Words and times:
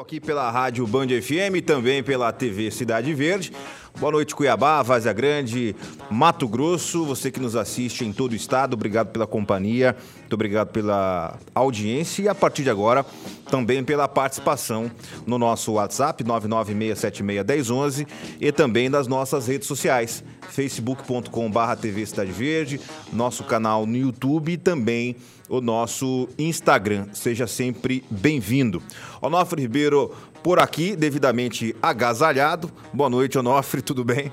Aqui 0.00 0.18
pela 0.18 0.50
Rádio 0.50 0.86
Band 0.86 1.08
FM 1.08 1.56
e 1.56 1.60
também 1.60 2.02
pela 2.02 2.32
TV 2.32 2.70
Cidade 2.70 3.12
Verde. 3.12 3.52
Boa 3.98 4.10
noite, 4.10 4.34
Cuiabá, 4.34 4.80
Vazia 4.82 5.12
Grande, 5.12 5.76
Mato 6.10 6.48
Grosso, 6.48 7.04
você 7.04 7.30
que 7.30 7.38
nos 7.38 7.54
assiste 7.54 8.02
em 8.02 8.10
todo 8.10 8.32
o 8.32 8.34
estado, 8.34 8.72
obrigado 8.72 9.08
pela 9.08 9.26
companhia, 9.26 9.94
muito 10.20 10.32
obrigado 10.32 10.68
pela 10.68 11.38
audiência. 11.54 12.22
E 12.22 12.28
a 12.28 12.34
partir 12.34 12.62
de 12.62 12.70
agora 12.70 13.04
também 13.50 13.84
pela 13.84 14.08
participação 14.08 14.90
no 15.26 15.36
nosso 15.36 15.72
WhatsApp 15.72 16.24
996761011 16.24 18.06
e 18.40 18.50
também 18.50 18.88
nas 18.88 19.06
nossas 19.06 19.48
redes 19.48 19.68
sociais, 19.68 20.24
facebook.com.br 20.50 21.76
TV 21.80 22.04
Cidade 22.04 22.32
Verde, 22.32 22.80
nosso 23.12 23.44
canal 23.44 23.86
no 23.86 23.96
YouTube 23.96 24.52
e 24.52 24.56
também 24.56 25.16
o 25.48 25.60
nosso 25.60 26.28
Instagram. 26.38 27.06
Seja 27.12 27.46
sempre 27.46 28.04
bem-vindo. 28.10 28.82
Onofre 29.20 29.62
Ribeiro 29.62 30.14
por 30.42 30.58
aqui, 30.58 30.96
devidamente 30.96 31.74
agasalhado. 31.82 32.70
Boa 32.92 33.10
noite, 33.10 33.38
Onofre, 33.38 33.82
tudo 33.82 34.04
bem? 34.04 34.32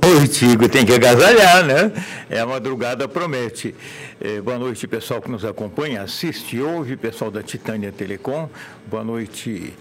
Boa 0.00 0.14
noite, 0.14 0.44
Igor. 0.44 0.68
Tem 0.68 0.84
que 0.84 0.92
agasalhar, 0.92 1.64
né? 1.64 1.92
É 2.28 2.40
a 2.40 2.46
madrugada 2.46 3.08
promete. 3.08 3.74
É, 4.20 4.40
boa 4.40 4.58
noite, 4.58 4.86
pessoal 4.86 5.22
que 5.22 5.30
nos 5.30 5.44
acompanha, 5.44 6.02
assiste 6.02 6.56
e 6.56 6.62
ouve, 6.62 6.96
pessoal 6.96 7.30
da 7.30 7.42
Titânia 7.42 7.92
Telecom. 7.92 8.48
Boa 8.86 9.04
noite, 9.04 9.72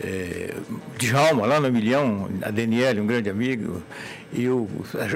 é, 0.00 0.54
Djalma, 0.98 1.46
lá 1.46 1.60
no 1.60 1.72
Milhão, 1.72 2.28
a 2.42 2.50
Daniele, 2.50 3.00
um 3.00 3.06
grande 3.06 3.30
amigo, 3.30 3.82
e 4.32 4.48
o, 4.48 4.68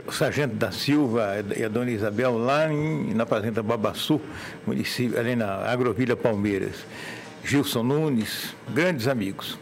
o 0.06 0.12
Sargento 0.12 0.54
da 0.54 0.70
Silva 0.70 1.44
e 1.56 1.64
a 1.64 1.68
Dona 1.68 1.90
Isabel, 1.90 2.38
lá 2.38 2.72
em, 2.72 3.12
na 3.14 3.26
Fazenda 3.26 3.62
Babaçu, 3.62 4.20
município, 4.66 5.18
ali 5.18 5.34
na 5.34 5.70
Agrovila 5.70 6.16
Palmeiras. 6.16 6.84
Gilson 7.44 7.82
Nunes, 7.82 8.54
grandes 8.72 9.08
amigos. 9.08 9.58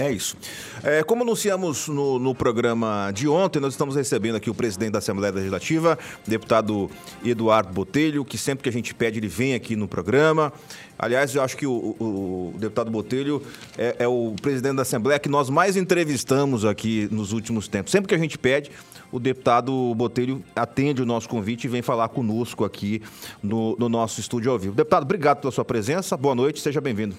É 0.00 0.10
isso. 0.10 0.34
É, 0.82 1.02
como 1.02 1.24
anunciamos 1.24 1.86
no, 1.86 2.18
no, 2.18 2.34
programa 2.34 3.12
de 3.14 3.28
ontem, 3.28 3.60
nós 3.60 3.74
estamos 3.74 3.94
recebendo 3.94 4.36
aqui 4.36 4.48
o 4.48 4.54
presidente 4.54 4.92
da 4.92 4.98
Assembleia 4.98 5.30
Legislativa, 5.30 5.98
deputado 6.26 6.90
Eduardo 7.22 7.70
Botelho, 7.70 8.24
que 8.24 8.38
sempre 8.38 8.62
que 8.62 8.70
a 8.70 8.72
gente 8.72 8.94
pede, 8.94 9.18
ele 9.18 9.28
vem 9.28 9.52
aqui 9.52 9.76
no 9.76 9.86
programa. 9.86 10.50
Aliás, 10.98 11.34
eu 11.34 11.42
acho 11.42 11.54
que 11.54 11.66
o, 11.66 11.94
o, 11.98 12.52
o 12.54 12.58
deputado 12.58 12.90
Botelho 12.90 13.42
é, 13.76 13.96
é, 13.98 14.08
o 14.08 14.34
presidente 14.40 14.76
da 14.76 14.82
Assembleia 14.82 15.18
que 15.18 15.28
nós 15.28 15.50
mais 15.50 15.76
entrevistamos 15.76 16.64
aqui 16.64 17.06
nos 17.10 17.32
últimos 17.32 17.68
tempos. 17.68 17.92
Sempre 17.92 18.08
que 18.08 18.14
a 18.14 18.18
gente 18.18 18.38
pede, 18.38 18.70
o 19.12 19.20
deputado 19.20 19.94
Botelho 19.94 20.42
atende 20.56 21.02
o 21.02 21.06
nosso 21.06 21.28
convite 21.28 21.64
e 21.64 21.68
vem 21.68 21.82
falar 21.82 22.08
conosco 22.08 22.64
aqui 22.64 23.02
no, 23.42 23.76
no 23.78 23.90
nosso 23.90 24.18
estúdio 24.18 24.50
ao 24.50 24.58
vivo. 24.58 24.74
Deputado, 24.74 25.02
obrigado 25.02 25.42
pela 25.42 25.52
sua 25.52 25.64
presença. 25.64 26.16
Boa 26.16 26.34
noite, 26.34 26.58
seja 26.58 26.80
bem-vindo. 26.80 27.14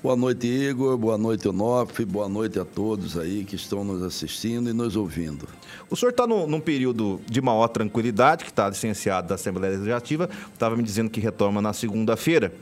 Boa 0.00 0.14
noite, 0.14 0.46
Igor. 0.46 0.96
Boa 0.96 1.18
noite, 1.18 1.48
Onof. 1.48 2.04
Boa 2.04 2.28
noite 2.28 2.56
a 2.60 2.64
todos 2.64 3.18
aí 3.18 3.44
que 3.44 3.56
estão 3.56 3.82
nos 3.82 4.00
assistindo 4.00 4.70
e 4.70 4.72
nos 4.72 4.94
ouvindo. 4.94 5.48
O 5.90 5.96
senhor 5.96 6.10
está 6.10 6.24
num, 6.24 6.46
num, 6.46 6.60
período 6.60 7.20
de 7.28 7.40
maior 7.40 7.66
tranquilidade, 7.66 8.44
que 8.44 8.50
está 8.50 8.68
licenciado 8.68 9.26
da 9.26 9.34
Assembleia 9.34 9.72
Legislativa, 9.72 10.30
estava 10.54 10.76
me 10.76 10.84
dizendo 10.84 11.10
que 11.10 11.18
retoma 11.18 11.60
na 11.60 11.72
segunda-feira. 11.72 12.52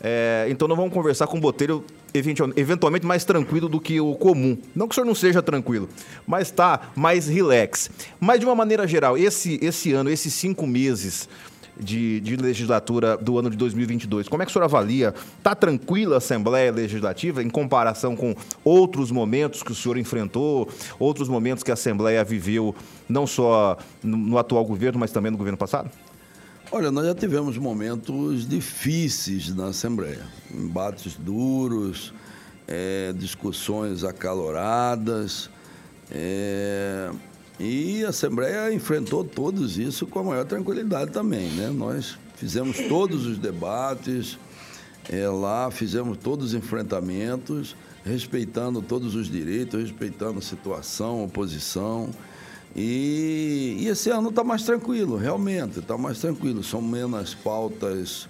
É, 0.00 0.46
então, 0.48 0.66
nós 0.66 0.78
vamos 0.78 0.94
conversar 0.94 1.26
com 1.26 1.36
o 1.36 1.40
Botelho 1.40 1.84
eventualmente 2.56 3.04
mais 3.04 3.22
tranquilo 3.22 3.68
do 3.68 3.78
que 3.78 4.00
o 4.00 4.14
comum. 4.14 4.56
Não 4.74 4.88
que 4.88 4.92
o 4.92 4.94
senhor 4.94 5.04
não 5.04 5.14
seja 5.14 5.42
tranquilo, 5.42 5.90
mas 6.26 6.48
está 6.48 6.90
mais 6.96 7.28
relax. 7.28 7.90
Mas, 8.18 8.40
de 8.40 8.46
uma 8.46 8.54
maneira 8.54 8.86
geral, 8.88 9.18
esse, 9.18 9.58
esse 9.60 9.92
ano, 9.92 10.08
esses 10.08 10.32
cinco 10.32 10.66
meses 10.66 11.28
de, 11.78 12.20
de, 12.20 12.36
legislatura 12.36 13.16
do 13.16 13.38
ano 13.38 13.50
de 13.50 13.56
2022. 13.56 14.28
Como 14.28 14.42
é 14.42 14.46
que 14.46 14.50
o 14.50 14.52
senhor 14.52 14.64
avalia? 14.64 15.14
Está 15.38 15.54
tranquila 15.54 16.16
a 16.16 16.18
Assembleia 16.18 16.72
Legislativa 16.72 17.42
em 17.42 17.48
comparação 17.48 18.16
com 18.16 18.34
outros 18.64 19.10
momentos 19.10 19.62
que 19.62 19.72
o 19.72 19.74
senhor 19.74 19.96
enfrentou, 19.96 20.68
outros 20.98 21.28
momentos 21.28 21.62
que 21.62 21.70
a 21.70 21.74
Assembleia 21.74 22.22
viveu, 22.24 22.74
não 23.08 23.26
só 23.26 23.76
no, 24.02 24.16
no 24.16 24.38
atual 24.38 24.64
governo, 24.64 24.98
mas 24.98 25.10
também 25.10 25.30
no 25.30 25.38
governo 25.38 25.58
passado? 25.58 25.90
Olha, 26.70 26.90
nós 26.90 27.06
já 27.06 27.14
tivemos 27.14 27.56
momentos 27.56 28.46
difíceis 28.46 29.54
na 29.54 29.68
Assembleia, 29.68 30.26
embates 30.52 31.16
duros, 31.16 32.12
é, 32.66 33.14
discussões 33.14 34.04
acaloradas. 34.04 35.48
É, 36.10 37.10
e 37.58 38.04
a 38.04 38.10
Assembleia 38.10 38.72
enfrentou 38.72 39.24
todos 39.24 39.78
isso 39.78 40.06
com 40.06 40.20
a 40.20 40.22
maior 40.24 40.44
tranquilidade 40.44 41.10
também. 41.10 41.48
Né? 41.50 41.70
Nós 41.70 42.16
fizemos 42.36 42.78
todos 42.88 43.26
os 43.26 43.36
debates 43.36 44.38
é, 45.10 45.28
lá, 45.28 45.70
fizemos 45.70 46.16
todos 46.18 46.48
os 46.48 46.54
enfrentamentos, 46.54 47.74
respeitando 48.04 48.80
todos 48.80 49.14
os 49.14 49.28
direitos, 49.28 49.80
respeitando 49.82 50.40
situação, 50.40 51.24
oposição. 51.24 52.10
E, 52.76 53.76
e 53.80 53.88
esse 53.88 54.10
ano 54.10 54.28
está 54.28 54.44
mais 54.44 54.62
tranquilo, 54.62 55.16
realmente, 55.16 55.80
está 55.80 55.98
mais 55.98 56.20
tranquilo. 56.20 56.62
São 56.62 56.80
menos 56.80 57.34
pautas 57.34 58.28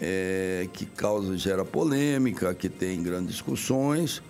é, 0.00 0.68
que 0.72 0.86
causam, 0.86 1.36
gera 1.36 1.64
polêmica, 1.64 2.54
que 2.54 2.68
tem 2.68 3.02
grandes 3.02 3.32
discussões. 3.32 4.22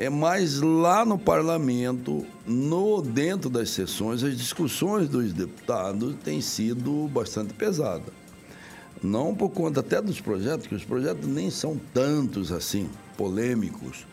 É, 0.00 0.08
mas 0.08 0.60
lá 0.60 1.04
no 1.04 1.18
parlamento, 1.18 2.24
no 2.46 3.02
dentro 3.02 3.50
das 3.50 3.70
sessões, 3.70 4.22
as 4.22 4.38
discussões 4.38 5.08
dos 5.08 5.32
deputados 5.32 6.14
têm 6.22 6.40
sido 6.40 7.08
bastante 7.08 7.52
pesadas. 7.52 8.14
Não 9.02 9.34
por 9.34 9.48
conta 9.48 9.80
até 9.80 10.00
dos 10.00 10.20
projetos, 10.20 10.68
que 10.68 10.74
os 10.76 10.84
projetos 10.84 11.28
nem 11.28 11.50
são 11.50 11.76
tantos 11.92 12.52
assim, 12.52 12.88
polêmicos, 13.16 14.06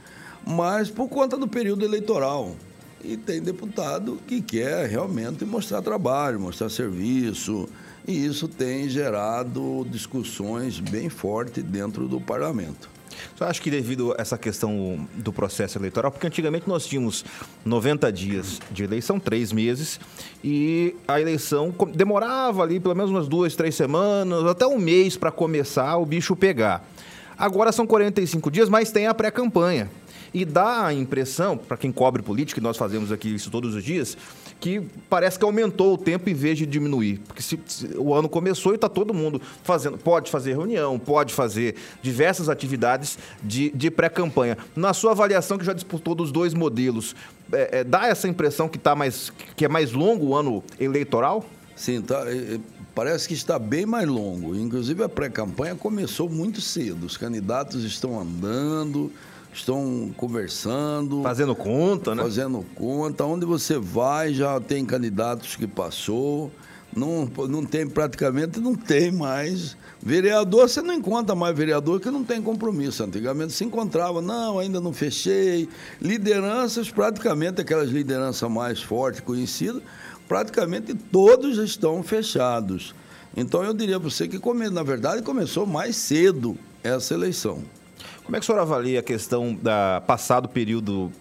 mas 0.44 0.90
por 0.90 1.08
conta 1.08 1.38
do 1.38 1.48
período 1.48 1.86
eleitoral. 1.86 2.56
E 3.04 3.16
tem 3.16 3.40
deputado 3.40 4.18
que 4.26 4.42
quer 4.42 4.90
realmente 4.90 5.46
mostrar 5.46 5.84
trabalho, 5.84 6.40
mostrar 6.40 6.72
serviço, 6.72 7.70
e 8.08 8.26
isso 8.26 8.48
tem 8.48 8.90
gerado 8.90 9.86
discussões 9.88 10.80
bem 10.80 11.10
fortes 11.10 11.64
dentro 11.64 12.08
do 12.08 12.20
parlamento. 12.20 12.95
Você 13.36 13.44
acha 13.44 13.62
que 13.62 13.70
devido 13.70 14.14
a 14.14 14.22
essa 14.22 14.38
questão 14.38 15.08
do 15.16 15.32
processo 15.32 15.78
eleitoral, 15.78 16.12
porque 16.12 16.28
antigamente 16.28 16.68
nós 16.68 16.86
tínhamos 16.86 17.26
90 17.64 18.12
dias 18.12 18.60
de 18.72 18.84
eleição, 18.84 19.20
três 19.20 19.52
meses, 19.52 20.00
e 20.44 20.96
a 21.08 21.20
eleição 21.20 21.74
demorava 21.94 22.64
ali 22.64 22.80
pelo 22.80 22.96
menos 22.96 23.12
umas 23.12 23.28
duas, 23.28 23.56
três 23.56 23.76
semanas, 23.76 24.46
até 24.46 24.66
um 24.66 24.78
mês 24.78 25.18
para 25.18 25.32
começar 25.32 25.98
o 25.98 26.06
bicho 26.06 26.36
pegar. 26.36 26.86
Agora 27.38 27.72
são 27.72 27.86
45 27.86 28.50
dias, 28.50 28.70
mas 28.70 28.92
tem 28.92 29.08
a 29.08 29.14
pré-campanha. 29.14 29.90
E 30.36 30.44
dá 30.44 30.88
a 30.88 30.94
impressão, 30.94 31.58
para 31.58 31.78
quem 31.78 31.94
cobre 31.94 32.22
política, 32.22 32.60
e 32.60 32.64
nós 32.64 32.76
fazemos 32.76 33.10
aqui 33.10 33.34
isso 33.34 33.50
todos 33.50 33.74
os 33.74 33.82
dias, 33.82 34.18
que 34.60 34.82
parece 35.10 35.40
que 35.40 35.46
aumentou 35.46 35.94
o 35.94 35.98
tempo 35.98 36.30
em 36.30 36.34
vez 36.34 36.58
de 36.58 36.66
diminuir. 36.66 37.22
Porque 37.26 37.42
se, 37.42 37.58
se 37.66 37.88
o 37.96 38.14
ano 38.14 38.28
começou 38.28 38.74
e 38.74 38.76
está 38.76 38.90
todo 38.90 39.14
mundo 39.14 39.42
fazendo, 39.64 39.98
pode 39.98 40.30
fazer 40.30 40.52
reunião, 40.52 41.00
pode 41.00 41.34
fazer 41.34 41.76
diversas 42.02 42.50
atividades 42.50 43.18
de, 43.42 43.70
de 43.70 43.90
pré-campanha. 43.90 44.58
Na 44.76 44.94
sua 44.94 45.12
avaliação, 45.12 45.58
que 45.58 45.64
já 45.64 45.72
disputou 45.72 46.14
dos 46.14 46.34
dois 46.34 46.54
modelos, 46.54 47.16
é, 47.54 47.80
é, 47.80 47.84
dá 47.86 48.08
essa 48.08 48.28
impressão 48.28 48.68
que, 48.68 48.78
tá 48.78 48.94
mais, 48.94 49.32
que 49.56 49.64
é 49.64 49.70
mais 49.70 49.94
longo 49.94 50.26
o 50.26 50.36
ano 50.36 50.62
eleitoral? 50.78 51.46
Sim, 51.78 52.02
tá, 52.02 52.30
é, 52.30 52.56
é, 52.56 52.60
parece 52.94 53.26
que 53.26 53.34
está 53.34 53.58
bem 53.58 53.86
mais 53.86 54.06
longo. 54.06 54.54
Inclusive, 54.54 55.02
a 55.02 55.08
pré-campanha 55.08 55.76
começou 55.76 56.30
muito 56.30 56.60
cedo. 56.60 57.06
Os 57.06 57.16
candidatos 57.16 57.86
estão 57.86 58.20
andando, 58.20 59.10
estão 59.56 60.14
conversando. 60.18 61.24
Fazendo 61.24 61.56
conta, 61.56 62.14
né? 62.14 62.24
Fazendo 62.24 62.66
conta. 62.76 63.26
Onde 63.26 63.46
você 63.46 63.78
vai, 63.78 64.34
já 64.34 64.60
tem 64.60 64.86
candidatos 64.86 65.56
que 65.56 65.66
passou. 65.66 66.52
Não, 66.96 67.30
não 67.50 67.66
tem, 67.66 67.88
praticamente 67.88 68.60
não 68.60 68.74
tem 68.74 69.12
mais. 69.12 69.76
Vereador, 70.02 70.70
você 70.70 70.82
não 70.82 70.94
encontra 70.94 71.36
mais 71.36 71.56
vereador 71.56 72.00
que 72.00 72.10
não 72.10 72.24
tem 72.24 72.42
compromisso. 72.42 73.04
Antigamente 73.04 73.54
se 73.54 73.66
encontrava, 73.66 74.22
não, 74.22 74.60
ainda 74.60 74.80
não 74.80 74.94
fechei. 74.94 75.68
Lideranças, 76.02 76.90
praticamente 76.90 77.60
aquelas 77.60 77.90
lideranças 77.90 78.50
mais 78.50 78.82
fortes, 78.82 79.20
conhecidas, 79.20 79.82
praticamente 80.28 80.94
todos 80.94 81.58
estão 81.58 82.02
fechados. 82.02 82.96
Então 83.36 83.64
eu 83.64 83.74
diria 83.74 84.00
para 84.00 84.10
você 84.10 84.28
que, 84.28 84.40
na 84.72 84.84
verdade, 84.84 85.22
começou 85.22 85.66
mais 85.66 85.98
cedo 85.98 86.58
essa 86.82 87.14
eleição. 87.14 87.62
Como 88.26 88.36
é 88.36 88.40
que 88.40 88.44
o 88.44 88.48
senhor 88.48 88.60
avalia 88.60 89.00
a 89.00 89.04
questão 89.04 89.54
da 89.54 90.02
passado 90.06 90.50
período 90.50 91.12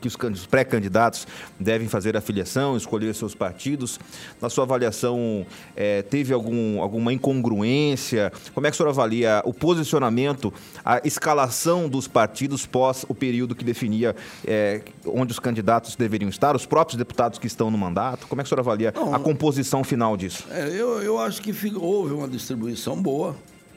que 0.00 0.08
os 0.08 0.46
pré-candidatos 0.46 1.26
devem 1.58 1.88
fazer 1.88 2.16
a 2.16 2.20
filiação, 2.20 2.76
escolher 2.76 3.14
seus 3.14 3.34
partidos. 3.34 3.98
Na 4.40 4.48
sua 4.48 4.64
avaliação, 4.64 5.44
é, 5.74 6.02
teve 6.02 6.32
algum, 6.32 6.80
alguma 6.80 7.12
incongruência? 7.12 8.32
Como 8.52 8.66
é 8.66 8.70
que 8.70 8.74
o 8.74 8.76
senhor 8.76 8.88
avalia 8.88 9.42
o 9.44 9.52
posicionamento, 9.52 10.52
a 10.84 11.00
escalação 11.04 11.88
dos 11.88 12.06
partidos 12.06 12.66
pós 12.66 13.04
o 13.08 13.14
período 13.14 13.54
que 13.54 13.64
definia 13.64 14.14
é, 14.46 14.82
onde 15.06 15.32
os 15.32 15.38
candidatos 15.38 15.96
deveriam 15.96 16.28
estar, 16.28 16.54
os 16.54 16.66
próprios 16.66 16.96
deputados 16.96 17.38
que 17.38 17.46
estão 17.46 17.70
no 17.70 17.78
mandato? 17.78 18.26
Como 18.26 18.40
é 18.40 18.44
que 18.44 18.46
o 18.46 18.48
senhor 18.48 18.60
avalia 18.60 18.92
Não, 18.94 19.14
a 19.14 19.18
composição 19.18 19.82
final 19.82 20.16
disso? 20.16 20.46
É, 20.50 20.68
eu, 20.68 21.02
eu 21.02 21.18
acho 21.18 21.42
que 21.42 21.52
houve 21.76 22.14
uma 22.14 22.28
distribuição 22.28 23.00
boa 23.00 23.36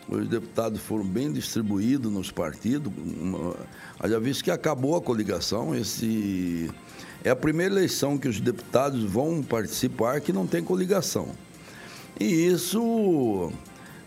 os 0.09 0.27
deputados 0.27 0.79
foram 0.79 1.03
bem 1.03 1.31
distribuídos 1.31 2.11
nos 2.11 2.31
partidos. 2.31 2.91
Já 4.05 4.19
visto 4.19 4.43
que 4.43 4.51
acabou 4.51 4.95
a 4.95 5.01
coligação, 5.01 5.75
esse 5.75 6.69
é 7.23 7.29
a 7.29 7.35
primeira 7.35 7.73
eleição 7.73 8.17
que 8.17 8.27
os 8.27 8.39
deputados 8.39 9.03
vão 9.03 9.43
participar 9.43 10.21
que 10.21 10.31
não 10.31 10.47
tem 10.47 10.63
coligação. 10.63 11.29
E 12.19 12.25
isso 12.25 13.51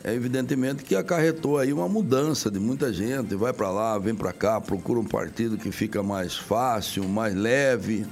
é 0.03 0.15
evidentemente 0.15 0.83
que 0.83 0.97
acarretou 0.97 1.59
aí 1.59 1.73
uma 1.73 1.89
mudança 1.89 2.51
de 2.51 2.59
muita 2.59 2.93
gente, 2.93 3.35
vai 3.35 3.53
para 3.53 3.71
lá, 3.71 3.99
vem 3.99 4.15
para 4.15 4.33
cá, 4.33 4.61
procura 4.61 4.99
um 4.99 5.05
partido 5.05 5.59
que 5.59 5.71
fica 5.71 6.03
mais 6.03 6.35
fácil, 6.35 7.07
mais 7.09 7.35
leve. 7.35 8.07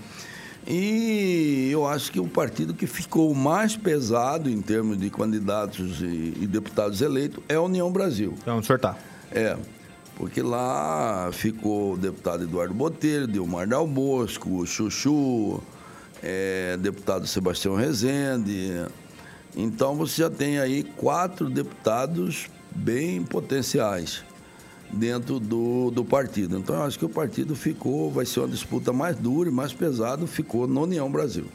E 0.70 1.70
eu 1.72 1.86
acho 1.86 2.12
que 2.12 2.20
o 2.20 2.28
partido 2.28 2.74
que 2.74 2.86
ficou 2.86 3.34
mais 3.34 3.74
pesado 3.74 4.50
em 4.50 4.60
termos 4.60 4.98
de 4.98 5.08
candidatos 5.08 6.02
e, 6.02 6.34
e 6.42 6.46
deputados 6.46 7.00
eleitos 7.00 7.42
é 7.48 7.54
a 7.54 7.62
União 7.62 7.90
Brasil. 7.90 8.34
Então, 8.42 8.58
o 8.58 8.62
senhor 8.62 8.78
tá. 8.78 8.94
É, 9.32 9.56
porque 10.14 10.42
lá 10.42 11.30
ficou 11.32 11.94
o 11.94 11.96
deputado 11.96 12.44
Eduardo 12.44 12.74
Botelho, 12.74 13.26
Dilmar 13.26 13.66
Dal 13.66 13.86
Bosco, 13.86 14.58
o 14.60 14.66
Chuchu, 14.66 15.62
é, 16.22 16.76
deputado 16.76 17.26
Sebastião 17.26 17.74
Rezende. 17.74 18.84
Então 19.56 19.96
você 19.96 20.20
já 20.20 20.28
tem 20.28 20.58
aí 20.58 20.82
quatro 20.82 21.48
deputados 21.48 22.50
bem 22.74 23.22
potenciais 23.22 24.22
dentro 24.90 25.38
do, 25.38 25.90
do 25.90 26.04
partido. 26.04 26.58
Então, 26.58 26.76
eu 26.76 26.82
acho 26.82 26.98
que 26.98 27.04
o 27.04 27.08
partido 27.08 27.54
ficou, 27.54 28.10
vai 28.10 28.26
ser 28.26 28.40
uma 28.40 28.48
disputa 28.48 28.92
mais 28.92 29.16
dura 29.16 29.48
e 29.48 29.52
mais 29.52 29.72
pesada, 29.72 30.26
ficou 30.26 30.66
na 30.66 30.80
União 30.80 31.10
Brasil. 31.10 31.46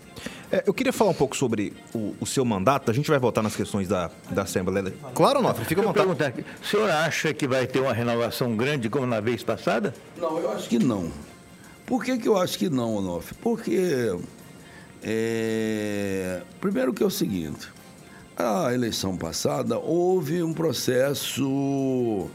É, 0.52 0.64
eu 0.68 0.74
queria 0.74 0.94
falar 0.94 1.10
um 1.10 1.16
pouco 1.16 1.36
sobre 1.36 1.74
o, 1.94 2.14
o, 2.20 2.26
seu 2.26 2.46
mandato. 2.46 2.92
A 2.92 2.94
gente 2.94 3.10
vai 3.10 3.18
voltar 3.18 3.42
nas 3.42 3.56
questões 3.56 3.88
da, 3.88 4.12
da 4.30 4.44
Assembleia. 4.44 4.94
Claro, 5.16 5.42
Nofre, 5.42 5.66
fica 5.66 5.82
à 5.82 5.84
vontade. 5.84 6.16
Perguntar, 6.16 6.34
o 6.62 6.66
senhor 6.66 6.90
acha 6.90 7.34
que 7.34 7.48
vai 7.48 7.66
ter 7.66 7.80
uma 7.80 7.92
renovação 7.92 8.56
grande 8.56 8.88
como 8.88 9.08
na 9.08 9.20
vez 9.20 9.44
passada? 9.44 9.94
Não, 10.16 10.38
eu 10.38 10.52
acho 10.52 10.70
que 10.70 10.78
não. 10.78 11.12
Por 11.88 12.04
que, 12.04 12.18
que 12.18 12.28
eu 12.28 12.38
acho 12.38 12.58
que 12.60 12.70
não, 12.70 12.96
Onofre? 12.96 13.36
Porque, 13.42 14.16
é... 15.02 16.42
primeiro 16.62 16.94
que 16.94 17.02
é 17.02 17.06
o 17.06 17.10
seguinte, 17.10 17.68
a 18.38 18.74
eleição 18.74 19.18
passada 19.18 19.80
houve 19.80 20.44
um 20.44 20.54
processo 20.54 22.30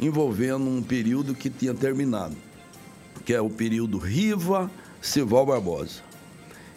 envolvendo 0.00 0.68
um 0.68 0.82
período 0.82 1.34
que 1.34 1.50
tinha 1.50 1.74
terminado, 1.74 2.36
que 3.24 3.34
é 3.34 3.40
o 3.40 3.50
período 3.50 3.98
Riva 3.98 4.70
Sival 5.00 5.46
Barbosa. 5.46 6.00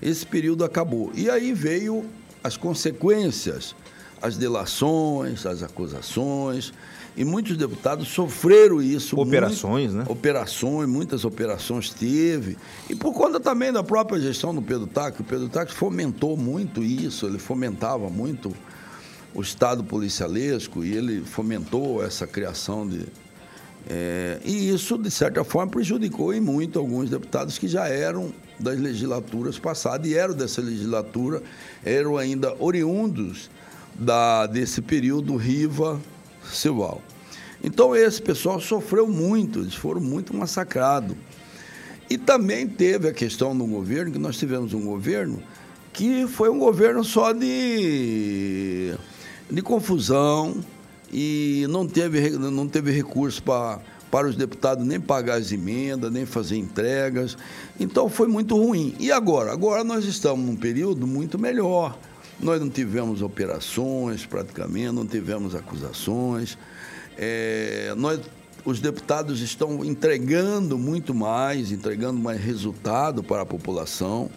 Esse 0.01 0.25
período 0.25 0.63
acabou. 0.63 1.11
E 1.13 1.29
aí 1.29 1.53
veio 1.53 2.05
as 2.43 2.57
consequências, 2.57 3.75
as 4.21 4.37
delações, 4.37 5.45
as 5.45 5.61
acusações, 5.61 6.73
e 7.15 7.25
muitos 7.25 7.57
deputados 7.57 8.07
sofreram 8.07 8.81
isso. 8.81 9.19
Operações, 9.19 9.93
muito, 9.93 10.09
né? 10.09 10.11
Operações, 10.11 10.89
muitas 10.89 11.25
operações 11.25 11.89
teve. 11.89 12.57
E 12.89 12.95
por 12.95 13.13
conta 13.13 13.39
também 13.39 13.71
da 13.71 13.83
própria 13.83 14.19
gestão 14.19 14.55
do 14.55 14.61
Pedro 14.61 14.87
Taque, 14.87 15.21
o 15.21 15.23
Pedro 15.23 15.49
Taque 15.49 15.73
fomentou 15.73 16.37
muito 16.37 16.83
isso, 16.83 17.27
ele 17.27 17.37
fomentava 17.37 18.09
muito 18.09 18.53
o 19.33 19.41
Estado 19.41 19.83
policialesco 19.83 20.83
e 20.83 20.93
ele 20.93 21.21
fomentou 21.21 22.03
essa 22.03 22.27
criação 22.27 22.87
de. 22.87 23.05
É, 23.89 24.39
e 24.45 24.69
isso, 24.69 24.97
de 24.97 25.09
certa 25.09 25.43
forma, 25.43 25.71
prejudicou 25.71 26.33
em 26.33 26.39
muito 26.39 26.77
alguns 26.77 27.09
deputados 27.09 27.57
que 27.57 27.67
já 27.67 27.87
eram 27.87 28.31
das 28.59 28.79
legislaturas 28.79 29.57
passadas 29.57 30.07
e 30.07 30.15
eram 30.15 30.35
dessa 30.35 30.61
legislatura, 30.61 31.41
eram 31.83 32.17
ainda 32.17 32.55
oriundos 32.59 33.49
da, 33.95 34.45
desse 34.45 34.81
período 34.81 35.35
Riva 35.35 35.99
Silval. 36.45 37.01
Então, 37.63 37.95
esse 37.95 38.21
pessoal 38.21 38.59
sofreu 38.59 39.07
muito, 39.07 39.59
eles 39.59 39.75
foram 39.75 40.01
muito 40.01 40.35
massacrados. 40.35 41.15
E 42.09 42.17
também 42.17 42.67
teve 42.67 43.07
a 43.07 43.13
questão 43.13 43.57
do 43.57 43.65
governo, 43.65 44.11
que 44.11 44.19
nós 44.19 44.37
tivemos 44.37 44.73
um 44.73 44.81
governo 44.81 45.41
que 45.93 46.27
foi 46.27 46.49
um 46.49 46.57
governo 46.57 47.03
só 47.03 47.33
de 47.33 48.95
de 49.51 49.61
confusão 49.61 50.63
e 51.11 51.65
não 51.69 51.87
teve, 51.87 52.29
não 52.31 52.67
teve 52.67 52.91
recurso 52.91 53.43
para 53.43 53.79
para 54.11 54.27
os 54.27 54.35
deputados 54.35 54.85
nem 54.85 54.99
pagar 54.99 55.35
as 55.35 55.53
emendas, 55.53 56.11
nem 56.11 56.25
fazer 56.25 56.57
entregas. 56.57 57.37
Então 57.79 58.09
foi 58.09 58.27
muito 58.27 58.57
ruim. 58.57 58.93
E 58.99 59.09
agora? 59.09 59.53
Agora 59.53 59.85
nós 59.85 60.03
estamos 60.03 60.45
num 60.45 60.55
período 60.55 61.07
muito 61.07 61.39
melhor. 61.39 61.97
Nós 62.37 62.59
não 62.59 62.69
tivemos 62.69 63.21
operações 63.21 64.25
praticamente, 64.25 64.91
não 64.91 65.07
tivemos 65.07 65.55
acusações. 65.55 66.57
É, 67.17 67.93
nós, 67.95 68.19
os 68.65 68.81
deputados 68.81 69.39
estão 69.39 69.85
entregando 69.85 70.77
muito 70.77 71.13
mais, 71.15 71.71
entregando 71.71 72.19
mais 72.19 72.41
resultado 72.41 73.23
para 73.23 73.43
a 73.43 73.45
população. 73.45 74.29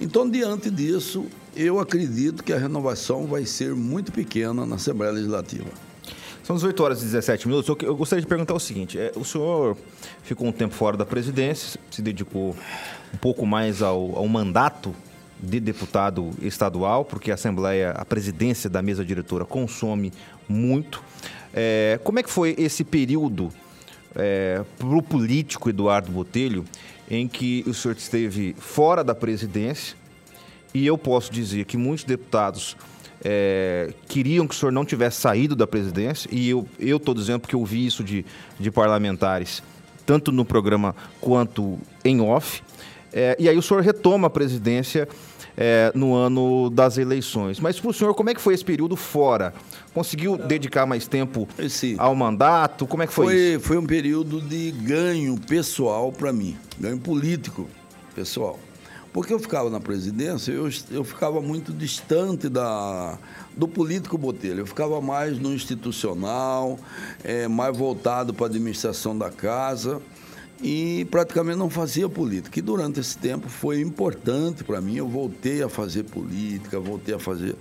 Então, 0.00 0.28
diante 0.28 0.70
disso, 0.70 1.26
eu 1.56 1.80
acredito 1.80 2.44
que 2.44 2.52
a 2.52 2.58
renovação 2.58 3.26
vai 3.26 3.44
ser 3.44 3.74
muito 3.74 4.12
pequena 4.12 4.64
na 4.64 4.76
Assembleia 4.76 5.12
Legislativa. 5.12 5.66
São 6.44 6.54
18 6.54 6.82
horas 6.82 7.02
e 7.02 7.06
17 7.06 7.48
minutos. 7.48 7.76
Eu 7.82 7.96
gostaria 7.96 8.22
de 8.22 8.26
perguntar 8.26 8.54
o 8.54 8.60
seguinte: 8.60 8.98
é, 8.98 9.12
o 9.16 9.24
senhor 9.24 9.76
ficou 10.22 10.46
um 10.46 10.52
tempo 10.52 10.72
fora 10.72 10.96
da 10.96 11.04
presidência, 11.04 11.78
se 11.90 12.00
dedicou 12.00 12.56
um 13.12 13.16
pouco 13.18 13.44
mais 13.44 13.82
ao, 13.82 14.16
ao 14.16 14.26
mandato 14.28 14.94
de 15.42 15.60
deputado 15.60 16.30
estadual, 16.40 17.04
porque 17.04 17.30
a 17.30 17.34
Assembleia, 17.34 17.90
a 17.90 18.04
presidência 18.04 18.70
da 18.70 18.80
mesa 18.80 19.04
diretora 19.04 19.44
consome 19.44 20.12
muito. 20.48 21.02
É, 21.52 21.98
como 22.04 22.18
é 22.18 22.22
que 22.22 22.30
foi 22.30 22.54
esse 22.56 22.84
período 22.84 23.52
é, 24.14 24.62
para 24.78 24.88
o 24.88 25.02
político 25.02 25.68
Eduardo 25.68 26.10
Botelho, 26.10 26.64
em 27.10 27.26
que 27.26 27.64
o 27.66 27.72
senhor 27.72 27.96
esteve 27.96 28.54
fora 28.58 29.02
da 29.02 29.14
presidência, 29.14 29.96
e 30.74 30.86
eu 30.86 30.98
posso 30.98 31.32
dizer 31.32 31.64
que 31.64 31.76
muitos 31.76 32.04
deputados 32.04 32.76
é, 33.24 33.92
queriam 34.06 34.46
que 34.46 34.54
o 34.54 34.58
senhor 34.58 34.70
não 34.70 34.84
tivesse 34.84 35.20
saído 35.20 35.56
da 35.56 35.66
presidência, 35.66 36.28
e 36.30 36.50
eu 36.50 36.66
estou 36.78 37.14
dizendo 37.14 37.40
porque 37.40 37.54
eu 37.54 37.64
vi 37.64 37.86
isso 37.86 38.04
de, 38.04 38.24
de 38.58 38.70
parlamentares, 38.70 39.62
tanto 40.04 40.30
no 40.30 40.44
programa 40.44 40.94
quanto 41.20 41.78
em 42.04 42.20
off. 42.20 42.62
É, 43.12 43.36
e 43.38 43.48
aí 43.48 43.56
o 43.56 43.62
senhor 43.62 43.82
retoma 43.82 44.26
a 44.26 44.30
presidência 44.30 45.08
é, 45.60 45.90
no 45.92 46.14
ano 46.14 46.70
das 46.70 46.96
eleições. 46.98 47.58
Mas 47.58 47.80
para 47.80 47.90
o 47.90 47.92
senhor, 47.92 48.14
como 48.14 48.30
é 48.30 48.34
que 48.34 48.40
foi 48.40 48.54
esse 48.54 48.64
período 48.64 48.94
fora? 48.94 49.52
Conseguiu 49.92 50.38
dedicar 50.38 50.86
mais 50.86 51.08
tempo 51.08 51.48
Esse, 51.58 51.96
ao 51.98 52.14
mandato? 52.14 52.86
Como 52.86 53.02
é 53.02 53.06
que 53.08 53.12
foi, 53.12 53.26
foi 53.26 53.34
isso? 53.34 53.60
Foi 53.60 53.76
um 53.76 53.84
período 53.84 54.40
de 54.40 54.70
ganho 54.70 55.36
pessoal 55.36 56.12
para 56.12 56.32
mim, 56.32 56.56
ganho 56.78 56.98
político 56.98 57.68
pessoal. 58.14 58.60
Porque 59.12 59.32
eu 59.32 59.38
ficava 59.40 59.68
na 59.68 59.80
presidência, 59.80 60.52
eu, 60.52 60.70
eu 60.92 61.02
ficava 61.02 61.40
muito 61.40 61.72
distante 61.72 62.48
da, 62.48 63.18
do 63.56 63.66
político 63.66 64.16
botelho. 64.16 64.60
Eu 64.60 64.66
ficava 64.66 65.00
mais 65.00 65.38
no 65.40 65.52
institucional, 65.52 66.78
é, 67.24 67.48
mais 67.48 67.76
voltado 67.76 68.32
para 68.32 68.46
a 68.46 68.48
administração 68.48 69.18
da 69.18 69.30
casa 69.30 70.00
e 70.62 71.06
praticamente 71.10 71.58
não 71.58 71.70
fazia 71.70 72.08
política. 72.08 72.58
E 72.58 72.62
durante 72.62 73.00
esse 73.00 73.16
tempo 73.16 73.48
foi 73.48 73.80
importante 73.80 74.64
para 74.64 74.80
mim. 74.80 74.96
Eu 74.96 75.08
voltei 75.08 75.62
a 75.62 75.68
fazer 75.68 76.04
política, 76.04 76.80
voltei 76.80 77.14
a 77.14 77.18
fazer 77.18 77.54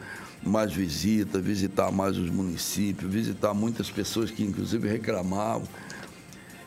mais 0.44 0.74
visitas, 0.74 1.44
visitar 1.44 1.92
mais 1.92 2.18
os 2.18 2.30
municípios, 2.30 3.12
visitar 3.12 3.54
muitas 3.54 3.90
pessoas 3.90 4.32
que 4.32 4.44
inclusive 4.44 4.88
reclamavam. 4.88 5.68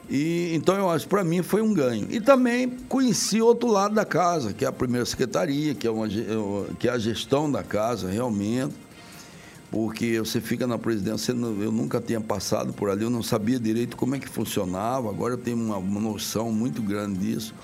E, 0.09 0.53
então, 0.55 0.75
eu 0.75 0.91
acho, 0.91 1.07
para 1.07 1.23
mim, 1.23 1.41
foi 1.41 1.63
um 1.63 1.73
ganho. 1.73 2.09
E 2.11 2.21
também 2.21 2.69
conheci 2.89 3.41
outro 3.41 3.69
lado 3.71 3.95
da 3.95 4.05
casa, 4.05 4.53
que 4.53 4.65
é 4.65 4.69
a 4.69 4.73
primeira 4.73 5.07
secretaria, 5.07 5.73
que 5.73 5.87
é, 5.87 5.91
uma, 5.91 6.09
que 6.81 6.89
é 6.89 6.91
a 6.91 6.99
gestão 6.99 7.51
da 7.51 7.63
casa, 7.63 8.11
realmente. 8.11 8.75
Porque 9.71 10.19
você 10.19 10.41
fica 10.41 10.67
na 10.67 10.77
presidência, 10.77 11.31
eu 11.31 11.71
nunca 11.71 12.01
tinha 12.01 12.21
passado 12.21 12.73
por 12.73 12.91
ali, 12.91 13.05
eu 13.05 13.11
não 13.11 13.23
sabia 13.23 13.59
direito 13.59 13.97
como 13.97 14.17
é 14.17 14.19
que 14.19 14.29
funcionava, 14.29 15.09
agora 15.09 15.35
eu 15.35 15.39
tenho 15.39 15.57
uma, 15.57 15.79
noção 16.01 16.51
muito 16.51 16.83
grande 16.83 17.21
disso. 17.21 17.55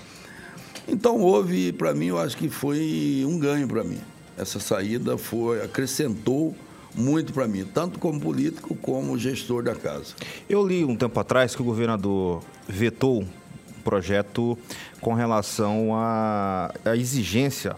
Então, 0.87 1.19
houve, 1.19 1.73
para 1.73 1.93
mim, 1.93 2.05
eu 2.07 2.17
acho 2.17 2.37
que 2.37 2.47
foi 2.47 3.25
um 3.27 3.37
ganho 3.37 3.67
para 3.67 3.83
mim. 3.83 3.99
Essa 4.37 4.57
saída 4.57 5.17
foi, 5.17 5.61
acrescentou 5.61 6.55
muito 6.95 7.33
para 7.33 7.45
mim, 7.45 7.65
tanto 7.65 7.99
como 7.99 8.19
político 8.21 8.73
como 8.75 9.17
gestor 9.17 9.63
da 9.63 9.75
casa. 9.75 10.15
Eu 10.49 10.65
li 10.65 10.85
um 10.85 10.95
tempo 10.95 11.19
atrás 11.19 11.55
que 11.55 11.61
o 11.61 11.65
governador 11.65 12.41
vetou 12.67 13.23
um 13.23 13.81
projeto 13.83 14.57
com 15.01 15.13
relação 15.13 15.93
à, 15.93 16.73
à 16.85 16.95
exigência 16.95 17.75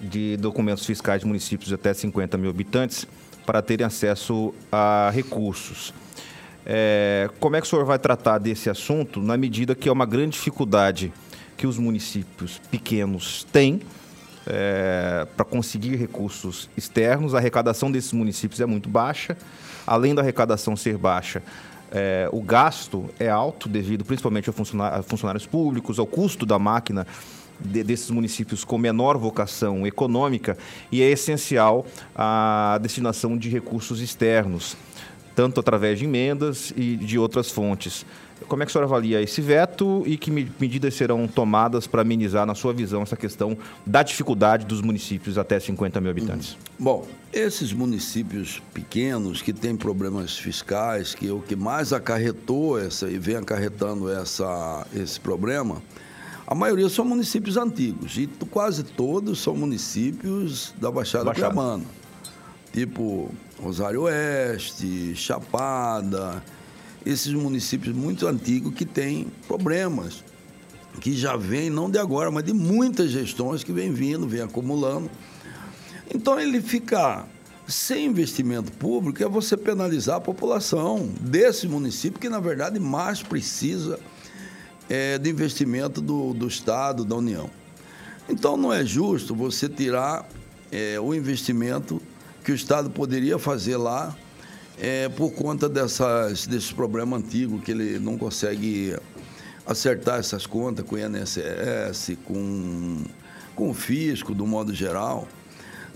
de 0.00 0.36
documentos 0.38 0.84
fiscais 0.84 1.20
de 1.20 1.26
municípios 1.26 1.68
de 1.68 1.74
até 1.74 1.94
50 1.94 2.36
mil 2.36 2.50
habitantes 2.50 3.06
para 3.46 3.62
terem 3.62 3.86
acesso 3.86 4.54
a 4.70 5.10
recursos. 5.12 5.92
É, 6.64 7.28
como 7.40 7.56
é 7.56 7.60
que 7.60 7.66
o 7.66 7.70
senhor 7.70 7.84
vai 7.84 7.98
tratar 7.98 8.38
desse 8.38 8.68
assunto 8.68 9.20
na 9.20 9.36
medida 9.36 9.74
que 9.74 9.88
é 9.88 9.92
uma 9.92 10.06
grande 10.06 10.32
dificuldade 10.32 11.12
que 11.56 11.66
os 11.66 11.78
municípios 11.78 12.60
pequenos 12.70 13.44
têm 13.52 13.80
é, 14.46 15.26
para 15.36 15.44
conseguir 15.44 15.96
recursos 15.96 16.70
externos. 16.76 17.34
A 17.34 17.38
arrecadação 17.38 17.90
desses 17.90 18.12
municípios 18.12 18.60
é 18.60 18.66
muito 18.66 18.88
baixa. 18.88 19.36
Além 19.86 20.14
da 20.14 20.22
arrecadação 20.22 20.76
ser 20.76 20.96
baixa, 20.96 21.42
é, 21.90 22.28
o 22.32 22.40
gasto 22.40 23.10
é 23.18 23.28
alto 23.28 23.68
devido 23.68 24.04
principalmente 24.04 24.48
a, 24.48 25.02
funcionários, 25.02 25.46
públicos, 25.46 25.98
ao 25.98 26.06
custo 26.06 26.46
da 26.46 26.58
máquina 26.58 27.06
de, 27.60 27.82
desses 27.82 28.10
municípios 28.10 28.64
com 28.64 28.78
menor 28.78 29.16
vocação 29.16 29.86
econômica 29.86 30.56
e 30.90 31.02
é 31.02 31.10
essencial 31.10 31.86
a 32.14 32.78
destinação 32.82 33.36
de 33.36 33.48
recursos 33.48 34.00
externos, 34.00 34.76
tanto 35.34 35.60
através 35.60 35.98
de 35.98 36.04
emendas 36.04 36.72
e 36.76 36.96
de 36.96 37.18
outras 37.18 37.50
fontes. 37.50 38.04
Como 38.48 38.62
é 38.62 38.66
que 38.66 38.70
a 38.70 38.72
senhora 38.72 38.86
avalia 38.86 39.20
esse 39.20 39.40
veto 39.40 40.02
e 40.06 40.16
que 40.16 40.30
medidas 40.30 40.94
serão 40.94 41.28
tomadas 41.28 41.86
para 41.86 42.02
amenizar, 42.02 42.46
na 42.46 42.54
sua 42.54 42.72
visão, 42.72 43.02
essa 43.02 43.16
questão 43.16 43.56
da 43.84 44.02
dificuldade 44.02 44.64
dos 44.64 44.80
municípios 44.80 45.36
até 45.36 45.60
50 45.60 46.00
mil 46.00 46.10
habitantes? 46.10 46.56
Bom, 46.78 47.06
esses 47.32 47.72
municípios 47.72 48.62
pequenos 48.72 49.42
que 49.42 49.52
têm 49.52 49.76
problemas 49.76 50.38
fiscais, 50.38 51.14
que 51.14 51.28
é 51.28 51.32
o 51.32 51.40
que 51.40 51.54
mais 51.54 51.92
acarretou 51.92 52.78
essa 52.78 53.10
e 53.10 53.18
vem 53.18 53.36
acarretando 53.36 54.10
essa, 54.10 54.86
esse 54.94 55.20
problema, 55.20 55.82
a 56.50 56.54
maioria 56.54 56.88
são 56.88 57.04
municípios 57.04 57.56
antigos 57.56 58.18
e 58.18 58.26
quase 58.50 58.82
todos 58.82 59.40
são 59.40 59.54
municípios 59.56 60.74
da 60.80 60.90
Baixada, 60.90 61.26
Baixada. 61.26 61.54
Cuiabana. 61.54 61.84
Tipo 62.72 63.30
Rosário 63.62 64.02
Oeste, 64.02 65.14
Chapada, 65.14 66.42
esses 67.06 67.32
municípios 67.32 67.94
muito 67.94 68.26
antigos 68.26 68.74
que 68.74 68.84
têm 68.84 69.28
problemas, 69.46 70.24
que 71.00 71.16
já 71.16 71.36
vêm, 71.36 71.70
não 71.70 71.88
de 71.88 71.98
agora, 71.98 72.32
mas 72.32 72.42
de 72.42 72.52
muitas 72.52 73.12
gestões 73.12 73.62
que 73.62 73.72
vêm 73.72 73.92
vindo, 73.92 74.26
vêm 74.26 74.40
acumulando. 74.40 75.08
Então 76.12 76.40
ele 76.40 76.60
ficar 76.60 77.28
sem 77.68 78.06
investimento 78.06 78.72
público 78.72 79.22
é 79.22 79.28
você 79.28 79.56
penalizar 79.56 80.16
a 80.16 80.20
população 80.20 81.08
desse 81.20 81.68
município 81.68 82.18
que, 82.18 82.28
na 82.28 82.40
verdade, 82.40 82.80
mais 82.80 83.22
precisa 83.22 84.00
é, 84.90 85.16
de 85.16 85.30
investimento 85.30 86.00
do, 86.00 86.34
do 86.34 86.48
Estado, 86.48 87.04
da 87.04 87.14
União. 87.14 87.48
Então 88.28 88.56
não 88.56 88.72
é 88.72 88.84
justo 88.84 89.34
você 89.34 89.68
tirar 89.68 90.28
é, 90.70 90.98
o 90.98 91.14
investimento 91.14 92.02
que 92.44 92.50
o 92.50 92.54
Estado 92.54 92.90
poderia 92.90 93.38
fazer 93.38 93.76
lá 93.76 94.16
é, 94.78 95.08
por 95.08 95.30
conta 95.32 95.68
dessas, 95.68 96.46
desses 96.46 96.72
problemas 96.72 97.22
antigos 97.22 97.62
que 97.62 97.70
ele 97.70 98.00
não 98.00 98.18
consegue 98.18 98.96
acertar 99.64 100.18
essas 100.18 100.46
contas 100.46 100.84
com 100.84 100.96
o 100.96 100.98
INSS, 100.98 102.16
com, 102.24 103.04
com 103.54 103.70
o 103.70 103.74
fisco, 103.74 104.34
do 104.34 104.46
modo 104.46 104.74
geral. 104.74 105.28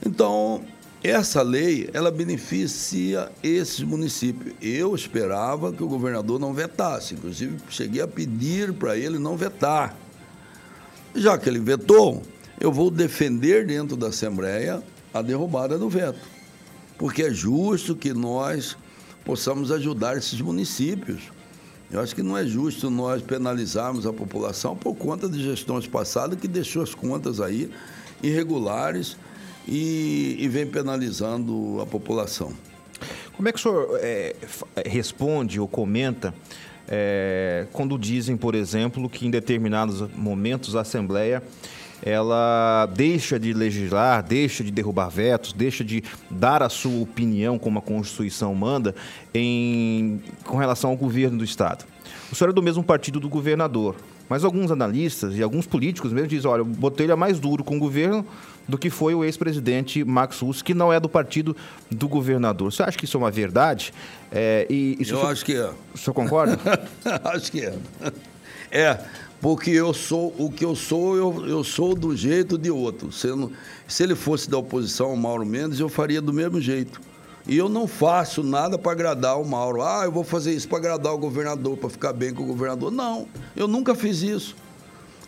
Então, 0.05 0.63
essa 1.05 1.43
lei, 1.43 1.91
ela 1.93 2.11
beneficia 2.11 3.31
esses 3.43 3.81
municípios. 3.81 4.55
Eu 4.61 4.95
esperava 4.95 5.73
que 5.73 5.83
o 5.83 5.89
governador 5.89 6.41
não 6.41 6.55
vetasse, 6.55 7.15
inclusive 7.15 7.59
cheguei 7.69 8.01
a 8.01 8.09
pedir 8.09 8.73
para 8.73 8.97
ele 8.97 9.19
não 9.19 9.37
vetar. 9.37 9.97
Já 11.15 11.39
que 11.39 11.49
ele 11.49 11.61
vetou, 11.61 12.23
eu 12.59 12.73
vou 12.73 12.91
defender 12.91 13.67
dentro 13.67 13.97
da 13.97 14.09
Assembleia 14.09 14.83
a 15.13 15.23
derrubada 15.23 15.79
do 15.79 15.89
veto 15.89 16.35
porque 16.99 17.23
é 17.23 17.31
justo 17.31 17.95
que 17.95 18.13
nós 18.13 18.77
possamos 19.25 19.73
ajudar 19.73 20.17
esses 20.17 20.41
municípios. 20.41 21.23
Eu 21.91 22.01
acho 22.01 22.15
que 22.15 22.23
não 22.23 22.37
é 22.37 22.47
justo 22.47 22.91
nós 22.91 23.23
penalizarmos 23.23 24.07
a 24.07 24.13
população 24.13 24.77
por 24.77 24.95
conta 24.95 25.29
de 25.29 25.43
gestões 25.43 25.87
passadas 25.87 26.39
que 26.39 26.49
deixou 26.49 26.83
as 26.83 26.95
contas 26.95 27.41
aí 27.41 27.71
irregulares 28.23 29.17
e, 29.67 30.37
e 30.39 30.49
vem 30.49 30.67
penalizando 30.67 31.81
a 31.81 31.87
população. 31.87 32.53
Como 33.37 33.49
é 33.49 33.53
que 33.53 33.59
o 33.59 33.63
senhor 33.63 33.99
é, 34.01 34.37
responde 34.87 35.59
ou 35.59 35.67
comenta 35.67 36.33
é, 36.89 37.67
quando 37.73 37.99
dizem, 37.99 38.37
por 38.37 38.55
exemplo, 38.55 39.09
que 39.09 39.27
em 39.27 39.31
determinados 39.31 40.09
momentos 40.17 40.77
a 40.77 40.83
Assembleia 40.83 41.43
ela 42.03 42.87
deixa 42.95 43.39
de 43.39 43.55
legislar, 43.55 44.23
deixa 44.23 44.63
de 44.63 44.71
derrubar 44.71 45.09
vetos, 45.09 45.55
deixa 45.55 45.83
de 45.83 46.05
dar 46.31 46.63
a 46.63 46.69
sua 46.69 47.01
opinião, 47.01 47.59
como 47.59 47.79
a 47.79 47.83
Constituição 47.83 48.55
manda, 48.55 48.95
em, 49.33 50.21
com 50.45 50.59
relação 50.59 50.91
ao 50.91 50.97
governo 50.97 51.39
do 51.39 51.45
Estado. 51.45 51.87
O 52.31 52.35
senhor 52.35 52.51
é 52.51 52.53
do 52.53 52.63
mesmo 52.63 52.85
partido 52.85 53.19
do 53.19 53.29
governador, 53.29 53.97
mas 54.29 54.45
alguns 54.45 54.71
analistas 54.71 55.37
e 55.37 55.43
alguns 55.43 55.67
políticos 55.67 56.13
mesmo 56.13 56.29
dizem, 56.29 56.51
olha, 56.51 56.63
o 56.63 56.67
Botelho 56.67 57.13
é 57.13 57.17
mais 57.17 57.39
duro 57.39 57.63
com 57.63 57.77
o 57.77 57.79
governo 57.79 58.27
do 58.67 58.79
que 58.79 58.89
foi 58.89 59.15
o 59.15 59.25
ex-presidente 59.25 60.03
Max 60.05 60.41
Russo, 60.41 60.65
que 60.65 60.73
não 60.73 60.93
é 60.93 60.99
do 60.99 61.09
partido 61.09 61.55
do 61.91 62.09
governador. 62.09 62.73
Você 62.73 62.83
acha 62.83 62.97
que 62.97 63.05
isso 63.05 63.17
é 63.17 63.21
uma 63.21 63.31
verdade? 63.31 63.93
É, 64.33 64.67
e, 64.71 64.97
Eu 65.01 65.05
senhor, 65.05 65.27
acho 65.27 65.45
que 65.45 65.55
é. 65.55 65.71
O 65.95 65.99
senhor 65.99 66.15
concorda? 66.15 66.59
acho 67.25 67.53
que 67.53 67.61
é. 67.61 67.75
É, 68.71 68.99
porque 69.41 69.71
eu 69.71 69.93
sou 69.93 70.35
o 70.39 70.51
que 70.51 70.65
eu 70.65 70.75
sou, 70.75 71.17
eu, 71.17 71.47
eu 71.47 71.63
sou 71.63 71.95
do 71.95 72.17
jeito 72.17 72.57
de 72.57 72.71
outro. 72.71 73.13
Se, 73.13 73.27
não, 73.29 73.53
se 73.87 74.03
ele 74.03 74.15
fosse 74.15 74.49
da 74.49 74.57
oposição 74.57 75.11
ao 75.11 75.17
Mauro 75.17 75.45
Mendes, 75.45 75.79
eu 75.79 75.89
faria 75.89 76.23
do 76.23 76.33
mesmo 76.33 76.61
jeito. 76.61 77.01
E 77.47 77.57
eu 77.57 77.69
não 77.69 77.87
faço 77.87 78.43
nada 78.43 78.79
para 78.79 78.93
agradar 78.93 79.41
o 79.41 79.45
Mauro. 79.45 79.83
Ah, 79.83 80.03
eu 80.05 80.13
vou 80.13 80.25
fazer 80.25 80.55
isso 80.55 80.67
para 80.67 80.79
agradar 80.79 81.13
o 81.13 81.19
governador, 81.19 81.77
para 81.77 81.91
ficar 81.91 82.13
bem 82.13 82.33
com 82.33 82.43
o 82.43 82.47
governador. 82.47 82.91
Não, 82.91 83.27
eu 83.55 83.69
nunca 83.69 83.95
fiz 83.95 84.23
isso. 84.23 84.57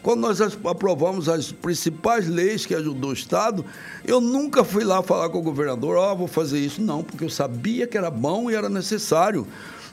Quando 0.03 0.21
nós 0.21 0.41
aprovamos 0.41 1.29
as 1.29 1.51
principais 1.51 2.29
leis 2.29 2.65
que 2.65 2.75
ajudou 2.75 3.11
o 3.11 3.13
Estado, 3.13 3.65
eu 4.05 4.21
nunca 4.21 4.63
fui 4.63 4.85
lá 4.85 5.03
falar 5.03 5.29
com 5.31 5.39
o 5.39 5.43
governador, 5.43 5.97
ó, 5.97 6.13
oh, 6.13 6.17
vou 6.17 6.29
fazer 6.29 6.61
isso. 6.61 6.81
Não, 6.81 7.03
porque 7.03 7.25
eu 7.25 7.29
sabia 7.29 7.87
que 7.87 7.99
era 7.99 8.11
bom 8.11 8.51
e 8.51 8.55
era 8.55 8.69
necessário. 8.69 9.47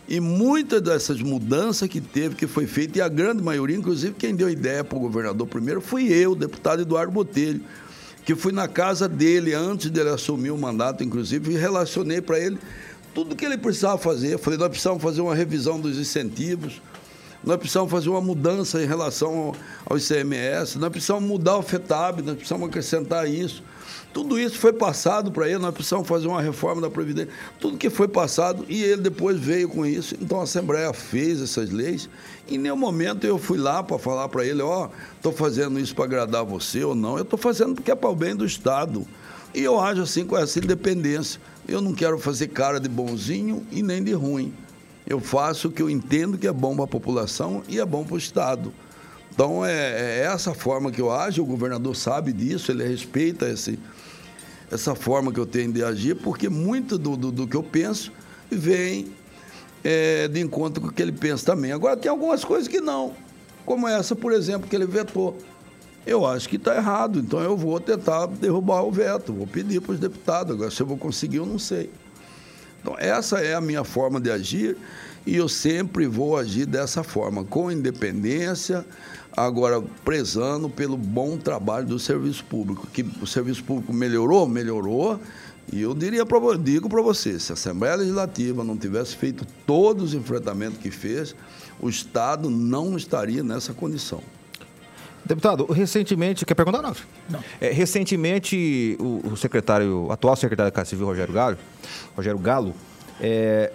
E 0.07 0.19
muitas 0.19 0.81
dessas 0.81 1.21
mudanças 1.21 1.89
que 1.89 1.99
teve, 1.99 2.35
que 2.35 2.45
foi 2.45 2.67
feita, 2.67 2.99
e 2.99 3.01
a 3.01 3.07
grande 3.07 3.41
maioria, 3.41 3.75
inclusive 3.75 4.13
quem 4.13 4.35
deu 4.35 4.49
ideia 4.49 4.83
para 4.83 4.97
o 4.97 5.01
governador 5.01 5.47
primeiro, 5.47 5.81
fui 5.81 6.11
eu, 6.13 6.33
o 6.33 6.35
deputado 6.35 6.81
Eduardo 6.81 7.11
Botelho, 7.11 7.61
que 8.25 8.35
fui 8.35 8.51
na 8.51 8.67
casa 8.67 9.07
dele 9.07 9.53
antes 9.53 9.89
dele 9.89 10.09
assumir 10.09 10.51
o 10.51 10.57
mandato, 10.57 11.03
inclusive, 11.03 11.53
e 11.53 11.57
relacionei 11.57 12.21
para 12.21 12.39
ele 12.39 12.57
tudo 13.13 13.35
que 13.35 13.45
ele 13.45 13.57
precisava 13.57 13.97
fazer. 13.97 14.37
falei, 14.37 14.57
nós 14.57 14.69
precisamos 14.69 15.01
fazer 15.01 15.21
uma 15.21 15.35
revisão 15.35 15.79
dos 15.79 15.97
incentivos, 15.97 16.81
nós 17.43 17.57
precisamos 17.57 17.91
fazer 17.91 18.09
uma 18.09 18.21
mudança 18.21 18.81
em 18.81 18.85
relação 18.85 19.53
ao 19.85 19.97
ICMS, 19.97 20.79
nós 20.79 20.89
precisamos 20.89 21.23
mudar 21.23 21.57
o 21.57 21.61
FETAB, 21.61 22.21
nós 22.21 22.35
precisamos 22.35 22.67
acrescentar 22.67 23.29
isso. 23.29 23.63
Tudo 24.13 24.39
isso 24.39 24.59
foi 24.59 24.71
passado 24.71 25.31
para 25.31 25.49
ele, 25.49 25.57
nós 25.57 25.73
precisamos 25.73 26.07
fazer 26.07 26.27
uma 26.27 26.39
reforma 26.39 26.79
da 26.79 26.89
Previdência. 26.89 27.33
Tudo 27.59 27.79
que 27.79 27.89
foi 27.89 28.07
passado 28.07 28.63
e 28.69 28.83
ele 28.83 29.01
depois 29.01 29.39
veio 29.39 29.67
com 29.67 29.83
isso. 29.83 30.15
Então 30.21 30.39
a 30.39 30.43
Assembleia 30.43 30.93
fez 30.93 31.41
essas 31.41 31.71
leis. 31.71 32.07
Em 32.47 32.59
nenhum 32.59 32.75
momento 32.75 33.25
eu 33.25 33.39
fui 33.39 33.57
lá 33.57 33.81
para 33.81 33.97
falar 33.97 34.29
para 34.29 34.45
ele: 34.45 34.61
Ó, 34.61 34.85
oh, 34.85 35.15
estou 35.15 35.31
fazendo 35.33 35.79
isso 35.79 35.95
para 35.95 36.05
agradar 36.05 36.45
você 36.45 36.83
ou 36.83 36.93
não. 36.93 37.17
Eu 37.17 37.23
estou 37.23 37.39
fazendo 37.39 37.73
porque 37.73 37.89
é 37.89 37.95
para 37.95 38.09
o 38.09 38.15
bem 38.15 38.35
do 38.35 38.45
Estado. 38.45 39.07
E 39.51 39.63
eu 39.63 39.79
ajo 39.79 40.03
assim 40.03 40.25
com 40.25 40.37
essa 40.37 40.59
independência. 40.59 41.41
Eu 41.67 41.81
não 41.81 41.93
quero 41.93 42.19
fazer 42.19 42.49
cara 42.49 42.79
de 42.79 42.89
bonzinho 42.89 43.65
e 43.71 43.81
nem 43.81 44.03
de 44.03 44.13
ruim. 44.13 44.53
Eu 45.07 45.19
faço 45.19 45.69
o 45.69 45.71
que 45.71 45.81
eu 45.81 45.89
entendo 45.89 46.37
que 46.37 46.47
é 46.47 46.53
bom 46.53 46.75
para 46.75 46.85
a 46.85 46.87
população 46.87 47.63
e 47.67 47.79
é 47.79 47.85
bom 47.85 48.03
para 48.03 48.15
o 48.15 48.17
Estado. 48.17 48.71
Então 49.33 49.65
é, 49.65 49.71
é 49.71 50.19
essa 50.25 50.53
forma 50.53 50.91
que 50.91 51.01
eu 51.01 51.11
ajo, 51.11 51.41
o 51.41 51.45
governador 51.45 51.95
sabe 51.95 52.31
disso, 52.31 52.71
ele 52.71 52.87
respeita 52.87 53.49
esse, 53.49 53.79
essa 54.71 54.93
forma 54.93 55.31
que 55.33 55.39
eu 55.39 55.45
tenho 55.45 55.73
de 55.73 55.83
agir, 55.83 56.15
porque 56.15 56.49
muito 56.49 56.97
do, 56.99 57.17
do, 57.17 57.31
do 57.31 57.47
que 57.47 57.57
eu 57.57 57.63
penso 57.63 58.11
vem 58.51 59.11
é, 59.83 60.27
de 60.27 60.39
encontro 60.39 60.81
com 60.81 60.89
o 60.89 60.93
que 60.93 61.01
ele 61.01 61.11
pensa 61.11 61.45
também. 61.45 61.71
Agora, 61.71 61.97
tem 61.97 62.11
algumas 62.11 62.45
coisas 62.45 62.67
que 62.67 62.79
não, 62.79 63.13
como 63.65 63.87
essa, 63.87 64.15
por 64.15 64.31
exemplo, 64.31 64.69
que 64.69 64.75
ele 64.75 64.85
vetou. 64.85 65.37
Eu 66.05 66.25
acho 66.25 66.47
que 66.47 66.57
está 66.57 66.75
errado, 66.75 67.19
então 67.19 67.39
eu 67.39 67.57
vou 67.57 67.79
tentar 67.79 68.27
derrubar 68.27 68.83
o 68.83 68.91
veto, 68.91 69.33
vou 69.33 69.47
pedir 69.47 69.81
para 69.81 69.93
os 69.93 69.99
deputados. 69.99 70.53
Agora, 70.53 70.69
se 70.69 70.81
eu 70.81 70.85
vou 70.85 70.97
conseguir, 70.97 71.37
eu 71.37 71.45
não 71.45 71.57
sei. 71.57 71.89
Então, 72.81 72.95
essa 72.99 73.39
é 73.39 73.55
a 73.55 73.61
minha 73.61 73.85
forma 73.85 74.19
de 74.19 74.29
agir 74.29 74.77
e 75.25 75.37
eu 75.37 75.47
sempre 75.47 76.05
vou 76.05 76.37
agir 76.37 76.65
dessa 76.65 77.01
forma, 77.01 77.45
com 77.45 77.71
independência, 77.71 78.85
agora 79.35 79.81
prezando 80.03 80.69
pelo 80.69 80.97
bom 80.97 81.37
trabalho 81.37 81.85
do 81.87 81.99
serviço 81.99 82.43
público. 82.45 82.87
Que 82.87 83.03
o 83.21 83.27
serviço 83.27 83.63
público 83.63 83.93
melhorou, 83.93 84.47
melhorou. 84.47 85.19
E 85.71 85.81
eu 85.81 85.93
diria 85.93 86.25
pra, 86.25 86.39
digo 86.59 86.89
para 86.89 87.01
você, 87.01 87.39
se 87.39 87.51
a 87.51 87.53
Assembleia 87.53 87.95
Legislativa 87.95 88.63
não 88.63 88.77
tivesse 88.77 89.15
feito 89.15 89.45
todos 89.65 90.05
os 90.05 90.13
enfrentamentos 90.13 90.77
que 90.77 90.91
fez, 90.91 91.35
o 91.79 91.89
Estado 91.89 92.49
não 92.49 92.97
estaria 92.97 93.43
nessa 93.43 93.73
condição. 93.73 94.21
Deputado, 95.25 95.65
recentemente, 95.71 96.45
quer 96.45 96.53
perguntar 96.53 96.81
não? 96.81 96.93
não. 97.29 97.39
É, 97.61 97.71
recentemente, 97.71 98.97
o, 98.99 99.21
o, 99.31 99.37
secretário, 99.37 100.11
atual 100.11 100.35
secretário 100.35 100.69
da 100.69 100.75
Casa 100.75 100.89
Civil, 100.89 101.05
Rogério 101.05 101.33
Galo, 101.33 101.57
Rogério 102.13 102.39
Galo, 102.39 102.75
é, 103.21 103.71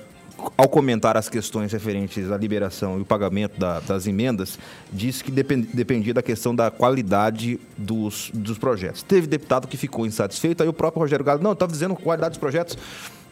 ao 0.57 0.69
comentar 0.69 1.17
as 1.17 1.29
questões 1.29 1.73
referentes 1.73 2.31
à 2.31 2.37
liberação 2.37 2.99
e 2.99 3.03
o 3.03 3.05
pagamento 3.05 3.59
da, 3.59 3.81
das 3.81 4.07
emendas, 4.07 4.59
disse 4.93 5.23
que 5.23 5.31
depend, 5.31 5.69
dependia 5.73 6.15
da 6.15 6.23
questão 6.23 6.55
da 6.55 6.71
qualidade 6.71 7.59
dos, 7.77 8.31
dos 8.33 8.59
projetos. 8.59 9.03
Teve 9.03 9.27
deputado 9.27 9.67
que 9.67 9.77
ficou 9.77 10.07
insatisfeito, 10.07 10.63
aí 10.63 10.69
o 10.69 10.73
próprio 10.73 11.01
Rogério 11.01 11.25
Galo, 11.25 11.43
não, 11.43 11.53
estava 11.53 11.73
dizendo 11.73 11.95
qualidade 11.97 12.33
dos 12.33 12.39
projetos 12.39 12.79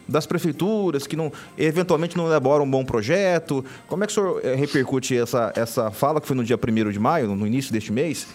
das 0.07 0.25
prefeituras 0.25 1.05
que 1.05 1.15
não, 1.15 1.31
eventualmente 1.57 2.15
não 2.15 2.27
elaboram 2.27 2.63
um 2.63 2.69
bom 2.69 2.85
projeto. 2.85 3.63
Como 3.87 4.03
é 4.03 4.07
que 4.07 4.11
o 4.11 4.15
senhor 4.15 4.41
é, 4.43 4.55
repercute 4.55 5.17
essa, 5.17 5.51
essa 5.55 5.91
fala 5.91 6.21
que 6.21 6.27
foi 6.27 6.35
no 6.35 6.43
dia 6.43 6.57
1 6.57 6.91
de 6.91 6.99
maio, 6.99 7.35
no 7.35 7.45
início 7.45 7.73
deste 7.73 7.91
mês? 7.91 8.25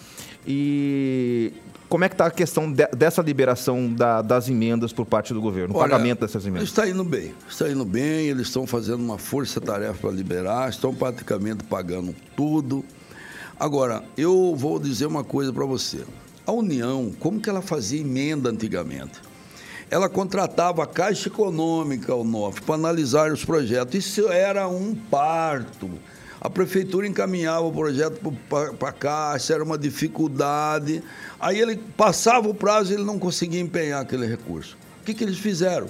E 0.45 1.51
como 1.93 2.05
é 2.05 2.09
que 2.09 2.15
está 2.15 2.25
a 2.25 2.31
questão 2.31 2.73
de, 2.73 2.87
dessa 2.87 3.21
liberação 3.21 3.93
da, 3.93 4.23
das 4.23 4.49
emendas 4.49 4.91
por 4.91 5.05
parte 5.05 5.31
do 5.31 5.39
governo, 5.39 5.75
o 5.75 5.77
Olha, 5.77 5.91
pagamento 5.91 6.21
dessas 6.21 6.43
emendas? 6.43 6.67
Está 6.67 6.89
indo 6.89 7.03
bem, 7.03 7.35
está 7.47 7.69
indo 7.69 7.85
bem, 7.85 8.25
eles 8.25 8.47
estão 8.47 8.65
fazendo 8.65 9.03
uma 9.03 9.19
força-tarefa 9.19 9.99
para 10.01 10.09
liberar, 10.09 10.71
estão 10.71 10.91
praticamente 10.91 11.63
pagando 11.65 12.15
tudo. 12.35 12.83
Agora, 13.59 14.03
eu 14.17 14.55
vou 14.55 14.79
dizer 14.79 15.05
uma 15.05 15.23
coisa 15.23 15.53
para 15.53 15.65
você. 15.65 16.03
A 16.47 16.51
União, 16.51 17.13
como 17.19 17.39
que 17.39 17.47
ela 17.47 17.61
fazia 17.61 18.01
emenda 18.01 18.49
antigamente? 18.49 19.21
Ela 19.91 20.09
contratava 20.09 20.81
a 20.81 20.87
Caixa 20.87 21.29
Econômica, 21.29 22.15
o 22.15 22.23
NOF, 22.23 22.63
para 22.63 22.73
analisar 22.73 23.31
os 23.31 23.45
projetos. 23.45 23.93
Isso 23.93 24.29
era 24.29 24.67
um 24.67 24.95
parto. 24.95 25.91
A 26.41 26.49
prefeitura 26.49 27.07
encaminhava 27.07 27.65
o 27.65 27.71
projeto 27.71 28.19
para 28.49 28.89
a 28.89 28.91
Caixa, 28.91 29.53
era 29.53 29.63
uma 29.63 29.77
dificuldade. 29.77 31.01
Aí 31.39 31.59
ele 31.59 31.77
passava 31.97 32.49
o 32.49 32.53
prazo 32.53 32.91
e 32.91 32.95
ele 32.95 33.03
não 33.03 33.17
conseguia 33.17 33.61
empenhar 33.61 34.01
aquele 34.01 34.25
recurso. 34.25 34.77
O 35.01 35.05
que, 35.05 35.13
que 35.13 35.23
eles 35.23 35.37
fizeram? 35.37 35.87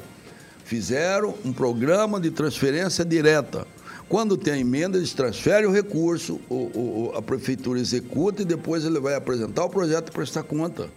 Fizeram 0.63 1.35
um 1.43 1.51
programa 1.51 2.19
de 2.19 2.31
transferência 2.31 3.03
direta. 3.03 3.67
Quando 4.07 4.37
tem 4.37 4.53
a 4.53 4.57
emenda, 4.57 4.97
eles 4.97 5.13
transferem 5.13 5.67
o 5.67 5.71
recurso, 5.71 6.39
o, 6.49 6.55
o, 6.55 7.13
a 7.15 7.21
prefeitura 7.21 7.79
executa 7.79 8.41
e 8.41 8.45
depois 8.45 8.85
ele 8.85 8.99
vai 8.99 9.15
apresentar 9.15 9.65
o 9.65 9.69
projeto 9.69 10.09
e 10.09 10.11
prestar 10.11 10.43
conta. 10.43 10.89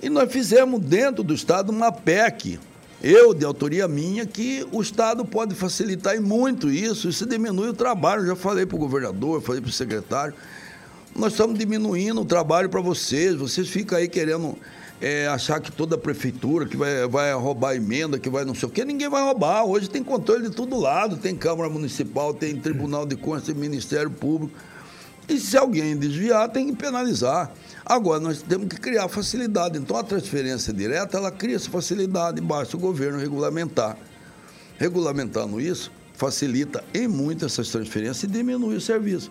E 0.00 0.08
nós 0.08 0.30
fizemos 0.30 0.80
dentro 0.80 1.24
do 1.24 1.34
Estado 1.34 1.70
uma 1.70 1.90
PEC, 1.90 2.60
eu, 3.02 3.32
de 3.32 3.44
autoria 3.44 3.86
minha, 3.86 4.26
que 4.26 4.66
o 4.72 4.82
Estado 4.82 5.24
pode 5.24 5.54
facilitar 5.54 6.16
e 6.16 6.20
muito 6.20 6.70
isso, 6.70 7.08
isso 7.08 7.26
diminui 7.26 7.68
o 7.68 7.74
trabalho. 7.74 8.26
Já 8.26 8.34
falei 8.34 8.66
para 8.66 8.76
o 8.76 8.78
governador, 8.78 9.40
falei 9.40 9.60
para 9.60 9.68
o 9.68 9.72
secretário. 9.72 10.34
Nós 11.14 11.32
estamos 11.32 11.58
diminuindo 11.58 12.20
o 12.20 12.24
trabalho 12.24 12.68
para 12.68 12.80
vocês, 12.80 13.34
vocês 13.34 13.68
ficam 13.68 13.98
aí 13.98 14.08
querendo 14.08 14.56
é, 15.00 15.28
achar 15.28 15.60
que 15.60 15.70
toda 15.70 15.94
a 15.94 15.98
prefeitura 15.98 16.66
que 16.66 16.76
vai, 16.76 17.06
vai 17.06 17.32
roubar 17.34 17.74
emenda, 17.74 18.18
que 18.18 18.28
vai 18.28 18.44
não 18.44 18.54
sei 18.54 18.68
o 18.68 18.72
quê, 18.72 18.84
ninguém 18.84 19.08
vai 19.08 19.22
roubar. 19.22 19.64
Hoje 19.64 19.88
tem 19.88 20.02
controle 20.02 20.48
de 20.48 20.54
todo 20.54 20.78
lado, 20.78 21.16
tem 21.16 21.36
Câmara 21.36 21.70
Municipal, 21.70 22.34
tem 22.34 22.56
Tribunal 22.56 23.06
de 23.06 23.16
Contas, 23.16 23.44
tem 23.44 23.54
Ministério 23.54 24.10
Público. 24.10 24.52
E 25.28 25.38
se 25.38 25.56
alguém 25.56 25.96
desviar, 25.96 26.48
tem 26.48 26.68
que 26.68 26.76
penalizar. 26.76 27.52
Agora, 27.84 28.18
nós 28.18 28.40
temos 28.42 28.68
que 28.68 28.80
criar 28.80 29.08
facilidade. 29.08 29.78
Então, 29.78 29.96
a 29.96 30.02
transferência 30.02 30.72
direta, 30.72 31.18
ela 31.18 31.30
cria 31.30 31.56
essa 31.56 31.68
facilidade, 31.70 32.40
basta 32.40 32.76
o 32.76 32.80
governo 32.80 33.18
regulamentar. 33.18 33.96
Regulamentando 34.78 35.60
isso, 35.60 35.92
facilita 36.14 36.82
em 36.94 37.06
muito 37.06 37.44
essas 37.44 37.68
transferências 37.68 38.24
e 38.24 38.26
diminui 38.26 38.76
o 38.76 38.80
serviço. 38.80 39.30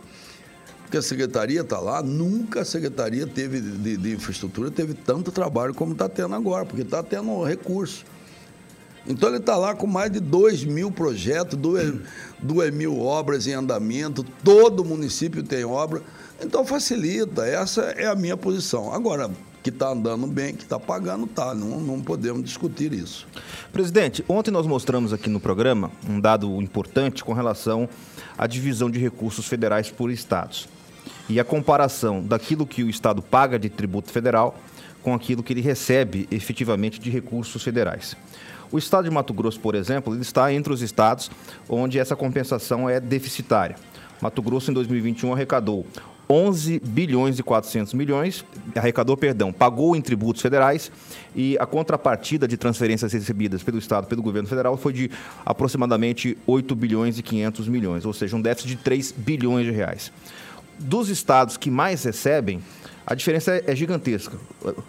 Porque 0.84 0.98
a 0.98 1.02
secretaria 1.02 1.62
está 1.62 1.80
lá, 1.80 2.02
nunca 2.02 2.62
a 2.62 2.66
secretaria 2.66 3.28
teve 3.28 3.60
de, 3.60 3.98
de, 3.98 4.14
infraestrutura 4.14 4.72
teve 4.72 4.94
tanto 4.94 5.32
trabalho 5.34 5.74
como 5.74 5.92
está 5.92 6.08
tendo 6.08 6.34
agora, 6.34 6.66
porque 6.66 6.84
está 6.84 7.04
tendo 7.04 7.44
recurso. 7.44 8.06
Então 9.08 9.30
ele 9.30 9.38
está 9.38 9.56
lá 9.56 9.74
com 9.74 9.88
mais 9.88 10.12
de 10.12 10.20
2 10.20 10.66
mil 10.66 10.92
projetos, 10.92 11.58
2 11.58 12.74
mil 12.74 13.00
obras 13.00 13.48
em 13.48 13.54
andamento, 13.54 14.24
todo 14.44 14.84
município 14.84 15.42
tem 15.42 15.64
obra. 15.64 16.02
Então 16.42 16.66
facilita, 16.66 17.46
essa 17.46 17.82
é 17.82 18.06
a 18.06 18.16
minha 18.16 18.36
posição. 18.36 18.94
Agora, 18.94 19.32
que 19.64 19.70
está 19.70 19.90
andando 19.90 20.28
bem, 20.28 20.56
que 20.56 20.64
está 20.64 20.80
pagando, 20.80 21.28
tá. 21.28 21.54
Não, 21.54 21.80
não 21.80 22.02
podemos 22.02 22.44
discutir 22.44 22.94
isso. 22.94 23.28
Presidente, 23.74 24.24
ontem 24.30 24.52
nós 24.52 24.66
mostramos 24.66 25.12
aqui 25.12 25.30
no 25.30 25.40
programa 25.40 25.92
um 26.08 26.22
dado 26.22 26.62
importante 26.62 27.24
com 27.24 27.34
relação 27.34 27.90
à 28.38 28.48
divisão 28.48 28.90
de 28.90 28.98
recursos 28.98 29.46
federais 29.46 29.90
por 29.90 30.10
estados. 30.10 30.70
E 31.28 31.38
a 31.38 31.44
comparação 31.44 32.24
daquilo 32.24 32.66
que 32.66 32.84
o 32.84 32.90
Estado 32.90 33.22
paga 33.22 33.60
de 33.60 33.70
tributo 33.70 34.10
federal 34.10 34.58
com 35.04 35.14
aquilo 35.14 35.44
que 35.44 35.52
ele 35.52 35.62
recebe 35.62 36.28
efetivamente 36.32 37.00
de 37.00 37.10
recursos 37.10 37.62
federais. 37.62 38.16
O 38.72 38.78
estado 38.78 39.06
de 39.06 39.12
Mato 39.12 39.34
Grosso, 39.34 39.60
por 39.60 39.76
exemplo, 39.76 40.14
ele 40.14 40.22
está 40.22 40.52
entre 40.52 40.74
os 40.74 40.82
estados 40.82 41.32
onde 41.70 42.00
essa 42.00 42.16
compensação 42.16 42.90
é 42.90 43.00
deficitária. 43.00 43.76
Mato 44.22 44.42
Grosso, 44.42 44.72
em 44.72 44.74
2021, 44.74 45.34
arrecadou 45.34 45.86
11 46.30 46.82
bilhões 46.84 47.40
e 47.40 47.44
400 47.44 47.94
milhões, 47.94 48.44
arrecadou, 48.76 49.16
perdão, 49.16 49.54
pagou 49.54 49.96
em 49.96 50.02
tributos 50.02 50.42
federais 50.42 50.92
e 51.34 51.58
a 51.58 51.66
contrapartida 51.66 52.48
de 52.48 52.58
transferências 52.58 53.14
recebidas 53.14 53.64
pelo 53.64 53.78
Estado, 53.78 54.08
pelo 54.08 54.22
governo 54.22 54.50
federal, 54.50 54.76
foi 54.76 54.92
de 54.92 55.12
aproximadamente 55.46 56.38
8 56.46 56.76
bilhões 56.76 57.18
e 57.18 57.24
500 57.24 57.70
milhões, 57.70 58.06
ou 58.06 58.12
seja, 58.12 58.36
um 58.36 58.42
déficit 58.42 58.70
de 58.70 58.76
3 58.76 59.14
bilhões 59.14 59.66
de 59.66 59.72
reais. 59.72 60.12
Dos 60.78 61.10
estados 61.10 61.56
que 61.56 61.72
mais 61.72 62.04
recebem, 62.04 62.62
a 63.10 63.16
diferença 63.16 63.54
é, 63.54 63.64
é 63.68 63.76
gigantesca. 63.76 64.38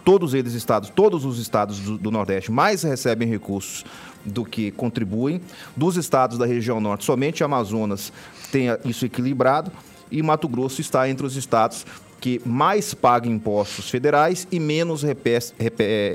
Todos 0.04 0.34
eles 0.34 0.52
estados, 0.52 0.90
todos 0.90 1.24
os 1.24 1.38
estados 1.38 1.78
do, 1.78 1.96
do 1.96 2.10
Nordeste 2.10 2.50
mais 2.50 2.82
recebem 2.82 3.28
recursos 3.28 3.84
do 4.24 4.44
que 4.44 4.72
contribuem. 4.72 5.40
Dos 5.76 5.96
estados 5.96 6.36
da 6.36 6.44
região 6.44 6.80
Norte, 6.80 7.04
somente 7.04 7.44
Amazonas 7.44 8.12
tem 8.50 8.66
isso 8.84 9.06
equilibrado 9.06 9.70
e 10.10 10.20
Mato 10.20 10.48
Grosso 10.48 10.80
está 10.80 11.08
entre 11.08 11.24
os 11.24 11.36
estados 11.36 11.86
que 12.20 12.40
mais 12.44 12.94
paga 12.94 13.28
impostos 13.28 13.90
federais 13.90 14.46
e 14.50 14.58
menos 14.58 15.04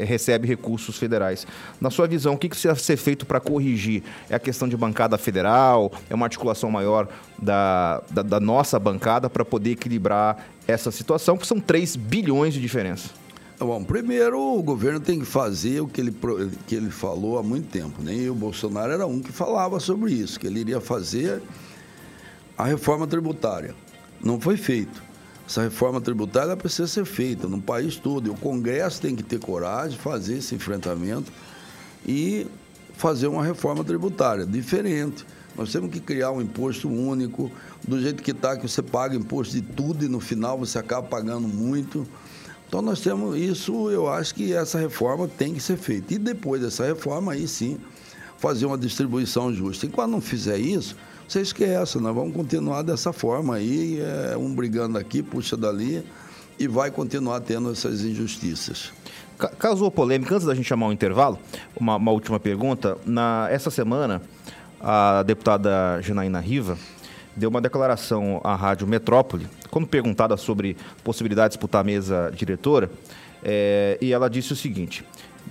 recebe 0.05 0.47
recursos 0.47 0.97
federais. 0.97 1.47
Na 1.79 1.89
sua 1.89 2.07
visão, 2.07 2.33
o 2.33 2.37
que 2.37 2.49
precisa 2.49 2.75
ser 2.75 2.97
feito 2.97 3.25
para 3.25 3.39
corrigir? 3.39 4.03
É 4.29 4.35
a 4.35 4.39
questão 4.39 4.67
de 4.67 4.75
bancada 4.75 5.17
federal? 5.17 5.91
É 6.09 6.15
uma 6.15 6.25
articulação 6.25 6.69
maior 6.69 7.07
da, 7.37 8.01
da, 8.09 8.21
da 8.21 8.39
nossa 8.39 8.77
bancada 8.79 9.29
para 9.29 9.45
poder 9.45 9.71
equilibrar 9.71 10.45
essa 10.67 10.91
situação, 10.91 11.37
que 11.37 11.47
são 11.47 11.59
3 11.59 11.95
bilhões 11.95 12.53
de 12.53 12.61
diferença? 12.61 13.09
Tá 13.57 13.65
bom, 13.65 13.83
primeiro 13.83 14.39
o 14.39 14.61
governo 14.63 14.99
tem 14.99 15.19
que 15.19 15.25
fazer 15.25 15.79
o 15.79 15.87
que 15.87 16.01
ele, 16.01 16.13
que 16.65 16.75
ele 16.75 16.89
falou 16.89 17.37
há 17.37 17.43
muito 17.43 17.67
tempo. 17.69 18.01
Né? 18.01 18.29
o 18.29 18.35
Bolsonaro 18.35 18.91
era 18.91 19.05
um 19.05 19.21
que 19.21 19.31
falava 19.31 19.79
sobre 19.79 20.11
isso, 20.11 20.39
que 20.39 20.47
ele 20.47 20.59
iria 20.59 20.81
fazer 20.81 21.41
a 22.57 22.65
reforma 22.65 23.07
tributária. 23.07 23.75
Não 24.21 24.39
foi 24.39 24.57
feito. 24.57 25.12
Essa 25.47 25.61
reforma 25.61 25.99
tributária 25.99 26.55
precisa 26.55 26.87
ser 26.87 27.05
feita 27.05 27.47
no 27.47 27.61
país 27.61 27.95
todo. 27.95 28.27
E 28.27 28.29
o 28.29 28.35
Congresso 28.35 29.01
tem 29.01 29.15
que 29.15 29.23
ter 29.23 29.39
coragem 29.39 29.97
de 29.97 29.97
fazer 29.97 30.37
esse 30.37 30.55
enfrentamento 30.55 31.31
e 32.05 32.47
fazer 32.93 33.27
uma 33.27 33.43
reforma 33.43 33.83
tributária 33.83 34.45
diferente. 34.45 35.25
Nós 35.55 35.71
temos 35.71 35.91
que 35.91 35.99
criar 35.99 36.31
um 36.31 36.41
imposto 36.41 36.89
único, 36.89 37.51
do 37.87 38.01
jeito 38.01 38.23
que 38.23 38.31
está, 38.31 38.57
que 38.57 38.67
você 38.67 38.81
paga 38.81 39.15
imposto 39.15 39.53
de 39.53 39.61
tudo 39.61 40.03
e 40.03 40.07
no 40.07 40.19
final 40.19 40.57
você 40.57 40.79
acaba 40.79 41.07
pagando 41.07 41.47
muito. 41.47 42.07
Então 42.67 42.81
nós 42.81 43.01
temos 43.01 43.37
isso, 43.37 43.91
eu 43.91 44.09
acho 44.09 44.33
que 44.33 44.51
essa 44.53 44.79
reforma 44.79 45.27
tem 45.27 45.53
que 45.53 45.59
ser 45.59 45.77
feita. 45.77 46.13
E 46.13 46.17
depois 46.17 46.61
dessa 46.61 46.85
reforma, 46.85 47.33
aí 47.33 47.47
sim, 47.47 47.77
fazer 48.39 48.65
uma 48.65 48.77
distribuição 48.77 49.53
justa. 49.53 49.85
E 49.85 49.89
quando 49.89 50.13
não 50.13 50.21
fizer 50.21 50.57
isso, 50.57 50.95
você 51.27 51.41
esquece, 51.41 51.97
nós 51.99 52.13
vamos 52.13 52.35
continuar 52.35 52.81
dessa 52.81 53.11
forma 53.11 53.55
aí, 53.55 53.99
é, 54.01 54.37
um 54.37 54.53
brigando 54.53 54.97
aqui, 54.97 55.23
puxa 55.23 55.57
dali, 55.57 56.03
e 56.59 56.67
vai 56.67 56.91
continuar 56.91 57.39
tendo 57.41 57.71
essas 57.71 58.01
injustiças. 58.03 58.91
Causou 59.57 59.89
polêmica, 59.89 60.35
antes 60.35 60.45
da 60.45 60.53
gente 60.53 60.65
chamar 60.65 60.87
um 60.87 60.91
intervalo, 60.91 61.39
uma, 61.75 61.95
uma 61.95 62.11
última 62.11 62.39
pergunta. 62.39 62.97
Na, 63.05 63.47
essa 63.49 63.71
semana, 63.71 64.21
a 64.79 65.23
deputada 65.23 65.99
Janaína 66.01 66.39
Riva 66.39 66.77
deu 67.35 67.49
uma 67.49 67.59
declaração 67.59 68.39
à 68.43 68.55
Rádio 68.55 68.87
Metrópole, 68.87 69.47
quando 69.71 69.87
perguntada 69.87 70.37
sobre 70.37 70.77
possibilidade 71.03 71.49
de 71.49 71.57
disputar 71.57 71.81
a 71.81 71.83
mesa 71.83 72.31
diretora, 72.35 72.91
é, 73.43 73.97
e 73.99 74.13
ela 74.13 74.29
disse 74.29 74.53
o 74.53 74.55
seguinte: 74.55 75.03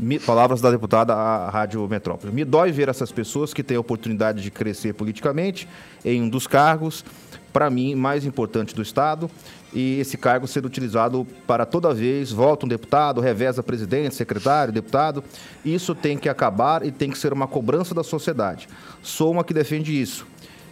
me, 0.03 0.19
palavras 0.19 0.61
da 0.61 0.71
deputada 0.71 1.15
à 1.15 1.49
Rádio 1.49 1.87
Metrópole. 1.89 2.33
Me 2.33 2.45
dói 2.45 2.73
ver 2.73 2.89
essas 2.89 3.13
pessoas 3.13 3.55
que 3.55 3.63
têm 3.63 3.77
a 3.77 3.81
oportunidade 3.81 4.43
de 4.43 4.51
crescer 4.51 4.93
politicamente 4.93 5.69
em 6.05 6.21
um 6.21 6.29
dos 6.29 6.47
cargos, 6.47 7.05
para 7.53 7.71
mim, 7.71 7.95
mais 7.95 8.25
importante 8.27 8.75
do 8.75 8.83
Estado, 8.83 9.31
e 9.73 10.01
esse 10.01 10.19
cargo 10.19 10.47
ser 10.49 10.67
utilizado 10.67 11.27
para 11.47 11.65
toda 11.65 11.95
vez, 11.95 12.33
volta 12.33 12.67
um 12.67 12.69
deputado, 12.69 13.21
reveza 13.21 13.63
presidente, 13.63 14.15
secretário, 14.15 14.73
deputado. 14.73 15.23
Isso 15.65 15.95
tem 15.95 16.19
que 16.19 16.29
acabar 16.29 16.85
e 16.85 16.91
tem 16.91 17.11
que 17.11 17.19
ser 17.19 17.33
uma 17.33 17.47
cobrança 17.47 17.95
da 17.95 18.03
sociedade. 18.03 18.69
Sou 19.03 19.31
uma 19.31 19.45
que 19.45 19.55
defende 19.55 19.99
isso. 19.99 20.27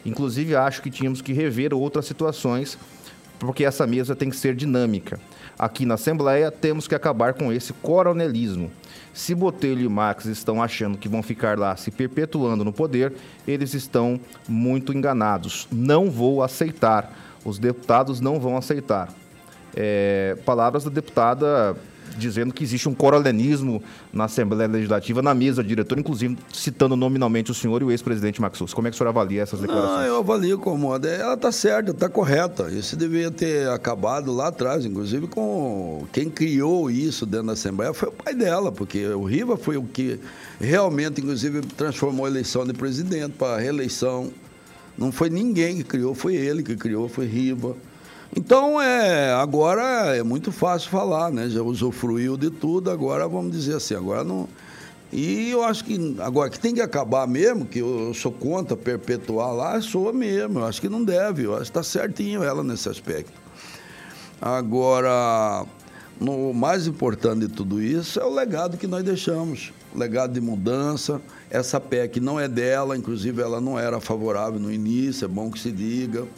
Inclusive, 0.05 0.57
acho 0.57 0.83
que 0.83 0.91
tínhamos 0.91 1.23
que 1.23 1.33
rever 1.33 1.73
outras 1.73 2.07
situações 2.07 2.77
porque 3.41 3.65
essa 3.65 3.87
mesa 3.87 4.15
tem 4.15 4.29
que 4.29 4.37
ser 4.37 4.55
dinâmica. 4.55 5.19
Aqui 5.59 5.87
na 5.87 5.95
Assembleia 5.95 6.51
temos 6.51 6.87
que 6.87 6.95
acabar 6.95 7.33
com 7.33 7.51
esse 7.51 7.73
coronelismo. 7.73 8.71
Se 9.13 9.35
Botelho 9.35 9.83
e 9.83 9.89
Max 9.89 10.27
estão 10.27 10.63
achando 10.63 10.97
que 10.97 11.09
vão 11.09 11.23
ficar 11.23 11.59
lá 11.59 11.77
se 11.77 11.91
perpetuando 11.91 12.65
no 12.65 12.73
poder, 12.73 13.13
eles 13.47 13.75
estão 13.75 14.21
muito 14.49 14.93
enganados. 14.93 15.67
Não 15.71 16.11
vou 16.11 16.43
aceitar. 16.43 17.13
Os 17.45 17.59
deputados 17.59 18.21
não 18.21 18.39
vão 18.39 18.57
aceitar. 18.57 19.09
É, 19.75 20.37
palavras 20.45 20.85
da 20.85 20.91
deputada 20.91 21.77
dizendo 22.17 22.53
que 22.53 22.65
existe 22.65 22.89
um 22.89 22.95
coronelismo 22.95 23.83
na 24.13 24.25
Assembleia 24.25 24.69
Legislativa, 24.69 25.23
na 25.23 25.35
mesa 25.35 25.63
diretora, 25.63 26.01
inclusive 26.01 26.37
citando 26.53 26.97
nominalmente 26.97 27.51
o 27.51 27.55
senhor 27.55 27.83
e 27.83 27.85
o 27.85 27.91
ex-presidente 27.91 28.41
Max 28.41 28.59
Como 28.73 28.89
é 28.89 28.91
que 28.91 28.95
o 28.95 28.99
senhor 28.99 29.11
avalia 29.11 29.43
essas 29.43 29.61
declarações? 29.61 29.99
Não, 29.99 30.07
eu 30.07 30.19
avalio 30.19 30.59
como 30.59 30.95
ela 30.95 31.35
está 31.35 31.53
certa, 31.53 31.91
está 31.91 32.09
correta. 32.09 32.71
Isso 32.71 32.97
deveria 32.97 33.31
ter 33.31 33.69
acabado 33.69 34.33
lá 34.33 34.49
atrás, 34.49 34.85
inclusive 34.85 35.27
com 35.27 36.07
quem 36.13 36.29
criou 36.29 36.91
isso 36.91 37.27
dentro 37.27 37.49
da 37.49 37.53
Assembleia 37.53 37.93
foi 37.93 38.09
o 38.09 38.13
pai 38.13 38.35
dela, 38.35 38.73
porque 38.73 39.07
o 39.07 39.25
Riva 39.25 39.57
foi 39.57 39.77
o 39.77 39.83
que 39.83 40.19
realmente, 40.61 41.21
inclusive, 41.21 41.61
transformou 41.61 42.27
a 42.27 42.29
eleição 42.29 42.65
de 42.65 42.73
presidente 42.73 43.33
para 43.33 43.59
reeleição. 43.59 44.31
Não 44.97 45.11
foi 45.11 45.31
ninguém 45.31 45.77
que 45.77 45.85
criou, 45.85 46.15
foi 46.15 46.35
ele 46.35 46.63
que 46.63 46.77
criou, 46.77 47.09
foi 47.09 47.27
Riva. 47.27 47.77
Então, 48.37 48.81
é, 48.81 49.33
agora 49.33 50.17
é 50.17 50.23
muito 50.23 50.53
fácil 50.53 50.89
falar, 50.89 51.33
né? 51.33 51.49
Já 51.49 51.63
usufruiu 51.63 52.37
de 52.37 52.49
tudo, 52.49 52.91
agora 52.91 53.27
vamos 53.27 53.53
dizer 53.53 53.77
assim, 53.77 53.95
agora 53.95 54.23
não. 54.23 54.49
E 55.13 55.51
eu 55.51 55.65
acho 55.65 55.85
que 55.85 56.17
agora 56.21 56.49
que 56.49 56.59
tem 56.59 56.73
que 56.73 56.81
acabar 56.81 57.27
mesmo, 57.27 57.67
que 57.67 57.81
eu 57.81 58.15
sou 58.15 58.31
contra 58.31 58.77
perpetuar 58.77 59.53
lá, 59.53 59.81
sou 59.81 60.13
mesmo. 60.13 60.61
Eu 60.61 60.67
acho 60.67 60.81
que 60.81 60.89
não 60.89 61.03
deve, 61.03 61.43
eu 61.45 61.55
acho 61.55 61.65
que 61.65 61.71
está 61.71 61.83
certinho 61.83 62.45
ela 62.45 62.63
nesse 62.63 62.89
aspecto. 62.89 63.33
Agora, 64.41 65.67
o 66.21 66.53
mais 66.53 66.87
importante 66.87 67.47
de 67.47 67.49
tudo 67.49 67.83
isso 67.83 68.21
é 68.21 68.25
o 68.25 68.33
legado 68.33 68.79
que 68.79 68.87
nós 68.87 69.03
deixamos. 69.03 69.73
Legado 69.93 70.33
de 70.33 70.41
mudança. 70.41 71.21
Essa 71.51 71.81
PEC 71.81 72.21
não 72.21 72.39
é 72.39 72.47
dela, 72.47 72.97
inclusive 72.97 73.43
ela 73.43 73.61
não 73.61 73.77
era 73.77 73.99
favorável 73.99 74.61
no 74.61 74.73
início, 74.73 75.25
é 75.25 75.29
bom 75.29 75.51
que 75.51 75.59
se 75.59 75.73
diga. 75.73 76.29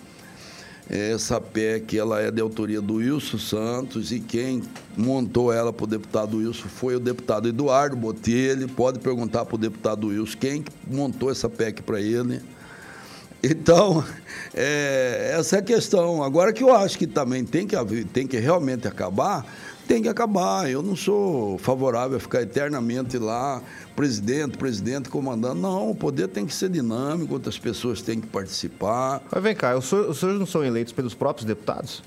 Essa 0.91 1.41
PEC 1.41 1.97
ela 1.97 2.21
é 2.21 2.31
de 2.31 2.41
autoria 2.41 2.81
do 2.81 2.95
Wilson 2.95 3.39
Santos 3.39 4.13
e 4.13 4.21
quem 4.21 4.63
montou 4.97 5.53
ela 5.53 5.73
para 5.73 5.85
o 5.85 5.87
deputado 5.87 6.39
Wilson 6.39 6.69
foi 6.69 6.97
o 6.97 7.01
deputado 7.01 7.49
Eduardo 7.49 7.97
Botelho. 7.97 8.69
Pode 8.69 8.99
perguntar 8.99 9.45
para 9.45 9.55
o 9.55 9.59
deputado 9.59 10.09
Wilson 10.09 10.37
quem 10.39 10.65
montou 10.87 11.31
essa 11.31 11.49
PEC 11.49 11.83
para 11.83 12.01
ele. 12.01 12.41
Então, 13.43 14.05
é, 14.55 15.35
essa 15.39 15.57
é 15.57 15.59
a 15.61 15.63
questão. 15.63 16.23
Agora 16.23 16.53
que 16.53 16.63
eu 16.63 16.75
acho 16.75 16.99
que 16.99 17.07
também 17.07 17.45
tem 17.45 17.67
que, 17.67 17.77
tem 18.13 18.27
que 18.27 18.39
realmente 18.39 18.87
acabar, 18.87 19.47
tem 19.87 20.03
que 20.03 20.09
acabar. 20.09 20.71
Eu 20.71 20.83
não 20.83 20.97
sou 20.97 21.59
favorável 21.59 22.17
a 22.17 22.21
ficar 22.21 22.43
eternamente 22.43 23.19
lá, 23.19 23.63
presidente, 23.95 24.57
presidente, 24.57 25.09
comandando. 25.09 25.61
Não, 25.61 25.91
o 25.91 25.95
poder 25.95 26.29
tem 26.29 26.47
que 26.47 26.55
ser 26.55 26.69
dinâmico, 26.69 27.35
outras 27.35 27.59
pessoas 27.59 28.03
têm 28.03 28.21
que 28.21 28.27
participar. 28.27 29.23
Mas 29.31 29.43
vem 29.43 29.55
cá, 29.55 29.77
os 29.77 29.87
senhores 29.87 30.39
não 30.39 30.47
são 30.47 30.65
eleitos 30.65 30.93
pelos 30.93 31.15
próprios 31.15 31.45
deputados? 31.45 32.03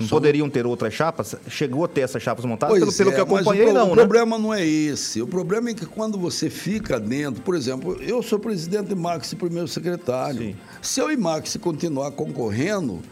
Não 0.00 0.08
poderiam 0.08 0.48
ter 0.48 0.66
outras 0.66 0.94
chapas? 0.94 1.36
Chegou 1.48 1.84
a 1.84 1.88
ter 1.88 2.00
essas 2.00 2.22
chapas 2.22 2.44
montadas? 2.44 2.78
Pois 2.78 2.96
pelo, 2.96 2.96
pelo 2.96 3.10
é, 3.10 3.14
que 3.14 3.20
acompanhei, 3.20 3.66
o, 3.68 3.74
não, 3.74 3.86
o 3.92 3.94
né? 3.94 3.96
problema 3.96 4.38
não 4.38 4.54
é 4.54 4.64
esse. 4.64 5.20
O 5.20 5.26
problema 5.26 5.70
é 5.70 5.74
que 5.74 5.84
quando 5.84 6.18
você 6.18 6.48
fica 6.48 6.98
dentro, 6.98 7.42
por 7.42 7.54
exemplo, 7.54 8.00
eu 8.00 8.22
sou 8.22 8.38
presidente 8.38 8.88
de 8.88 8.94
Max, 8.94 9.34
primeiro 9.34 9.68
secretário. 9.68 10.40
Sim. 10.40 10.56
Se 10.80 11.00
eu 11.00 11.10
e 11.10 11.16
Max 11.16 11.56
continuar 11.60 12.12
concorrendo, 12.12 13.02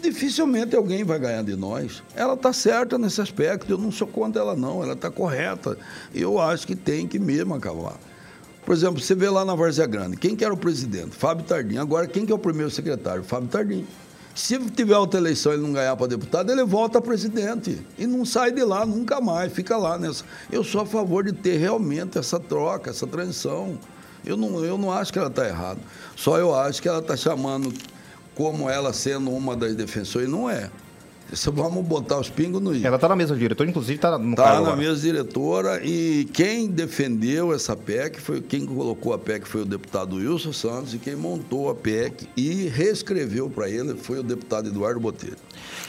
dificilmente 0.00 0.76
alguém 0.76 1.04
vai 1.04 1.18
ganhar 1.18 1.42
de 1.42 1.56
nós. 1.56 2.02
Ela 2.14 2.34
está 2.34 2.52
certa 2.52 2.98
nesse 2.98 3.20
aspecto, 3.20 3.70
eu 3.70 3.78
não 3.78 3.90
sou 3.90 4.06
contra 4.06 4.40
ela 4.40 4.56
não, 4.56 4.82
ela 4.82 4.92
está 4.92 5.10
correta. 5.10 5.76
Eu 6.14 6.40
acho 6.40 6.66
que 6.66 6.76
tem 6.76 7.06
que 7.06 7.18
mesmo 7.18 7.54
acabar. 7.54 7.98
Por 8.64 8.74
exemplo, 8.74 9.00
você 9.00 9.14
vê 9.14 9.28
lá 9.28 9.44
na 9.44 9.54
Várzea 9.54 9.86
Grande, 9.86 10.16
quem 10.16 10.36
que 10.36 10.44
era 10.44 10.52
o 10.52 10.56
presidente? 10.56 11.16
Fábio 11.16 11.44
Tardim. 11.44 11.78
Agora, 11.78 12.06
quem 12.06 12.26
que 12.26 12.32
é 12.32 12.34
o 12.34 12.38
primeiro 12.38 12.70
secretário? 12.70 13.24
Fábio 13.24 13.48
Tardim. 13.48 13.86
Se 14.34 14.58
tiver 14.58 14.96
outra 14.96 15.18
eleição 15.18 15.52
e 15.52 15.56
ele 15.56 15.62
não 15.62 15.72
ganhar 15.72 15.96
para 15.96 16.06
deputado, 16.06 16.52
ele 16.52 16.64
volta 16.64 16.98
a 16.98 17.02
presidente. 17.02 17.84
E 17.98 18.06
não 18.06 18.24
sai 18.24 18.52
de 18.52 18.62
lá 18.62 18.86
nunca 18.86 19.20
mais, 19.20 19.52
fica 19.52 19.76
lá 19.76 19.98
nessa. 19.98 20.24
Eu 20.52 20.62
sou 20.62 20.82
a 20.82 20.86
favor 20.86 21.24
de 21.24 21.32
ter 21.32 21.56
realmente 21.56 22.16
essa 22.16 22.38
troca, 22.38 22.90
essa 22.90 23.06
transição. 23.06 23.78
Eu 24.24 24.36
não, 24.36 24.64
eu 24.64 24.78
não 24.78 24.92
acho 24.92 25.12
que 25.12 25.18
ela 25.18 25.28
está 25.28 25.46
errada. 25.46 25.80
Só 26.14 26.38
eu 26.38 26.54
acho 26.54 26.80
que 26.80 26.88
ela 26.88 27.00
está 27.00 27.16
chamando 27.16 27.72
como 28.40 28.70
ela 28.70 28.90
sendo 28.94 29.30
uma 29.30 29.54
das 29.54 29.74
defensoras, 29.74 30.26
não 30.26 30.48
é. 30.48 30.70
Isso 31.30 31.52
vamos 31.52 31.84
botar 31.84 32.18
os 32.18 32.30
pingos 32.30 32.62
no 32.62 32.74
i. 32.74 32.86
Ela 32.86 32.96
está 32.96 33.06
na 33.06 33.14
mesa 33.14 33.36
diretora, 33.36 33.68
inclusive 33.68 33.96
está 33.96 34.18
no 34.18 34.30
Está 34.30 34.52
na 34.54 34.58
agora. 34.60 34.76
mesa 34.76 34.98
diretora 34.98 35.84
e 35.84 36.24
quem 36.32 36.66
defendeu 36.66 37.52
essa 37.52 37.76
PEC, 37.76 38.18
foi 38.18 38.40
quem 38.40 38.64
colocou 38.64 39.12
a 39.12 39.18
PEC 39.18 39.46
foi 39.46 39.60
o 39.60 39.64
deputado 39.66 40.16
Wilson 40.16 40.54
Santos 40.54 40.94
e 40.94 40.98
quem 40.98 41.14
montou 41.14 41.68
a 41.68 41.74
PEC 41.74 42.26
e 42.34 42.66
reescreveu 42.68 43.50
para 43.50 43.68
ele 43.68 43.94
foi 43.94 44.20
o 44.20 44.22
deputado 44.22 44.68
Eduardo 44.70 44.98
Botelho. 44.98 45.36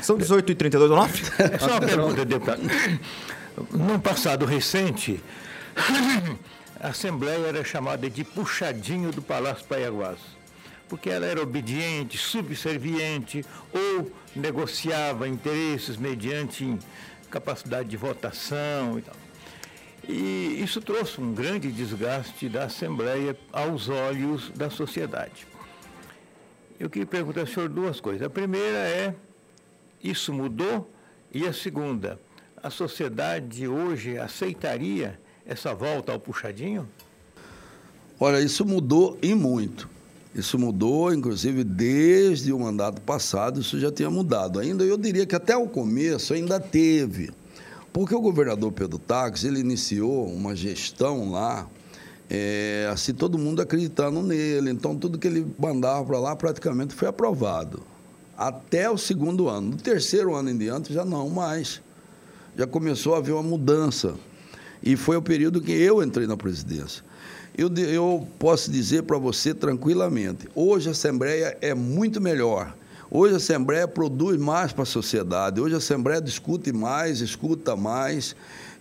São 0.01 0.17
18h32 0.17 0.81
ou 0.81 0.89
9? 0.89 1.23
Só 1.57 1.67
uma 1.71 1.79
pergunta, 1.79 2.25
deputado. 2.25 2.61
Num 3.71 3.97
passado 3.97 4.45
recente, 4.45 5.23
a 6.81 6.89
Assembleia 6.89 7.47
era 7.47 7.63
chamada 7.63 8.09
de 8.09 8.25
puxadinho 8.25 9.09
do 9.13 9.21
Palácio 9.21 9.63
Paiaguás 9.65 10.17
porque 10.91 11.09
ela 11.09 11.25
era 11.25 11.41
obediente, 11.41 12.17
subserviente 12.17 13.45
ou 13.73 14.11
negociava 14.35 15.25
interesses 15.25 15.95
mediante 15.95 16.77
capacidade 17.29 17.87
de 17.87 17.95
votação 17.95 18.99
e 18.99 19.01
tal. 19.01 19.15
E 20.05 20.61
isso 20.61 20.81
trouxe 20.81 21.21
um 21.21 21.33
grande 21.33 21.71
desgaste 21.71 22.49
da 22.49 22.65
Assembleia 22.65 23.37
aos 23.53 23.87
olhos 23.87 24.49
da 24.49 24.69
sociedade. 24.69 25.47
Eu 26.77 26.89
queria 26.89 27.07
perguntar 27.07 27.39
ao 27.39 27.47
senhor 27.47 27.69
duas 27.69 28.01
coisas. 28.01 28.27
A 28.27 28.29
primeira 28.29 28.79
é, 28.79 29.15
isso 30.03 30.33
mudou? 30.33 30.93
E 31.33 31.47
a 31.47 31.53
segunda, 31.53 32.19
a 32.61 32.69
sociedade 32.69 33.65
hoje 33.65 34.17
aceitaria 34.17 35.17
essa 35.45 35.73
volta 35.73 36.11
ao 36.11 36.19
puxadinho? 36.19 36.85
Olha, 38.19 38.41
isso 38.41 38.65
mudou 38.65 39.17
e 39.21 39.33
muito. 39.33 40.00
Isso 40.33 40.57
mudou, 40.57 41.13
inclusive, 41.13 41.63
desde 41.63 42.53
o 42.53 42.59
mandato 42.59 43.01
passado, 43.01 43.59
isso 43.59 43.77
já 43.79 43.91
tinha 43.91 44.09
mudado. 44.09 44.59
Ainda 44.59 44.83
eu 44.83 44.97
diria 44.97 45.25
que 45.25 45.35
até 45.35 45.57
o 45.57 45.67
começo 45.67 46.33
ainda 46.33 46.59
teve. 46.59 47.31
Porque 47.91 48.15
o 48.15 48.21
governador 48.21 48.71
Pedro 48.71 48.97
Taques, 48.97 49.43
ele 49.43 49.59
iniciou 49.59 50.25
uma 50.27 50.55
gestão 50.55 51.31
lá, 51.31 51.67
é, 52.29 52.89
assim, 52.89 53.13
todo 53.13 53.37
mundo 53.37 53.61
acreditando 53.61 54.21
nele. 54.21 54.69
Então, 54.69 54.95
tudo 54.95 55.19
que 55.19 55.27
ele 55.27 55.45
mandava 55.59 56.05
para 56.05 56.17
lá 56.17 56.33
praticamente 56.33 56.95
foi 56.95 57.09
aprovado. 57.09 57.83
Até 58.37 58.89
o 58.89 58.97
segundo 58.97 59.49
ano. 59.49 59.71
No 59.71 59.77
terceiro 59.77 60.33
ano 60.33 60.49
em 60.49 60.57
diante, 60.57 60.93
já 60.93 61.03
não 61.03 61.29
mais. 61.29 61.81
Já 62.57 62.65
começou 62.65 63.15
a 63.15 63.17
haver 63.17 63.33
uma 63.33 63.43
mudança. 63.43 64.15
E 64.81 64.95
foi 64.95 65.17
o 65.17 65.21
período 65.21 65.59
que 65.59 65.73
eu 65.73 66.01
entrei 66.01 66.25
na 66.25 66.37
presidência. 66.37 67.03
Eu, 67.61 67.71
eu 67.75 68.27
posso 68.39 68.71
dizer 68.71 69.03
para 69.03 69.19
você 69.19 69.53
tranquilamente: 69.53 70.49
hoje 70.55 70.89
a 70.89 70.93
Assembleia 70.93 71.55
é 71.61 71.75
muito 71.75 72.19
melhor. 72.19 72.75
Hoje 73.09 73.35
a 73.35 73.37
Assembleia 73.37 73.87
produz 73.87 74.39
mais 74.39 74.73
para 74.73 74.81
a 74.81 74.85
sociedade. 74.85 75.61
Hoje 75.61 75.75
a 75.75 75.77
Assembleia 75.77 76.19
discute 76.19 76.73
mais, 76.73 77.19
escuta 77.21 77.75
mais 77.75 78.35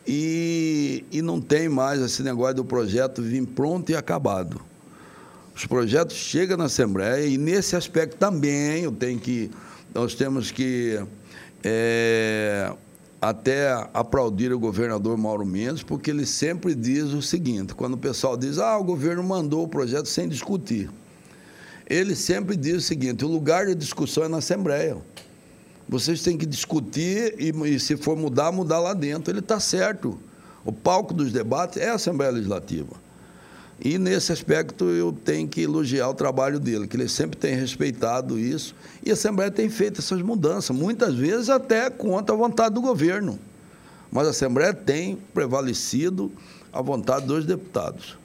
e, 0.06 1.04
e 1.12 1.20
não 1.20 1.42
tem 1.42 1.68
mais 1.68 2.00
esse 2.00 2.22
negócio 2.22 2.54
do 2.54 2.64
projeto 2.64 3.20
vir 3.20 3.44
pronto 3.48 3.90
e 3.90 3.96
acabado. 3.96 4.60
Os 5.54 5.66
projetos 5.66 6.16
chegam 6.16 6.56
na 6.56 6.64
Assembleia 6.64 7.26
e 7.26 7.36
nesse 7.36 7.76
aspecto 7.76 8.16
também 8.16 8.84
eu 8.84 8.92
tenho 8.92 9.18
que, 9.18 9.50
nós 9.92 10.14
temos 10.14 10.50
que 10.50 10.98
é, 11.62 12.72
até 13.20 13.70
aplaudir 13.92 14.52
o 14.52 14.58
governador 14.58 15.16
Mauro 15.18 15.44
Mendes, 15.44 15.82
porque 15.82 16.10
ele 16.10 16.24
sempre 16.24 16.74
diz 16.74 17.12
o 17.12 17.20
seguinte: 17.20 17.74
quando 17.74 17.94
o 17.94 17.98
pessoal 17.98 18.36
diz, 18.36 18.58
ah, 18.58 18.78
o 18.78 18.84
governo 18.84 19.22
mandou 19.22 19.64
o 19.64 19.68
projeto 19.68 20.06
sem 20.06 20.28
discutir. 20.28 20.90
Ele 21.86 22.14
sempre 22.14 22.56
diz 22.56 22.76
o 22.76 22.80
seguinte: 22.80 23.24
o 23.24 23.28
lugar 23.28 23.66
de 23.66 23.74
discussão 23.74 24.24
é 24.24 24.28
na 24.28 24.38
Assembleia. 24.38 24.96
Vocês 25.88 26.22
têm 26.22 26.38
que 26.38 26.46
discutir 26.46 27.34
e, 27.36 27.50
e 27.68 27.80
se 27.80 27.96
for 27.96 28.16
mudar, 28.16 28.52
mudar 28.52 28.78
lá 28.78 28.94
dentro. 28.94 29.32
Ele 29.32 29.40
está 29.40 29.58
certo. 29.58 30.18
O 30.64 30.72
palco 30.72 31.12
dos 31.12 31.32
debates 31.32 31.78
é 31.78 31.90
a 31.90 31.94
Assembleia 31.94 32.30
Legislativa. 32.30 32.99
E 33.82 33.98
nesse 33.98 34.30
aspecto 34.30 34.84
eu 34.84 35.10
tenho 35.10 35.48
que 35.48 35.62
elogiar 35.62 36.10
o 36.10 36.14
trabalho 36.14 36.60
dele, 36.60 36.86
que 36.86 36.96
ele 36.96 37.08
sempre 37.08 37.38
tem 37.38 37.54
respeitado 37.54 38.38
isso. 38.38 38.74
E 39.02 39.08
a 39.10 39.14
Assembleia 39.14 39.50
tem 39.50 39.70
feito 39.70 40.00
essas 40.00 40.20
mudanças, 40.20 40.76
muitas 40.76 41.14
vezes 41.14 41.48
até 41.48 41.88
contra 41.88 42.34
a 42.34 42.38
vontade 42.38 42.74
do 42.74 42.82
governo. 42.82 43.38
Mas 44.12 44.26
a 44.26 44.30
Assembleia 44.30 44.74
tem 44.74 45.16
prevalecido 45.32 46.30
a 46.70 46.82
vontade 46.82 47.26
dos 47.26 47.46
deputados. 47.46 48.19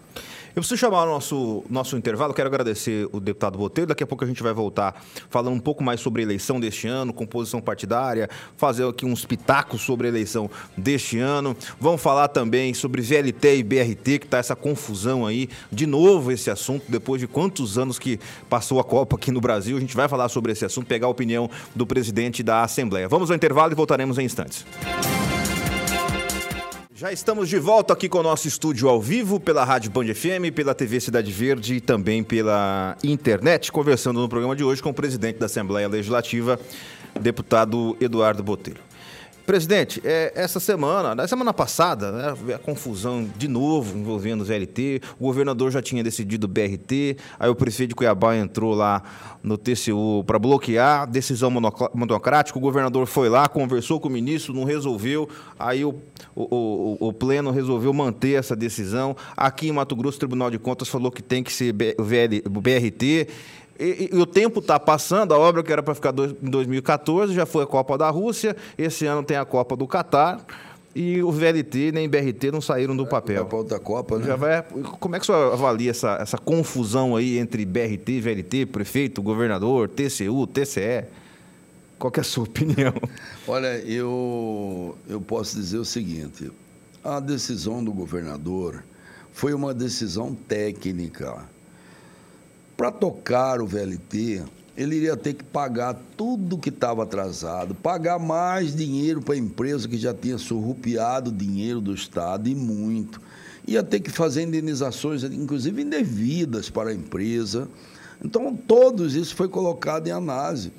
Eu 0.55 0.61
preciso 0.61 0.79
chamar 0.79 1.03
o 1.03 1.07
nosso, 1.07 1.65
nosso 1.69 1.97
intervalo. 1.97 2.33
Quero 2.33 2.47
agradecer 2.47 3.09
o 3.11 3.19
deputado 3.19 3.57
Botelho. 3.57 3.87
Daqui 3.87 4.05
a 4.05 4.07
pouco 4.07 4.23
a 4.23 4.27
gente 4.27 4.41
vai 4.41 4.53
voltar 4.53 5.03
falando 5.29 5.53
um 5.53 5.59
pouco 5.59 5.83
mais 5.83 5.99
sobre 5.99 6.21
a 6.21 6.23
eleição 6.23 6.61
deste 6.61 6.87
ano, 6.87 7.11
composição 7.11 7.59
partidária, 7.59 8.29
fazer 8.55 8.87
aqui 8.87 9.05
uns 9.05 9.25
pitacos 9.25 9.81
sobre 9.81 10.07
a 10.07 10.09
eleição 10.09 10.49
deste 10.77 11.19
ano. 11.19 11.57
Vamos 11.77 12.01
falar 12.01 12.29
também 12.29 12.73
sobre 12.73 13.01
VLT 13.01 13.57
e 13.57 13.63
BRT, 13.63 14.19
que 14.19 14.27
está 14.27 14.37
essa 14.37 14.55
confusão 14.55 15.27
aí. 15.27 15.49
De 15.69 15.85
novo 15.85 16.31
esse 16.31 16.49
assunto, 16.49 16.85
depois 16.87 17.19
de 17.19 17.27
quantos 17.27 17.77
anos 17.77 17.99
que 17.99 18.17
passou 18.49 18.79
a 18.79 18.83
Copa 18.85 19.17
aqui 19.17 19.31
no 19.31 19.41
Brasil. 19.41 19.75
A 19.75 19.81
gente 19.81 19.95
vai 19.95 20.07
falar 20.07 20.29
sobre 20.29 20.53
esse 20.53 20.63
assunto, 20.63 20.87
pegar 20.87 21.07
a 21.07 21.09
opinião 21.09 21.49
do 21.75 21.85
presidente 21.85 22.41
da 22.41 22.63
Assembleia. 22.63 23.09
Vamos 23.09 23.29
ao 23.29 23.35
intervalo 23.35 23.73
e 23.73 23.75
voltaremos 23.75 24.17
em 24.17 24.23
instantes. 24.23 24.65
Já 27.05 27.13
estamos 27.13 27.49
de 27.49 27.59
volta 27.59 27.93
aqui 27.93 28.09
com 28.09 28.17
o 28.17 28.23
nosso 28.23 28.47
estúdio 28.47 28.89
ao 28.89 28.99
vivo 28.99 29.39
pela 29.39 29.63
Rádio 29.63 29.91
Band 29.91 30.11
FM, 30.11 30.51
pela 30.55 30.73
TV 30.73 30.99
Cidade 30.99 31.31
Verde 31.31 31.75
e 31.75 31.79
também 31.79 32.23
pela 32.23 32.97
internet, 33.03 33.71
conversando 33.71 34.19
no 34.19 34.27
programa 34.27 34.55
de 34.55 34.63
hoje 34.63 34.81
com 34.81 34.89
o 34.89 34.93
presidente 34.93 35.37
da 35.37 35.45
Assembleia 35.45 35.87
Legislativa, 35.87 36.59
deputado 37.21 37.95
Eduardo 38.01 38.41
Botelho. 38.41 38.84
Presidente, 39.45 40.01
é, 40.03 40.31
essa 40.35 40.59
semana, 40.59 41.13
na 41.13 41.27
semana 41.27 41.53
passada, 41.53 42.11
né, 42.11 42.55
a 42.55 42.57
confusão 42.57 43.29
de 43.37 43.47
novo 43.47 43.95
envolvendo 43.95 44.41
os 44.41 44.47
VLT, 44.47 45.01
o 45.19 45.25
governador 45.25 45.69
já 45.69 45.83
tinha 45.83 46.03
decidido 46.03 46.45
o 46.45 46.47
BRT, 46.47 47.17
aí 47.39 47.47
o 47.47 47.53
prefeito 47.53 47.89
de 47.89 47.95
Cuiabá 47.95 48.35
entrou 48.35 48.73
lá 48.73 49.03
no 49.43 49.55
TCU 49.55 50.23
para 50.25 50.39
bloquear, 50.39 51.07
decisão 51.07 51.51
monocrática, 51.51 52.57
o 52.57 52.61
governador 52.61 53.05
foi 53.05 53.29
lá, 53.29 53.47
conversou 53.47 53.99
com 53.99 54.07
o 54.07 54.11
ministro, 54.11 54.51
não 54.51 54.63
resolveu, 54.63 55.29
aí 55.59 55.85
o, 55.85 55.93
o, 56.35 56.97
o, 56.99 57.07
o 57.09 57.13
pleno 57.13 57.51
resolveu 57.51 57.93
manter 57.93 58.39
essa 58.39 58.55
decisão. 58.55 59.15
Aqui 59.37 59.67
em 59.67 59.71
Mato 59.71 59.95
Grosso, 59.95 60.17
o 60.17 60.19
Tribunal 60.21 60.49
de 60.49 60.57
Contas 60.57 60.87
falou 60.87 61.11
que 61.11 61.21
tem 61.21 61.43
que 61.43 61.53
ser 61.53 61.71
o, 61.71 62.57
o 62.57 62.61
BRT, 62.61 63.27
e, 63.79 64.09
e, 64.11 64.17
o 64.17 64.25
tempo 64.25 64.59
está 64.59 64.79
passando, 64.79 65.33
a 65.33 65.37
obra 65.37 65.61
que 65.61 65.71
era 65.71 65.83
para 65.83 65.93
ficar 65.93 66.11
do, 66.11 66.25
em 66.25 66.49
2014 66.49 67.33
já 67.33 67.45
foi 67.45 67.63
a 67.63 67.67
Copa 67.67 67.97
da 67.97 68.09
Rússia, 68.09 68.55
esse 68.77 69.05
ano 69.05 69.23
tem 69.23 69.37
a 69.37 69.45
Copa 69.45 69.75
do 69.75 69.87
Catar. 69.87 70.45
E 70.97 71.21
o 71.21 71.29
VLT 71.29 71.91
nem 71.91 72.07
BRT 72.07 72.51
não 72.53 72.61
saíram 72.61 72.95
do 72.95 73.05
papel. 73.05 73.41
Vai 73.41 73.49
para 73.49 73.57
outra 73.57 73.79
Copa, 73.79 74.17
né? 74.17 74.27
Já 74.27 74.37
vai, 74.37 74.63
como 74.97 75.13
é 75.13 75.19
que 75.19 75.23
o 75.23 75.25
senhor 75.25 75.51
avalia 75.51 75.91
essa, 75.91 76.15
essa 76.21 76.37
confusão 76.37 77.17
aí 77.17 77.37
entre 77.37 77.65
BRT, 77.65 78.21
VLT, 78.21 78.65
prefeito, 78.67 79.21
governador, 79.21 79.89
TCU, 79.89 80.47
TCE? 80.47 81.03
Qual 81.99 82.13
é 82.15 82.19
a 82.21 82.23
sua 82.23 82.45
opinião? 82.47 82.93
Olha, 83.45 83.77
eu, 83.79 84.97
eu 85.09 85.19
posso 85.19 85.57
dizer 85.57 85.79
o 85.79 85.83
seguinte: 85.83 86.49
a 87.03 87.19
decisão 87.19 87.83
do 87.83 87.91
governador 87.91 88.81
foi 89.33 89.53
uma 89.53 89.73
decisão 89.73 90.33
técnica 90.33 91.43
para 92.75 92.91
tocar 92.91 93.61
o 93.61 93.65
VLT, 93.65 94.43
ele 94.77 94.97
iria 94.97 95.15
ter 95.15 95.33
que 95.33 95.43
pagar 95.43 95.97
tudo 96.17 96.57
que 96.57 96.69
estava 96.69 97.03
atrasado, 97.03 97.73
pagar 97.73 98.19
mais 98.19 98.75
dinheiro 98.75 99.21
para 99.21 99.35
a 99.35 99.37
empresa 99.37 99.87
que 99.87 99.97
já 99.97 100.13
tinha 100.13 100.37
surrupiado 100.37 101.31
dinheiro 101.31 101.79
do 101.79 101.93
Estado 101.93 102.49
e 102.49 102.55
muito. 102.55 103.21
Ia 103.65 103.81
ter 103.81 104.01
que 104.01 104.11
fazer 104.11 104.43
indenizações, 104.43 105.23
inclusive 105.23 105.81
indevidas 105.81 106.69
para 106.69 106.89
a 106.89 106.93
empresa. 106.93 107.67
Então, 108.23 108.55
todos 108.55 109.15
isso 109.15 109.35
foi 109.35 109.47
colocado 109.47 110.07
em 110.07 110.11
análise. 110.11 110.71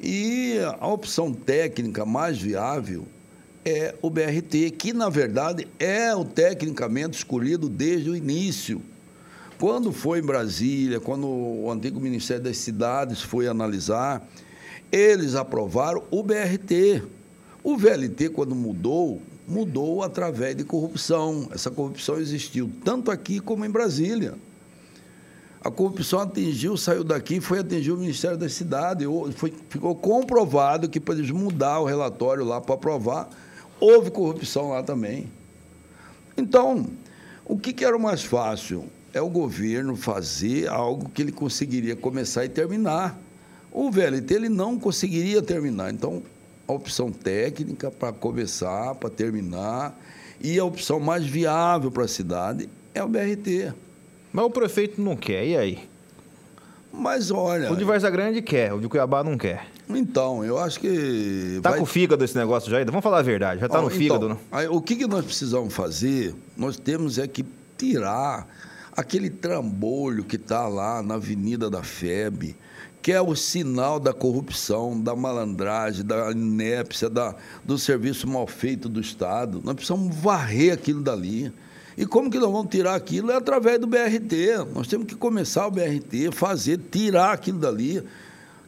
E 0.00 0.58
a 0.78 0.86
opção 0.86 1.32
técnica 1.32 2.04
mais 2.04 2.38
viável 2.38 3.06
é 3.64 3.94
o 4.02 4.10
BRT, 4.10 4.72
que 4.76 4.92
na 4.92 5.08
verdade 5.08 5.66
é 5.78 6.14
o 6.14 6.24
tecnicamente 6.24 7.16
escolhido 7.16 7.68
desde 7.68 8.10
o 8.10 8.16
início. 8.16 8.82
Quando 9.58 9.90
foi 9.90 10.18
em 10.18 10.22
Brasília, 10.22 11.00
quando 11.00 11.26
o 11.26 11.70
antigo 11.70 11.98
Ministério 11.98 12.42
das 12.42 12.58
Cidades 12.58 13.22
foi 13.22 13.48
analisar, 13.48 14.26
eles 14.92 15.34
aprovaram 15.34 16.02
o 16.10 16.22
BRT. 16.22 17.02
O 17.64 17.76
VLT, 17.76 18.28
quando 18.30 18.54
mudou, 18.54 19.20
mudou 19.48 20.02
através 20.02 20.54
de 20.54 20.62
corrupção. 20.62 21.48
Essa 21.50 21.70
corrupção 21.70 22.18
existiu 22.18 22.70
tanto 22.84 23.10
aqui 23.10 23.40
como 23.40 23.64
em 23.64 23.70
Brasília. 23.70 24.34
A 25.62 25.70
corrupção 25.70 26.20
atingiu, 26.20 26.76
saiu 26.76 27.02
daqui, 27.02 27.40
foi 27.40 27.60
atingir 27.60 27.92
o 27.92 27.96
Ministério 27.96 28.36
das 28.36 28.52
Cidades. 28.52 29.08
Foi, 29.36 29.52
ficou 29.70 29.96
comprovado 29.96 30.86
que 30.86 31.00
para 31.00 31.14
eles 31.14 31.30
mudar 31.30 31.80
o 31.80 31.86
relatório 31.86 32.44
lá 32.44 32.60
para 32.60 32.74
aprovar, 32.74 33.30
houve 33.80 34.10
corrupção 34.10 34.68
lá 34.68 34.82
também. 34.82 35.28
Então, 36.36 36.86
o 37.44 37.58
que, 37.58 37.72
que 37.72 37.84
era 37.84 37.98
mais 37.98 38.22
fácil? 38.22 38.84
É 39.16 39.20
o 39.20 39.30
governo 39.30 39.96
fazer 39.96 40.68
algo 40.68 41.08
que 41.08 41.22
ele 41.22 41.32
conseguiria 41.32 41.96
começar 41.96 42.44
e 42.44 42.50
terminar. 42.50 43.18
O 43.72 43.90
VLT 43.90 44.34
ele 44.34 44.48
não 44.50 44.78
conseguiria 44.78 45.40
terminar. 45.40 45.90
Então, 45.90 46.22
a 46.68 46.72
opção 46.72 47.10
técnica 47.10 47.90
para 47.90 48.12
começar, 48.12 48.94
para 48.96 49.08
terminar, 49.08 49.98
e 50.38 50.58
a 50.58 50.64
opção 50.64 51.00
mais 51.00 51.24
viável 51.24 51.90
para 51.90 52.04
a 52.04 52.08
cidade 52.08 52.68
é 52.94 53.02
o 53.02 53.08
BRT. 53.08 53.72
Mas 54.32 54.44
o 54.44 54.50
prefeito 54.50 55.00
não 55.00 55.16
quer, 55.16 55.46
e 55.46 55.56
aí? 55.56 55.88
Mas 56.92 57.30
olha. 57.30 57.72
O 57.72 57.76
de 57.76 57.84
Varza 57.84 58.10
Grande 58.10 58.42
quer, 58.42 58.74
o 58.74 58.80
de 58.80 58.88
Cuiabá 58.88 59.24
não 59.24 59.38
quer. 59.38 59.66
Então, 59.88 60.44
eu 60.44 60.58
acho 60.58 60.78
que. 60.78 61.60
Tá 61.62 61.70
vai... 61.70 61.78
com 61.78 61.84
o 61.84 61.86
fígado 61.86 62.22
esse 62.22 62.36
negócio 62.36 62.70
já? 62.70 62.84
Vamos 62.84 63.02
falar 63.02 63.20
a 63.20 63.22
verdade, 63.22 63.60
já 63.60 63.66
está 63.66 63.80
no 63.80 63.86
então, 63.86 63.98
fígado, 63.98 64.28
não? 64.28 64.38
Aí, 64.52 64.66
o 64.66 64.80
que, 64.80 64.96
que 64.96 65.06
nós 65.06 65.24
precisamos 65.24 65.72
fazer? 65.72 66.34
Nós 66.54 66.76
temos 66.76 67.18
é 67.18 67.26
que 67.26 67.44
tirar 67.78 68.46
aquele 68.96 69.28
trambolho 69.28 70.24
que 70.24 70.36
está 70.36 70.66
lá 70.66 71.02
na 71.02 71.14
Avenida 71.14 71.68
da 71.68 71.82
FEB, 71.82 72.56
que 73.02 73.12
é 73.12 73.20
o 73.20 73.36
sinal 73.36 74.00
da 74.00 74.12
corrupção, 74.12 75.00
da 75.00 75.14
malandragem, 75.14 76.04
da 76.04 76.32
inépcia, 76.32 77.08
da, 77.08 77.36
do 77.64 77.78
serviço 77.78 78.26
mal 78.26 78.46
feito 78.46 78.88
do 78.88 79.00
Estado. 79.00 79.60
Nós 79.62 79.74
precisamos 79.74 80.16
varrer 80.16 80.72
aquilo 80.72 81.02
dali. 81.02 81.52
E 81.96 82.04
como 82.04 82.30
que 82.30 82.38
nós 82.38 82.50
vamos 82.50 82.70
tirar 82.70 82.94
aquilo? 82.94 83.30
É 83.30 83.36
através 83.36 83.78
do 83.78 83.86
BRT. 83.86 84.72
Nós 84.74 84.88
temos 84.88 85.06
que 85.06 85.14
começar 85.14 85.66
o 85.66 85.70
BRT, 85.70 86.32
fazer, 86.32 86.78
tirar 86.90 87.32
aquilo 87.32 87.58
dali. 87.58 88.02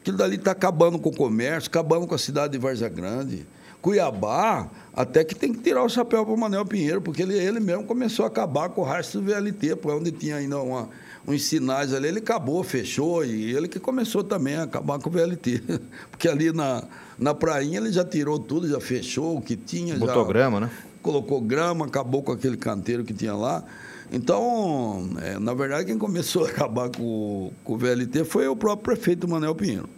Aquilo 0.00 0.16
dali 0.16 0.36
está 0.36 0.52
acabando 0.52 0.98
com 0.98 1.08
o 1.08 1.16
comércio, 1.16 1.68
acabando 1.68 2.06
com 2.06 2.14
a 2.14 2.18
cidade 2.18 2.52
de 2.52 2.58
Várzea 2.58 2.88
Grande. 2.88 3.46
Cuiabá, 3.80 4.68
até 4.92 5.22
que 5.22 5.34
tem 5.34 5.52
que 5.52 5.60
tirar 5.60 5.84
o 5.84 5.88
chapéu 5.88 6.24
para 6.24 6.34
o 6.34 6.36
Manuel 6.36 6.64
Pinheiro, 6.66 7.00
porque 7.00 7.22
ele, 7.22 7.34
ele 7.34 7.60
mesmo 7.60 7.84
começou 7.84 8.24
a 8.24 8.28
acabar 8.28 8.68
com 8.70 8.80
o 8.80 8.84
rastro 8.84 9.20
do 9.20 9.26
VLT, 9.26 9.76
por 9.76 9.94
onde 9.94 10.10
tinha 10.10 10.36
ainda 10.36 10.58
uma, 10.58 10.88
uns 11.26 11.44
sinais 11.44 11.92
ali, 11.92 12.08
ele 12.08 12.18
acabou, 12.18 12.64
fechou, 12.64 13.24
e 13.24 13.54
ele 13.54 13.68
que 13.68 13.78
começou 13.78 14.24
também 14.24 14.56
a 14.56 14.64
acabar 14.64 14.98
com 14.98 15.08
o 15.08 15.12
VLT. 15.12 15.62
Porque 16.10 16.28
ali 16.28 16.52
na, 16.52 16.82
na 17.18 17.34
prainha 17.34 17.78
ele 17.78 17.92
já 17.92 18.04
tirou 18.04 18.38
tudo, 18.38 18.68
já 18.68 18.80
fechou 18.80 19.36
o 19.36 19.40
que 19.40 19.54
tinha. 19.54 19.96
Botou 19.96 20.22
já 20.22 20.28
grama, 20.28 20.60
né? 20.60 20.70
Colocou 21.00 21.40
grama, 21.40 21.86
acabou 21.86 22.22
com 22.22 22.32
aquele 22.32 22.56
canteiro 22.56 23.04
que 23.04 23.14
tinha 23.14 23.34
lá. 23.34 23.62
Então, 24.10 25.10
é, 25.20 25.38
na 25.38 25.52
verdade, 25.52 25.84
quem 25.84 25.98
começou 25.98 26.46
a 26.46 26.48
acabar 26.48 26.88
com, 26.90 27.52
com 27.62 27.74
o 27.74 27.76
VLT 27.76 28.24
foi 28.24 28.48
o 28.48 28.56
próprio 28.56 28.96
prefeito 28.96 29.28
Manuel 29.28 29.54
Pinheiro. 29.54 29.88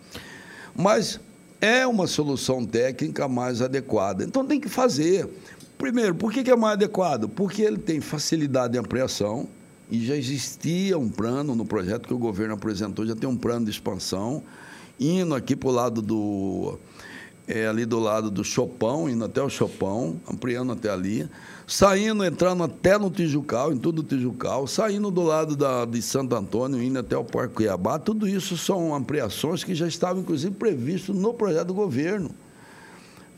Mas 0.74 1.20
é 1.60 1.86
uma 1.86 2.06
solução 2.06 2.64
técnica 2.64 3.28
mais 3.28 3.60
adequada. 3.60 4.24
Então 4.24 4.46
tem 4.46 4.58
que 4.58 4.68
fazer. 4.68 5.28
Primeiro, 5.76 6.14
por 6.14 6.32
que 6.32 6.50
é 6.50 6.56
mais 6.56 6.74
adequado? 6.74 7.28
Porque 7.28 7.62
ele 7.62 7.78
tem 7.78 8.00
facilidade 8.00 8.72
de 8.72 8.78
ampliação 8.78 9.48
e 9.90 10.04
já 10.04 10.16
existia 10.16 10.98
um 10.98 11.08
plano 11.08 11.54
no 11.54 11.64
projeto 11.64 12.06
que 12.06 12.14
o 12.14 12.18
governo 12.18 12.54
apresentou, 12.54 13.04
já 13.04 13.16
tem 13.16 13.28
um 13.28 13.36
plano 13.36 13.64
de 13.64 13.70
expansão, 13.70 14.42
indo 14.98 15.34
aqui 15.34 15.56
para 15.56 15.68
o 15.68 15.72
lado 15.72 16.00
do. 16.00 16.78
É, 17.52 17.66
ali 17.66 17.84
do 17.84 17.98
lado 17.98 18.30
do 18.30 18.44
Chopão, 18.44 19.10
indo 19.10 19.24
até 19.24 19.42
o 19.42 19.50
Chopão, 19.50 20.20
ampliando 20.30 20.70
até 20.70 20.88
ali 20.88 21.28
saindo, 21.70 22.24
entrando 22.24 22.64
até 22.64 22.98
no 22.98 23.10
Tijucal, 23.10 23.72
em 23.72 23.76
todo 23.76 24.00
o 24.00 24.02
Tijucal, 24.02 24.66
saindo 24.66 25.10
do 25.10 25.22
lado 25.22 25.54
da, 25.54 25.84
de 25.84 26.02
Santo 26.02 26.34
Antônio, 26.34 26.82
indo 26.82 26.98
até 26.98 27.16
o 27.16 27.24
Parque 27.24 27.54
Cuiabá, 27.54 27.98
tudo 27.98 28.28
isso 28.28 28.58
são 28.58 28.92
ampliações 28.92 29.62
que 29.62 29.72
já 29.74 29.86
estavam, 29.86 30.22
inclusive, 30.22 30.52
previstas 30.52 31.14
no 31.14 31.32
projeto 31.32 31.68
do 31.68 31.74
governo. 31.74 32.30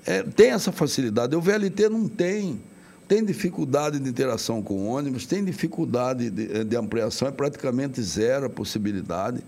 É, 0.06 0.22
tem 0.22 0.50
essa 0.50 0.72
facilidade. 0.72 1.36
O 1.36 1.40
VLT 1.40 1.88
não 1.88 2.08
tem. 2.08 2.60
Tem 3.06 3.22
dificuldade 3.22 3.98
de 3.98 4.08
interação 4.08 4.62
com 4.62 4.88
ônibus, 4.88 5.26
tem 5.26 5.44
dificuldade 5.44 6.30
de, 6.30 6.64
de 6.64 6.76
ampliação, 6.76 7.28
é 7.28 7.30
praticamente 7.30 8.00
zero 8.00 8.46
a 8.46 8.50
possibilidade. 8.50 9.42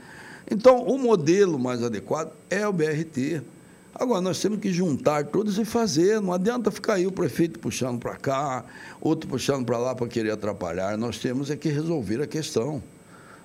Então, 0.51 0.83
o 0.83 0.99
modelo 0.99 1.59
mais 1.59 1.83
adequado 1.83 2.33
é 2.51 2.69
o 2.69 2.73
BRT. 2.73 3.43
Agora, 3.95 4.21
nós 4.21 4.41
temos 4.41 4.59
que 4.59 4.73
juntar 4.73 5.25
todos 5.27 5.57
e 5.59 5.65
fazer. 5.65 6.21
Não 6.21 6.33
adianta 6.33 6.71
ficar 6.71 6.95
aí 6.95 7.07
o 7.07 7.13
prefeito 7.13 7.61
puxando 7.61 8.01
para 8.01 8.17
cá, 8.17 8.65
outro 9.01 9.29
puxando 9.29 9.65
para 9.65 9.79
lá 9.79 9.95
para 9.95 10.09
querer 10.09 10.33
atrapalhar. 10.33 10.99
Nós 10.99 11.19
temos 11.19 11.51
é 11.51 11.57
que 11.57 11.69
resolver 11.69 12.21
a 12.21 12.27
questão. 12.27 12.83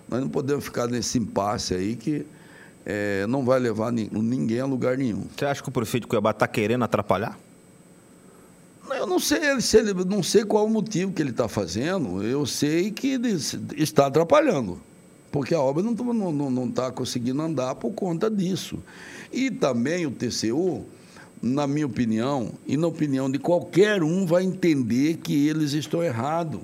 Nós 0.07 0.21
não 0.21 0.29
podemos 0.29 0.65
ficar 0.65 0.87
nesse 0.87 1.19
impasse 1.19 1.75
aí 1.75 1.95
que 1.95 2.25
é, 2.83 3.27
não 3.27 3.45
vai 3.45 3.59
levar 3.59 3.91
ninguém 3.91 4.59
a 4.59 4.65
lugar 4.65 4.97
nenhum. 4.97 5.27
Você 5.37 5.45
acha 5.45 5.61
que 5.61 5.69
o 5.69 5.71
prefeito 5.71 6.05
de 6.05 6.07
Cuiabá 6.07 6.31
está 6.31 6.47
querendo 6.47 6.83
atrapalhar? 6.83 7.37
Eu 8.89 9.05
não 9.05 9.19
sei 9.19 9.61
se 9.61 9.77
ele, 9.77 9.93
não 10.03 10.23
sei 10.23 10.43
qual 10.43 10.65
o 10.65 10.69
motivo 10.69 11.13
que 11.13 11.21
ele 11.21 11.29
está 11.29 11.47
fazendo. 11.47 12.23
Eu 12.23 12.45
sei 12.47 12.89
que 12.89 13.09
ele 13.13 13.37
está 13.77 14.07
atrapalhando, 14.07 14.81
porque 15.31 15.53
a 15.53 15.59
obra 15.59 15.83
não 15.83 15.91
está 15.91 16.03
não, 16.03 16.31
não 16.31 16.71
tá 16.71 16.91
conseguindo 16.91 17.41
andar 17.41 17.75
por 17.75 17.91
conta 17.91 18.29
disso. 18.29 18.79
E 19.31 19.51
também 19.51 20.05
o 20.05 20.11
TCU, 20.11 20.85
na 21.41 21.67
minha 21.67 21.85
opinião, 21.85 22.51
e 22.65 22.75
na 22.75 22.87
opinião 22.87 23.29
de 23.29 23.37
qualquer 23.37 24.01
um, 24.03 24.25
vai 24.25 24.43
entender 24.43 25.17
que 25.17 25.47
eles 25.47 25.73
estão 25.73 26.03
errados. 26.03 26.61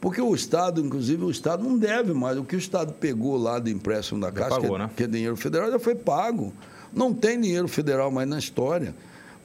Porque 0.00 0.20
o 0.20 0.34
Estado, 0.34 0.84
inclusive, 0.84 1.24
o 1.24 1.30
Estado 1.30 1.64
não 1.64 1.78
deve 1.78 2.12
mais. 2.12 2.36
O 2.36 2.44
que 2.44 2.54
o 2.54 2.58
Estado 2.58 2.92
pegou 2.92 3.38
lá 3.38 3.58
do 3.58 3.70
empréstimo 3.70 4.20
da 4.20 4.30
Caixa, 4.30 4.60
pagou, 4.60 4.70
que, 4.70 4.74
é, 4.74 4.78
né? 4.78 4.90
que 4.96 5.02
é 5.04 5.06
dinheiro 5.06 5.36
federal, 5.36 5.70
já 5.70 5.78
foi 5.78 5.94
pago. 5.94 6.52
Não 6.92 7.14
tem 7.14 7.40
dinheiro 7.40 7.66
federal 7.66 8.10
mais 8.10 8.28
na 8.28 8.38
história 8.38 8.94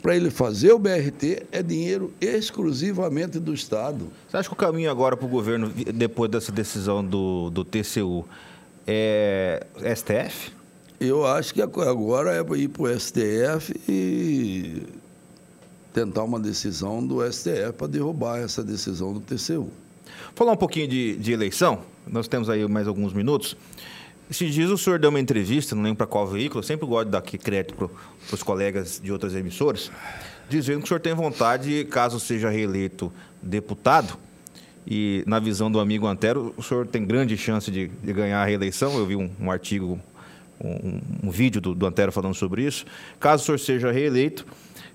para 0.02 0.16
ele 0.16 0.30
fazer 0.30 0.72
o 0.72 0.80
BRT 0.80 1.48
é 1.52 1.62
dinheiro 1.62 2.14
exclusivamente 2.22 3.40
do 3.40 3.54
Estado. 3.54 4.10
Você 4.28 4.38
acha 4.38 4.50
que 4.50 4.54
o 4.54 4.58
caminho 4.58 4.90
agora 4.90 5.18
para 5.18 5.26
o 5.26 5.30
governo, 5.30 5.70
depois 5.94 6.32
dessa 6.32 6.52
decisão 6.52 7.04
do, 7.04 7.50
do 7.50 7.66
TCU, 7.66 8.26
é 8.88 9.66
STF? 9.96 10.52
Eu 11.00 11.26
acho 11.26 11.54
que 11.54 11.62
agora 11.62 12.36
é 12.36 12.58
ir 12.58 12.68
para 12.68 12.84
o 12.84 13.00
STF 13.00 13.74
e 13.88 14.84
tentar 15.94 16.24
uma 16.24 16.40
decisão 16.40 17.06
do 17.06 17.22
STF 17.32 17.74
para 17.78 17.88
derrubar 17.88 18.40
essa 18.40 18.64
decisão 18.64 19.14
do 19.14 19.20
TCU. 19.20 19.70
Falar 20.36 20.54
um 20.54 20.58
pouquinho 20.58 20.88
de, 20.88 21.16
de 21.18 21.32
eleição, 21.32 21.80
nós 22.08 22.28
temos 22.28 22.50
aí 22.50 22.68
mais 22.68 22.88
alguns 22.88 23.14
minutos. 23.14 23.56
Esses 24.30 24.54
dias 24.54 24.70
o 24.70 24.78
senhor 24.78 25.00
deu 25.00 25.10
uma 25.10 25.20
entrevista, 25.20 25.76
não 25.76 25.82
lembro 25.82 25.98
para 25.98 26.08
qual 26.08 26.28
veículo, 26.28 26.60
eu 26.60 26.64
sempre 26.64 26.86
gosto 26.86 27.06
de 27.06 27.12
dar 27.12 27.18
aqui 27.18 27.38
crédito 27.38 27.74
para 27.74 28.36
os 28.36 28.44
colegas 28.44 29.02
de 29.04 29.12
outras 29.12 29.34
emissoras, 29.34 29.92
dizendo 30.48 30.80
que 30.80 30.86
o 30.86 30.88
senhor 30.88 31.00
tem 31.00 31.16
vontade, 31.16 31.86
caso 31.86 32.20
seja 32.20 32.48
reeleito 32.48 33.12
deputado, 33.42 34.18
e 34.86 35.24
na 35.28 35.40
visão 35.40 35.72
do 35.72 35.80
amigo 35.80 36.08
Antero, 36.08 36.54
o 36.58 36.64
senhor 36.64 36.86
tem 36.88 37.06
grande 37.06 37.38
chance 37.38 37.70
de, 37.70 37.88
de 37.88 38.14
ganhar 38.14 38.42
a 38.42 38.46
reeleição. 38.46 38.98
Eu 38.98 39.06
vi 39.06 39.16
um, 39.16 39.30
um 39.40 39.52
artigo, 39.52 40.00
um, 40.60 41.00
um 41.24 41.30
vídeo 41.30 41.62
do, 41.62 41.76
do, 41.76 41.86
Antero 41.86 42.12
falando 42.12 42.34
sobre 42.34 42.64
isso. 42.64 42.86
Caso 43.20 43.44
o 43.44 43.46
senhor 43.46 43.60
seja 43.60 43.92
reeleito, 43.92 44.48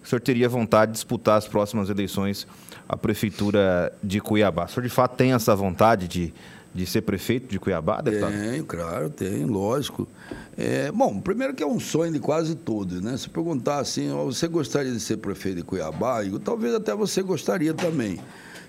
o 0.03 0.09
senhor 0.09 0.21
teria 0.21 0.49
vontade 0.49 0.91
de 0.93 0.97
disputar 0.97 1.39
as 1.39 1.47
próximas 1.47 1.89
eleições 1.91 2.47
à 2.89 2.97
Prefeitura 2.97 3.93
de 4.03 4.21
Cuiabá. 4.21 4.65
O 4.65 4.69
senhor 4.69 4.83
de 4.83 4.89
fato 4.89 5.17
tem 5.17 5.33
essa 5.33 5.55
vontade 5.55 6.09
de 6.09 6.35
de 6.75 6.85
ser 6.85 7.03
prefeito 7.03 7.49
de 7.49 7.59
Cuiabá, 7.59 8.01
deputado? 8.01 8.33
Tenho, 8.33 8.65
claro, 8.65 9.09
tenho, 9.09 9.47
lógico. 9.47 10.09
É, 10.57 10.91
bom, 10.91 11.21
primeiro 11.21 11.55
que 11.55 11.63
é 11.63 11.67
um 11.67 11.79
sonho 11.79 12.13
de 12.13 12.19
quase 12.19 12.57
todos, 12.57 13.01
né? 13.01 13.17
Se 13.17 13.29
perguntar 13.29 13.79
assim, 13.79 14.11
você 14.11 14.49
gostaria 14.49 14.91
de 14.91 14.99
ser 14.99 15.19
prefeito 15.19 15.59
de 15.59 15.63
Cuiabá? 15.63 16.25
Eu, 16.25 16.41
talvez 16.41 16.75
até 16.75 16.93
você 16.93 17.23
gostaria 17.23 17.73
também. 17.73 18.19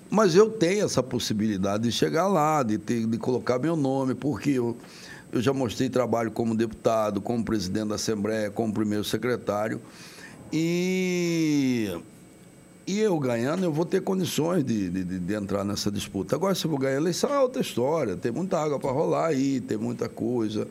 Mas 0.08 0.36
eu 0.36 0.48
tenho 0.48 0.84
essa 0.84 1.02
possibilidade 1.02 1.82
de 1.82 1.90
chegar 1.90 2.28
lá, 2.28 2.62
de, 2.62 2.78
ter, 2.78 3.04
de 3.04 3.18
colocar 3.18 3.58
meu 3.58 3.74
nome, 3.74 4.14
porque 4.14 4.50
eu, 4.50 4.76
eu 5.32 5.40
já 5.40 5.52
mostrei 5.52 5.88
trabalho 5.88 6.30
como 6.30 6.54
deputado, 6.54 7.20
como 7.20 7.44
presidente 7.44 7.88
da 7.88 7.96
Assembleia, 7.96 8.50
como 8.52 8.72
primeiro 8.72 9.02
secretário. 9.02 9.80
E 10.52 11.90
e 12.86 13.00
eu 13.00 13.18
ganhando, 13.18 13.64
eu 13.64 13.72
vou 13.72 13.84
ter 13.84 14.00
condições 14.00 14.64
de, 14.64 14.88
de, 14.88 15.18
de, 15.18 15.34
entrar 15.34 15.64
nessa 15.64 15.90
disputa. 15.90 16.36
Agora, 16.36 16.54
se 16.54 16.64
eu 16.64 16.70
vou 16.70 16.78
ganhar 16.78 16.96
eleição, 16.96 17.34
é 17.34 17.40
outra 17.40 17.60
história. 17.60 18.16
Tem 18.16 18.30
muita 18.30 18.58
água 18.58 18.78
para 18.78 18.92
rolar 18.92 19.26
aí, 19.26 19.60
tem 19.60 19.76
muita 19.76 20.08
coisa. 20.08 20.68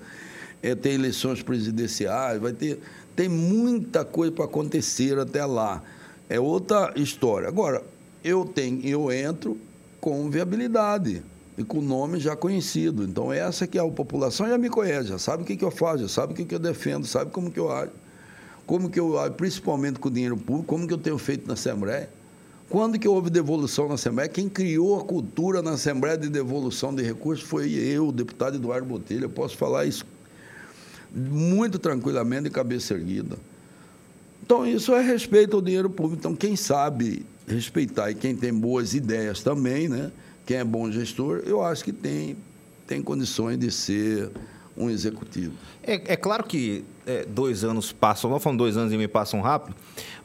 É, 0.64 0.74
tem 0.74 0.94
eleições 0.94 1.44
presidenciais, 1.44 2.40
vai 2.40 2.54
ter. 2.54 2.80
Tem 3.18 3.28
muita 3.28 4.06
coisa 4.06 4.32
para 4.32 4.46
acontecer 4.46 5.20
até 5.20 5.46
lá. 5.46 5.84
É 6.30 6.40
outra 6.40 6.94
história. 6.96 7.50
Agora, 7.50 7.84
eu 8.24 8.46
tenho, 8.46 8.86
eu 8.86 9.12
entro 9.12 9.58
com 10.00 10.30
viabilidade 10.30 11.22
e 11.58 11.66
com 11.66 11.82
nome 11.82 12.18
já 12.18 12.34
conhecido. 12.34 13.04
Então, 13.04 13.32
essa 13.32 13.68
que 13.68 13.78
é 13.78 13.82
a 13.82 13.88
população 13.90 14.48
já 14.48 14.58
me 14.58 14.70
conhece, 14.70 15.10
já 15.10 15.20
sabe 15.20 15.44
o 15.44 15.46
que, 15.46 15.58
que 15.58 15.66
eu 15.66 15.72
faço, 15.72 16.04
já 16.04 16.10
sabe 16.10 16.32
o 16.32 16.36
que, 16.36 16.46
que 16.46 16.56
eu 16.56 16.60
defendo, 16.60 17.06
sabe 17.06 17.30
como 17.32 17.52
que 17.52 17.60
eu 17.60 17.70
ajo 17.70 17.92
como 18.66 18.90
que 18.90 19.00
eu, 19.00 19.16
principalmente 19.38 20.00
com 20.00 20.10
o 20.10 20.12
dinheiro 20.12 20.38
público, 20.38 20.68
como 20.68 20.88
que 20.88 20.94
eu 20.94 20.98
tenho 20.98 21.18
feito 21.18 21.48
na 21.48 21.54
Assembleia. 21.54 22.10
Quando 22.70 22.98
que 22.98 23.08
houve 23.08 23.30
devolução 23.30 23.88
na 23.88 23.94
Assembleia? 23.94 24.28
Quem 24.28 24.50
criou 24.50 25.00
a 25.00 25.04
cultura 25.04 25.62
na 25.62 25.72
Assembleia 25.72 26.18
de 26.18 26.30
devolução 26.30 26.94
de 26.94 27.04
recursos 27.04 27.48
foi 27.48 27.72
eu, 27.72 28.08
o 28.08 28.12
deputado 28.12 28.56
Eduardo 28.56 28.88
Botelho. 28.88 29.26
Eu 29.26 29.30
posso 29.30 29.56
falar 29.56 29.86
isso 29.86 30.06
muito 31.16 31.78
tranquilamente 31.78 32.46
de 32.46 32.50
cabeça 32.50 32.94
erguida. 32.94 33.38
Então, 34.44 34.66
isso 34.66 34.94
é 34.94 35.02
respeito 35.02 35.56
ao 35.56 35.62
dinheiro 35.62 35.90
público. 35.90 36.18
Então, 36.20 36.36
quem 36.36 36.56
sabe 36.56 37.26
respeitar 37.48 38.12
e 38.12 38.16
quem 38.16 38.36
tem 38.36 38.54
boas 38.54 38.94
ideias 38.94 39.42
também, 39.42 39.88
né? 39.88 40.12
quem 40.46 40.58
é 40.58 40.64
bom 40.64 40.92
gestor, 40.92 41.42
eu 41.46 41.64
acho 41.64 41.84
que 41.84 41.92
tem, 41.92 42.38
tem 42.86 43.02
condições 43.02 43.58
de 43.58 43.72
ser 43.72 44.30
um 44.78 44.90
executivo. 44.90 45.54
É, 45.84 46.14
é 46.14 46.16
claro 46.16 46.44
que 46.44 46.84
é, 47.06 47.26
dois 47.26 47.64
anos 47.64 47.92
passam, 47.92 48.30
não 48.30 48.40
falando 48.40 48.60
dois 48.60 48.76
anos 48.78 48.92
e 48.92 48.98
me 48.98 49.08
passam 49.08 49.42
rápido, 49.42 49.76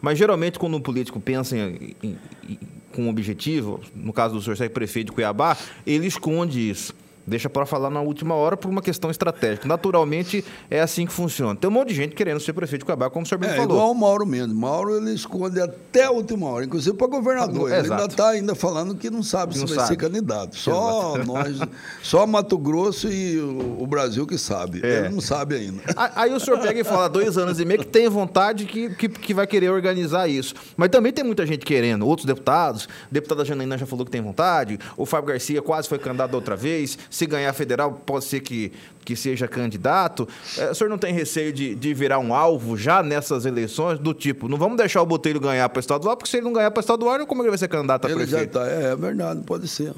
mas 0.01 0.19
geralmente 0.19 0.59
quando 0.59 0.77
um 0.77 0.81
político 0.81 1.21
pensa 1.21 1.57
em, 1.57 1.97
em, 2.03 2.19
em, 2.49 2.59
com 2.93 3.03
um 3.03 3.09
objetivo, 3.09 3.81
no 3.95 4.13
caso 4.13 4.35
do 4.35 4.43
senhor 4.43 4.57
ser 4.57 4.71
prefeito 4.71 5.09
de 5.09 5.13
Cuiabá, 5.13 5.57
ele 5.87 6.07
esconde 6.07 6.69
isso 6.69 6.95
deixa 7.31 7.49
para 7.49 7.65
falar 7.65 7.89
na 7.89 8.01
última 8.01 8.35
hora 8.35 8.57
por 8.57 8.69
uma 8.69 8.83
questão 8.83 9.11
estratégica. 9.11 9.67
Naturalmente, 9.67 10.45
é 10.69 10.81
assim 10.81 11.07
que 11.07 11.13
funciona. 11.13 11.55
Tem 11.55 11.71
um 11.71 11.73
monte 11.73 11.89
de 11.89 11.95
gente 11.95 12.15
querendo 12.15 12.41
ser 12.41 12.53
prefeito 12.53 12.81
de 12.81 12.85
Cuiabá, 12.85 13.09
como 13.09 13.25
o 13.25 13.29
senhor 13.29 13.39
bem 13.39 13.51
é, 13.51 13.55
falou. 13.55 13.77
igual 13.77 13.93
o 13.93 13.95
Mauro 13.95 14.27
mesmo. 14.27 14.55
Mauro, 14.55 14.97
ele 14.97 15.15
esconde 15.15 15.61
até 15.61 16.05
a 16.05 16.11
última 16.11 16.49
hora, 16.49 16.65
inclusive 16.65 16.97
para 16.97 17.07
governador. 17.07 17.73
Ele 17.73 17.91
ainda 17.91 18.05
está 18.05 18.31
ainda 18.31 18.55
falando 18.55 18.95
que 18.97 19.09
não 19.09 19.23
sabe 19.23 19.57
não 19.57 19.67
se 19.67 19.75
vai 19.75 19.87
ser 19.87 19.97
candidato. 19.97 20.57
Só 20.57 21.17
nós, 21.25 21.57
só 22.03 22.27
Mato 22.27 22.59
Grosso 22.59 23.09
e 23.09 23.39
o, 23.39 23.87
Brasil 23.87 24.27
que 24.27 24.39
sabe. 24.39 24.81
É. 24.85 24.99
Ele 24.99 25.09
não 25.11 25.21
sabe 25.21 25.55
ainda. 25.55 25.83
Aí 26.17 26.33
o 26.33 26.41
senhor 26.41 26.59
pega 26.61 26.81
e 26.81 26.85
fala 26.85 27.09
dois 27.09 27.39
anos 27.39 27.61
e 27.61 27.65
meio 27.65 27.81
que 27.81 27.87
tem 27.87 28.09
vontade 28.09 28.65
que, 28.65 28.91
que, 28.91 29.09
que 29.09 29.35
vai 29.35 29.47
querer 29.47 29.71
organizar 29.71 30.29
isso. 30.29 30.55
Mas 30.77 30.89
também 30.91 31.13
tem 31.13 31.25
muita 31.25 31.47
gente 31.47 31.65
querendo, 31.65 32.07
outros 32.07 32.27
deputados. 32.27 32.89
A 33.05 33.09
deputada 33.11 33.45
Janaína 33.45 33.79
já 33.79 33.87
falou 33.87 34.05
que 34.05 34.11
tem 34.11 34.21
vontade. 34.21 34.79
O 34.97 35.05
Fábio 35.05 35.29
Garcia 35.29 35.61
quase 35.61 35.89
foi 35.89 35.99
candidato 35.99 36.35
outra 36.35 36.57
vez 36.57 36.99
se 37.21 37.27
ganhar 37.27 37.53
federal, 37.53 37.93
pode 37.93 38.25
ser 38.25 38.41
que, 38.41 38.73
que 39.05 39.15
seja 39.15 39.47
candidato. 39.47 40.29
É, 40.57 40.71
o 40.71 40.75
senhor 40.75 40.91
não 40.91 40.99
tem 40.99 41.13
receio 41.13 41.53
de, 41.53 41.75
de 41.75 41.95
virar 41.95 42.19
um 42.19 42.35
alvo 42.35 42.77
já 42.77 43.03
nessas 43.03 43.45
eleições, 43.45 43.99
do 43.99 44.15
tipo, 44.15 44.49
não 44.49 44.57
vamos 44.57 44.77
deixar 44.77 45.03
o 45.03 45.07
Botelho 45.07 45.39
ganhar 45.39 45.69
para 45.69 45.81
estadual, 45.81 46.17
porque 46.17 46.31
se 46.31 46.39
ele 46.39 46.45
não 46.45 46.53
ganhar 46.53 46.71
para 46.71 46.81
estadual, 46.81 47.27
como 47.27 47.43
ele 47.43 47.51
vai 47.51 47.59
ser 47.59 47.69
candidato 47.69 48.07
a 48.07 48.11
ele 48.11 48.21
prefeito? 48.21 48.55
Já 48.55 48.61
tá, 48.61 48.69
é, 48.69 48.93
é 48.93 48.97
verdade, 48.97 49.43
pode 49.43 49.69
ser. 49.69 49.93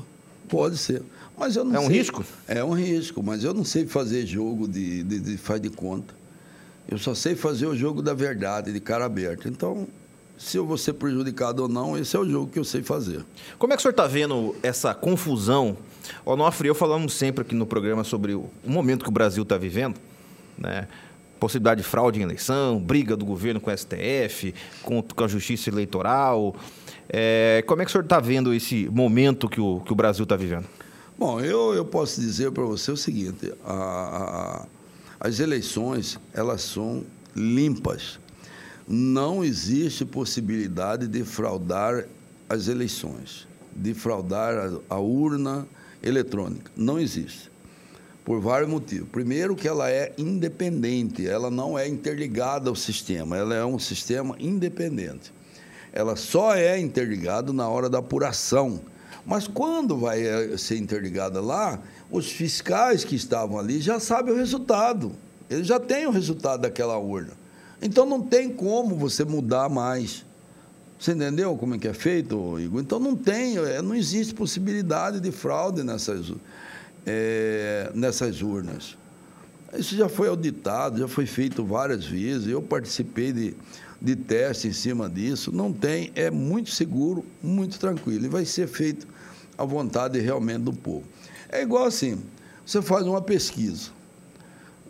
Pode 0.49 0.77
ser. 0.77 1.03
Mas 1.39 1.57
eu 1.57 1.65
não 1.65 1.77
é 1.77 1.81
um 1.81 1.87
sei, 1.87 1.97
risco? 1.97 2.25
É 2.47 2.65
um 2.65 2.73
risco, 2.73 3.23
mas 3.23 3.45
eu 3.45 3.55
não 3.55 3.65
sei 3.65 3.87
fazer 3.87 4.27
jogo 4.27 4.69
de, 4.69 5.03
de, 5.03 5.21
de 5.21 5.37
faz 5.37 5.61
de 5.61 5.71
conta. 5.71 6.15
Eu 6.89 6.99
só 6.99 7.15
sei 7.15 7.35
fazer 7.35 7.67
o 7.67 7.77
jogo 7.77 8.03
da 8.03 8.13
verdade, 8.13 8.73
de 8.73 8.81
cara 8.81 9.05
aberta. 9.05 9.49
Então, 9.49 9.87
se 10.37 10.57
eu 10.57 10.67
vou 10.67 10.77
ser 10.77 10.95
prejudicado 10.95 11.63
ou 11.63 11.69
não, 11.69 11.97
esse 11.97 12.17
é 12.17 12.19
o 12.19 12.29
jogo 12.29 12.51
que 12.51 12.59
eu 12.59 12.65
sei 12.65 12.83
fazer. 12.83 13.25
Como 13.59 13.73
é 13.73 13.77
que 13.77 13.81
o 13.81 13.83
senhor 13.83 13.93
está 13.93 14.07
vendo 14.07 14.55
essa 14.63 14.93
confusão? 14.93 15.77
Onofre 16.25 16.67
e 16.67 16.71
eu 16.71 16.75
falamos 16.75 17.15
sempre 17.15 17.43
aqui 17.43 17.55
no 17.55 17.67
programa 17.67 18.05
sobre 18.05 18.35
o 18.35 18.51
momento 18.65 19.03
que 19.03 19.09
o 19.09 19.13
Brasil 19.13 19.43
está 19.43 19.57
vivendo, 19.57 19.99
né? 20.59 20.89
possibilidade 21.39 21.83
de 21.83 21.87
fraude 21.89 22.21
em 22.21 22.23
eleição, 22.23 22.79
briga 22.81 23.17
do 23.17 23.25
governo 23.25 23.61
com 23.61 23.71
o 23.71 23.77
STF, 23.77 24.55
com, 24.83 25.03
com 25.03 25.25
a 25.25 25.29
justiça 25.29 25.71
eleitoral. 25.71 26.55
É, 27.09 27.65
como 27.67 27.83
é 27.83 27.85
que 27.85 27.91
o 27.91 27.93
senhor 27.93 28.05
está 28.05 28.21
vendo 28.21 28.55
esse 28.55 28.89
momento 28.89 29.49
que 29.49 29.61
o, 29.61 29.81
que 29.81 29.93
o 29.93 29.97
Brasil 29.97 30.23
está 30.23 30.37
vivendo? 30.37 30.67
Bom, 31.19 31.41
eu, 31.41 31.75
eu 31.75 31.85
posso 31.85 32.21
dizer 32.21 32.53
para 32.53 32.63
você 32.63 32.93
o 32.93 32.97
seguinte: 32.97 33.53
a, 33.65 34.67
a, 35.21 35.29
as 35.29 35.41
eleições 35.41 36.19
elas 36.33 36.63
são 36.63 37.05
limpas 37.35 38.21
não 38.87 39.45
existe 39.45 40.05
possibilidade 40.05 41.07
de 41.07 41.25
fraudar 41.25 42.05
as 42.49 42.69
eleições, 42.69 43.47
de 43.75 43.95
fraudar 43.95 44.55
a, 44.91 44.95
a 44.97 44.99
urna 44.99 45.67
eletrônica. 46.03 46.71
Não 46.77 46.99
existe. 46.99 47.51
Por 48.25 48.41
vários 48.41 48.71
motivos. 48.71 49.09
Primeiro, 49.11 49.57
que 49.57 49.67
ela 49.67 49.91
é 49.91 50.13
independente, 50.17 51.27
ela 51.27 51.51
não 51.51 51.79
é 51.79 51.89
interligada 51.89 52.71
ao 52.71 52.77
sistema, 52.77 53.37
ela 53.37 53.55
é 53.55 53.65
um 53.65 53.79
sistema 53.79 54.37
independente. 54.39 55.33
Ela 55.93 56.17
só 56.17 56.55
é 56.55 56.79
interligada 56.79 57.53
na 57.53 57.69
hora 57.69 57.91
da 57.91 57.99
apuração. 57.99 58.81
Mas 59.27 59.47
quando 59.47 59.97
vai 59.97 60.23
eh, 60.23 60.57
ser 60.57 60.79
interligada 60.79 61.41
lá, 61.41 61.81
os 62.11 62.31
fiscais 62.31 63.05
que 63.05 63.15
estavam 63.15 63.59
ali 63.59 63.81
já 63.81 64.01
sabem 64.01 64.33
o 64.33 64.37
resultado. 64.37 65.13
Eles 65.51 65.67
já 65.67 65.79
têm 65.79 66.07
o 66.07 66.11
resultado 66.11 66.63
daquela 66.63 66.97
urna. 66.97 67.33
Então 67.81 68.07
não 68.07 68.21
tem 68.23 68.49
como 68.49 68.97
você 68.97 69.25
mudar 69.25 69.69
mais. 69.69 70.25
Você 71.03 71.11
entendeu 71.11 71.57
como 71.57 71.75
é 71.75 71.79
que 71.79 71.89
é 71.89 71.93
feito, 71.93 72.61
Igor? 72.61 72.81
Então 72.81 73.01
não 73.01 73.17
tem, 73.17 73.59
é, 73.59 73.83
não 73.83 73.93
existe 73.93 74.33
possibilidade 74.33 75.19
de 75.19 75.33
fraude 75.33 75.83
nessas, 75.83 76.33
é, 77.05 77.91
nessas 77.93 78.41
urnas. 78.41 78.97
Isso 79.77 79.97
já 79.97 80.09
foi 80.09 80.29
auditado, 80.29 81.01
já 81.01 81.09
foi 81.09 81.27
feito 81.27 81.65
várias 81.65 82.07
vezes. 82.07 82.47
Eu 82.47 82.63
participei 82.63 83.33
de, 83.33 83.57
de 84.01 84.15
teste 84.15 84.69
em 84.69 84.73
cima 84.73 85.11
disso. 85.11 85.51
Não 85.51 85.73
tem, 85.73 86.13
é 86.15 86.31
muito 86.31 86.71
seguro, 86.71 87.27
muito 87.43 87.81
tranquilo. 87.81 88.27
E 88.27 88.29
vai 88.29 88.45
ser 88.45 88.69
feito 88.69 89.05
à 89.59 89.65
vontade 89.65 90.21
realmente 90.21 90.61
do 90.61 90.73
povo. 90.73 91.03
É 91.49 91.63
igual 91.63 91.87
assim, 91.87 92.23
você 92.65 92.81
faz 92.81 93.05
uma 93.09 93.21
pesquisa. 93.21 93.91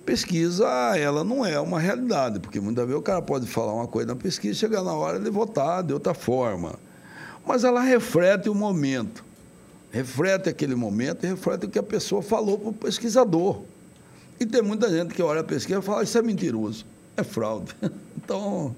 Pesquisa, 0.05 0.67
ela 0.97 1.23
não 1.23 1.45
é 1.47 1.61
uma 1.61 1.79
realidade, 1.79 2.41
porque 2.41 2.61
muitas 2.61 2.85
vezes 2.85 2.99
o 2.99 3.03
cara 3.03 3.23
pode 3.23 3.47
falar 3.47 3.73
uma 3.73 3.87
coisa 3.87 4.09
na 4.09 4.17
pesquisa, 4.17 4.59
chegar 4.59 4.83
na 4.83 4.93
hora 4.93 5.21
de 5.21 5.31
votar 5.31 5.83
de 5.83 5.93
outra 5.93 6.13
forma. 6.13 6.75
Mas 7.47 7.65
ela 7.65 7.81
reflete 7.81 8.49
o 8.49 8.55
momento 8.55 9.25
reflete 9.93 10.49
aquele 10.49 10.75
momento 10.75 11.25
e 11.25 11.29
reflete 11.29 11.67
o 11.67 11.69
que 11.69 11.79
a 11.79 11.83
pessoa 11.83 12.23
falou 12.23 12.59
para 12.59 12.69
o 12.71 12.73
pesquisador. 12.73 13.61
E 14.41 14.47
tem 14.47 14.63
muita 14.63 14.91
gente 14.91 15.15
que 15.15 15.23
olha 15.23 15.43
a 15.43 15.45
pesquisa 15.45 15.79
e 15.79 15.83
fala, 15.83 16.03
isso 16.03 16.17
é 16.17 16.23
mentiroso, 16.23 16.85
é 17.17 17.23
fraude. 17.23 17.77
Então, 18.25 18.75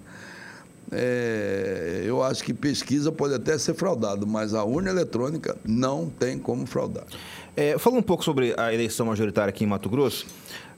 é, 0.91 2.03
eu 2.07 2.23
acho 2.23 2.43
que 2.43 2.55
pesquisa 2.55 3.13
pode 3.13 3.35
até 3.35 3.59
ser 3.59 3.75
fraudado, 3.75 4.27
mas 4.27 4.55
a 4.55 4.65
urna 4.65 4.89
eletrônica 4.89 5.55
não 5.63 6.09
tem 6.09 6.39
como 6.39 6.67
fraudar. 6.67 7.05
É, 7.57 7.77
um 7.87 8.03
pouco 8.03 8.25
sobre 8.25 8.53
a 8.57 8.75
eleição 8.75 9.07
majoritária 9.07 9.51
aqui 9.51 9.63
em 9.63 9.67
Mato 9.67 9.89
Grosso, 9.89 10.27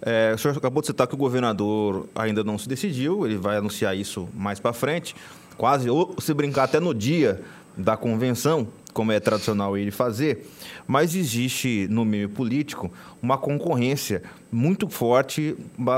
é, 0.03 0.33
o 0.35 0.39
senhor 0.39 0.57
acabou 0.57 0.83
de 0.83 0.89
citar 0.89 1.07
que 1.07 1.15
o 1.15 1.17
governador 1.17 2.07
ainda 2.15 2.45
não 2.45 2.59
se 2.59 2.69
decidiu, 2.69 3.25
ele 3.25 3.39
vai 3.39 3.57
anunciar 3.57 3.97
isso 3.97 4.29
mais 4.35 4.61
para 4.61 4.75
frente, 4.75 5.17
quase, 5.57 5.89
ou 5.89 6.15
se 6.21 6.35
brincar 6.35 6.65
até 6.65 6.79
no 6.79 6.93
dia 6.93 7.41
da 7.75 7.97
convenção, 7.97 8.69
como 8.93 9.11
é 9.11 9.19
tradicional 9.19 9.77
ele 9.77 9.91
fazer, 9.91 10.51
mas 10.87 11.15
existe 11.15 11.87
no 11.91 12.05
meio 12.05 12.29
político 12.29 12.93
uma 13.23 13.39
concorrência 13.39 14.23
muito 14.53 14.89
forte 14.89 15.57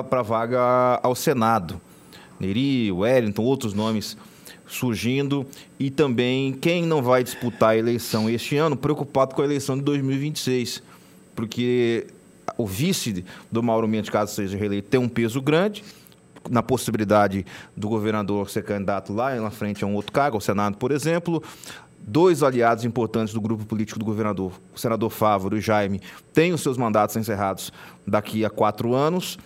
para 0.08 0.20
a 0.20 0.22
vaga 0.22 1.00
ao 1.02 1.14
Senado. 1.14 1.80
Neri, 2.38 2.90
Wellington, 2.92 3.42
outros 3.42 3.74
nomes 3.74 4.16
surgindo 4.66 5.46
e 5.78 5.90
também 5.90 6.52
quem 6.52 6.84
não 6.84 7.02
vai 7.02 7.24
disputar 7.24 7.70
a 7.70 7.76
eleição 7.76 8.28
este 8.28 8.56
ano, 8.56 8.76
preocupado 8.76 9.34
com 9.34 9.42
a 9.42 9.44
eleição 9.44 9.76
de 9.76 9.82
2026, 9.82 10.82
porque 11.34 12.06
o 12.56 12.66
vice 12.66 13.24
do 13.50 13.62
Mauro 13.62 13.88
Mendes, 13.88 14.10
caso 14.10 14.34
seja 14.34 14.56
reeleito, 14.56 14.88
tem 14.88 15.00
um 15.00 15.08
peso 15.08 15.40
grande 15.40 15.82
na 16.50 16.62
possibilidade 16.62 17.44
do 17.76 17.88
governador 17.88 18.48
ser 18.50 18.62
candidato 18.64 19.12
lá 19.12 19.34
na 19.36 19.50
frente 19.50 19.84
a 19.84 19.86
um 19.86 19.94
outro 19.94 20.12
cargo, 20.12 20.36
ao 20.36 20.40
Senado, 20.40 20.76
por 20.76 20.92
exemplo 20.92 21.42
dois 22.08 22.42
aliados 22.42 22.84
importantes 22.84 23.34
do 23.34 23.40
grupo 23.40 23.66
político 23.66 23.98
do 23.98 24.04
governador, 24.04 24.52
o 24.74 24.78
senador 24.78 25.10
Fávaro 25.10 25.58
e 25.58 25.60
Jaime, 25.60 26.00
têm 26.32 26.54
os 26.54 26.62
seus 26.62 26.78
mandatos 26.78 27.16
encerrados 27.16 27.70
daqui 28.06 28.44
a 28.44 28.50
quatro 28.50 28.94
anos. 28.94 29.38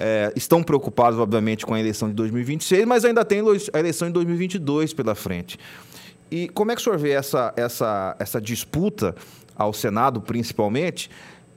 É, 0.00 0.32
estão 0.36 0.62
preocupados, 0.62 1.18
obviamente, 1.18 1.66
com 1.66 1.74
a 1.74 1.80
eleição 1.80 2.08
de 2.08 2.14
2026, 2.14 2.84
mas 2.84 3.04
ainda 3.04 3.24
tem 3.24 3.40
a 3.72 3.78
eleição 3.78 4.06
de 4.06 4.14
2022 4.14 4.94
pela 4.94 5.14
frente. 5.14 5.58
E 6.30 6.48
como 6.50 6.70
é 6.70 6.74
que 6.74 6.80
o 6.80 6.84
senhor 6.84 6.98
vê 6.98 7.10
essa, 7.10 7.52
essa, 7.56 8.16
essa 8.18 8.40
disputa 8.40 9.14
ao 9.56 9.72
Senado, 9.72 10.20
principalmente, 10.20 11.10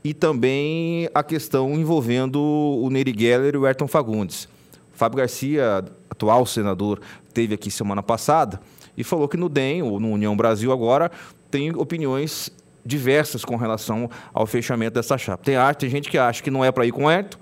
e 0.03 0.13
também 0.13 1.07
a 1.13 1.21
questão 1.21 1.73
envolvendo 1.73 2.41
o 2.41 2.89
Neri 2.89 3.13
Geller 3.15 3.53
e 3.53 3.57
o 3.57 3.65
Ayrton 3.65 3.87
Fagundes? 3.87 4.47
Fábio 4.91 5.17
Garcia, 5.17 5.83
atual 6.09 6.45
senador, 6.45 6.99
teve 7.33 7.55
aqui 7.55 7.69
semana 7.69 8.01
passada 8.01 8.61
e 8.97 9.03
falou 9.03 9.27
que 9.27 9.37
no 9.37 9.49
DEM, 9.49 9.81
ou 9.83 9.99
no 9.99 10.09
União 10.09 10.35
Brasil 10.35 10.71
agora, 10.71 11.11
tem 11.49 11.75
opiniões 11.75 12.49
diversas 12.85 13.45
com 13.45 13.55
relação 13.55 14.09
ao 14.33 14.45
fechamento 14.45 14.93
dessa 14.93 15.17
chapa. 15.17 15.43
Tem, 15.43 15.55
tem 15.77 15.89
gente 15.89 16.09
que 16.09 16.17
acha 16.17 16.41
que 16.41 16.51
não 16.51 16.63
é 16.63 16.71
para 16.71 16.85
ir 16.85 16.91
com 16.91 17.05
o 17.05 17.11
Herto, 17.11 17.39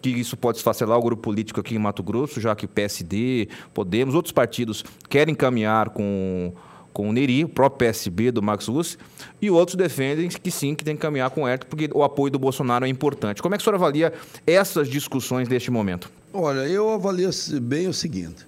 que 0.00 0.08
isso 0.08 0.36
pode 0.36 0.58
esfacelar 0.58 0.98
o 0.98 1.02
grupo 1.02 1.22
político 1.22 1.60
aqui 1.60 1.74
em 1.74 1.78
Mato 1.78 2.02
Grosso, 2.02 2.40
já 2.40 2.54
que 2.54 2.66
PSD, 2.66 3.48
Podemos, 3.74 4.14
outros 4.14 4.32
partidos 4.32 4.84
querem 5.08 5.34
caminhar 5.34 5.90
com, 5.90 6.52
com 6.92 7.08
o 7.08 7.12
Neri, 7.12 7.44
o 7.44 7.48
próprio 7.48 7.78
PSB 7.78 8.30
do 8.30 8.42
Max 8.42 8.66
Russo, 8.66 8.98
e 9.40 9.50
outros 9.50 9.76
defendem 9.76 10.28
que 10.28 10.50
sim, 10.50 10.74
que 10.74 10.84
tem 10.84 10.96
que 10.96 11.02
caminhar 11.02 11.30
com 11.30 11.42
o 11.42 11.48
Herto, 11.48 11.66
porque 11.66 11.88
o 11.94 12.02
apoio 12.02 12.30
do 12.30 12.38
Bolsonaro 12.38 12.84
é 12.84 12.88
importante. 12.88 13.42
Como 13.42 13.54
é 13.54 13.58
que 13.58 13.62
o 13.62 13.64
senhor 13.64 13.76
avalia 13.76 14.12
essas 14.46 14.88
discussões 14.88 15.48
neste 15.48 15.70
momento? 15.70 16.10
Olha, 16.32 16.60
eu 16.60 16.90
avalio 16.90 17.30
bem 17.62 17.88
o 17.88 17.92
seguinte. 17.92 18.46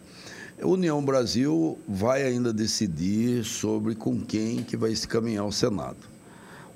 A 0.60 0.66
União 0.66 1.04
Brasil 1.04 1.78
vai 1.88 2.22
ainda 2.22 2.52
decidir 2.52 3.44
sobre 3.44 3.96
com 3.96 4.20
quem 4.20 4.62
que 4.62 4.76
vai 4.76 4.94
se 4.94 5.08
caminhar 5.08 5.44
o 5.44 5.50
Senado. 5.50 6.11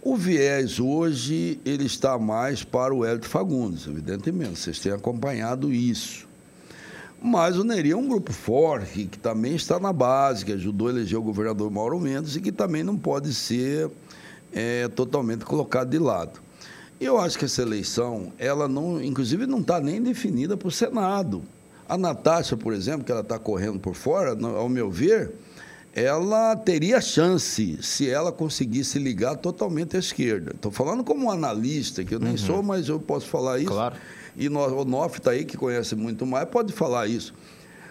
O 0.08 0.14
viés 0.14 0.78
hoje 0.78 1.60
ele 1.64 1.84
está 1.84 2.16
mais 2.16 2.62
para 2.62 2.94
o 2.94 3.04
Hélio 3.04 3.24
Fagundes, 3.24 3.88
evidentemente, 3.88 4.60
vocês 4.60 4.78
têm 4.78 4.92
acompanhado 4.92 5.72
isso. 5.72 6.28
Mas 7.20 7.58
o 7.58 7.64
Neri 7.64 7.90
é 7.90 7.96
um 7.96 8.06
grupo 8.06 8.32
forte, 8.32 9.06
que 9.06 9.18
também 9.18 9.56
está 9.56 9.80
na 9.80 9.92
base, 9.92 10.44
que 10.44 10.52
ajudou 10.52 10.86
a 10.86 10.90
eleger 10.92 11.18
o 11.18 11.22
governador 11.22 11.68
Mauro 11.72 11.98
Mendes 11.98 12.36
e 12.36 12.40
que 12.40 12.52
também 12.52 12.84
não 12.84 12.96
pode 12.96 13.34
ser 13.34 13.90
é, 14.52 14.86
totalmente 14.86 15.44
colocado 15.44 15.90
de 15.90 15.98
lado. 15.98 16.38
Eu 17.00 17.18
acho 17.18 17.36
que 17.36 17.44
essa 17.44 17.62
eleição, 17.62 18.32
ela 18.38 18.68
não, 18.68 19.02
inclusive 19.02 19.44
não 19.44 19.58
está 19.58 19.80
nem 19.80 20.00
definida 20.00 20.56
para 20.56 20.68
o 20.68 20.70
Senado. 20.70 21.42
A 21.88 21.98
Natasha, 21.98 22.56
por 22.56 22.72
exemplo, 22.72 23.04
que 23.04 23.10
ela 23.10 23.22
está 23.22 23.40
correndo 23.40 23.80
por 23.80 23.96
fora, 23.96 24.38
ao 24.56 24.68
meu 24.68 24.88
ver, 24.88 25.32
ela 25.96 26.54
teria 26.54 27.00
chance 27.00 27.78
se 27.80 28.06
ela 28.06 28.30
conseguisse 28.30 28.98
ligar 28.98 29.34
totalmente 29.36 29.96
à 29.96 29.98
esquerda. 29.98 30.52
Estou 30.54 30.70
falando 30.70 31.02
como 31.02 31.24
um 31.24 31.30
analista, 31.30 32.04
que 32.04 32.14
eu 32.14 32.20
nem 32.20 32.32
uhum. 32.32 32.36
sou, 32.36 32.62
mas 32.62 32.90
eu 32.90 33.00
posso 33.00 33.26
falar 33.26 33.58
isso. 33.58 33.70
Claro. 33.70 33.96
E 34.36 34.46
o 34.46 34.84
Nof 34.84 35.16
está 35.16 35.30
aí, 35.30 35.42
que 35.46 35.56
conhece 35.56 35.96
muito 35.96 36.26
mais, 36.26 36.46
pode 36.50 36.70
falar 36.74 37.06
isso. 37.06 37.32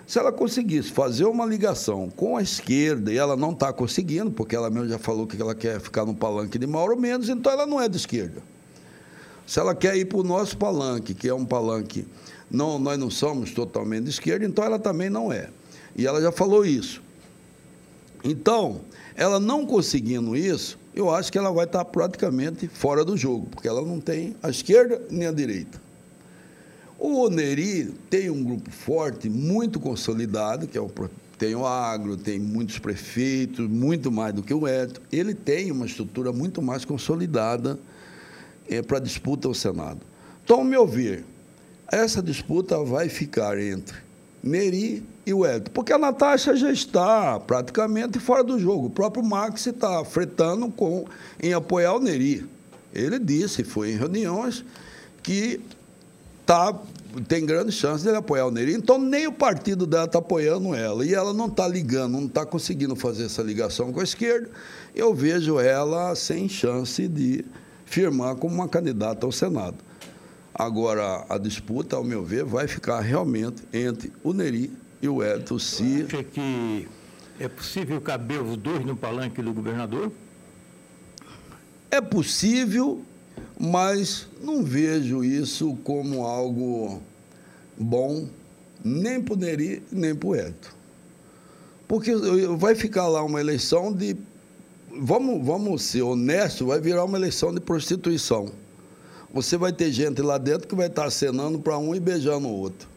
Se 0.05 0.19
ela 0.19 0.31
conseguisse 0.31 0.91
fazer 0.91 1.25
uma 1.25 1.47
ligação 1.47 2.07
com 2.15 2.37
a 2.37 2.43
esquerda, 2.43 3.11
e 3.11 3.17
ela 3.17 3.35
não 3.35 3.53
está 3.53 3.73
conseguindo, 3.73 4.29
porque 4.29 4.55
ela 4.55 4.69
mesmo 4.69 4.87
já 4.87 4.99
falou 4.99 5.25
que 5.25 5.41
ela 5.41 5.55
quer 5.55 5.81
ficar 5.81 6.05
no 6.05 6.13
palanque 6.13 6.59
de 6.59 6.67
Mauro 6.67 6.95
Mendes, 6.95 7.29
então 7.29 7.51
ela 7.51 7.65
não 7.65 7.81
é 7.81 7.89
de 7.89 7.97
esquerda. 7.97 8.39
Se 9.47 9.59
ela 9.59 9.73
quer 9.73 9.97
ir 9.97 10.05
para 10.05 10.19
o 10.19 10.23
nosso 10.23 10.55
palanque, 10.59 11.15
que 11.15 11.27
é 11.27 11.33
um 11.33 11.43
palanque 11.43 12.05
não, 12.51 12.77
nós 12.77 12.99
não 12.99 13.09
somos 13.09 13.49
totalmente 13.49 14.03
de 14.03 14.09
esquerda, 14.11 14.45
então 14.45 14.63
ela 14.63 14.77
também 14.77 15.09
não 15.09 15.33
é. 15.33 15.49
E 15.95 16.05
ela 16.05 16.21
já 16.21 16.31
falou 16.31 16.63
isso. 16.63 17.03
Então, 18.25 18.81
ela 19.15 19.39
não 19.39 19.67
conseguindo 19.67 20.35
isso, 20.35 20.79
eu 20.95 21.13
acho 21.13 21.31
que 21.31 21.37
ela 21.37 21.51
vai 21.51 21.65
estar 21.65 21.85
praticamente 21.85 22.67
fora 22.67 23.05
do 23.05 23.15
jogo, 23.15 23.47
porque 23.51 23.67
ela 23.67 23.83
não 23.83 23.99
tem 23.99 24.35
a 24.41 24.49
esquerda 24.49 24.99
nem 25.11 25.27
a 25.27 25.31
direita. 25.31 25.79
O 26.97 27.21
Oneri 27.23 27.93
tem 28.09 28.31
um 28.31 28.43
grupo 28.43 28.71
forte, 28.71 29.29
muito 29.29 29.79
consolidado, 29.79 30.67
que 30.67 30.75
é 30.75 30.81
o 30.81 30.89
tem 31.37 31.53
o 31.53 31.67
agro, 31.67 32.17
tem 32.17 32.39
muitos 32.39 32.79
prefeitos, 32.79 33.69
muito 33.69 34.11
mais 34.11 34.33
do 34.33 34.41
que 34.41 34.53
o 34.53 34.65
Eto. 34.65 35.01
Ele 35.11 35.35
tem 35.35 35.69
uma 35.69 35.85
estrutura 35.85 36.31
muito 36.31 36.61
mais 36.61 36.85
consolidada 36.85 37.77
é, 38.67 38.81
para 38.81 38.99
disputa 38.99 39.47
ao 39.47 39.53
Senado. 39.53 39.99
Então, 40.43 40.59
ao 40.59 40.63
meu 40.63 40.87
ver, 40.87 41.25
essa 41.91 42.23
disputa 42.23 42.81
vai 42.83 43.09
ficar 43.09 43.59
entre 43.59 44.04
Neri 44.45 45.03
e 45.25 45.33
o 45.33 45.43
Hélio, 45.43 45.71
porque 45.73 45.91
a 45.91 45.97
Natasha 45.97 46.55
já 46.55 46.71
está 46.71 47.39
praticamente 47.39 48.19
fora 48.19 48.43
do 48.43 48.59
jogo. 48.59 48.85
O 48.85 48.89
próprio 48.91 49.25
Max 49.25 49.65
está 49.65 50.05
fretando 50.05 50.69
com, 50.69 51.05
em 51.41 51.51
apoiar 51.51 51.95
o 51.95 51.99
Neri. 51.99 52.47
Ele 52.93 53.17
disse, 53.17 53.63
foi 53.63 53.91
em 53.91 53.97
reuniões, 53.97 54.63
que 55.23 55.59
tá, 56.45 56.79
tem 57.27 57.43
grande 57.43 57.71
chance 57.71 58.03
de 58.03 58.09
ele 58.09 58.17
apoiar 58.17 58.45
o 58.45 58.51
Neri. 58.51 58.75
Então, 58.75 58.99
nem 58.99 59.25
o 59.25 59.31
partido 59.31 59.87
dela 59.87 60.05
está 60.05 60.19
apoiando 60.19 60.75
ela. 60.75 61.03
E 61.03 61.15
ela 61.15 61.33
não 61.33 61.47
está 61.47 61.67
ligando, 61.67 62.11
não 62.13 62.27
está 62.27 62.45
conseguindo 62.45 62.95
fazer 62.95 63.25
essa 63.25 63.41
ligação 63.41 63.91
com 63.91 63.99
a 63.99 64.03
esquerda. 64.03 64.47
Eu 64.93 65.11
vejo 65.11 65.59
ela 65.59 66.15
sem 66.15 66.47
chance 66.47 67.07
de 67.07 67.43
firmar 67.83 68.35
como 68.35 68.53
uma 68.53 68.67
candidata 68.67 69.25
ao 69.25 69.31
Senado. 69.31 69.77
Agora, 70.57 71.25
a 71.27 71.37
disputa, 71.37 71.97
ao 71.97 72.03
meu 72.03 72.23
ver, 72.23 72.45
vai 72.45 72.65
ficar 72.65 73.01
realmente 73.01 73.61
entre 73.73 74.13
o 74.23 74.31
Neri 74.31 74.71
e 75.01 75.07
o 75.09 75.21
Edson. 75.21 75.59
Se... 75.59 76.05
Acha 76.07 76.23
que 76.23 76.87
é 77.37 77.49
possível 77.49 77.99
caber 77.99 78.41
os 78.41 78.55
dois 78.55 78.85
no 78.85 78.95
palanque 78.95 79.41
do 79.41 79.53
governador? 79.53 80.09
É 81.91 81.99
possível, 81.99 83.03
mas 83.59 84.29
não 84.41 84.63
vejo 84.63 85.25
isso 85.25 85.77
como 85.83 86.23
algo 86.23 87.01
bom 87.77 88.25
nem 88.81 89.21
para 89.21 89.33
o 89.33 89.37
Neri, 89.37 89.83
nem 89.91 90.15
para 90.15 90.29
o 90.29 90.35
Edson. 90.37 90.71
Porque 91.85 92.15
vai 92.57 92.75
ficar 92.75 93.09
lá 93.09 93.21
uma 93.21 93.41
eleição 93.41 93.91
de. 93.91 94.15
Vamos, 95.01 95.45
vamos 95.45 95.81
ser 95.81 96.01
honestos, 96.01 96.65
vai 96.65 96.79
virar 96.79 97.03
uma 97.03 97.17
eleição 97.17 97.53
de 97.53 97.59
prostituição 97.59 98.53
você 99.35 99.57
vai 99.57 99.73
ter 99.73 99.91
gente 99.91 100.21
lá 100.21 100.37
dentro 100.37 100.65
que 100.65 100.73
vai 100.73 100.87
estar 100.87 101.03
acenando 101.03 101.59
para 101.59 101.77
um 101.77 101.93
e 101.93 101.99
beijando 101.99 102.47
o 102.47 102.57
outro. 102.57 102.87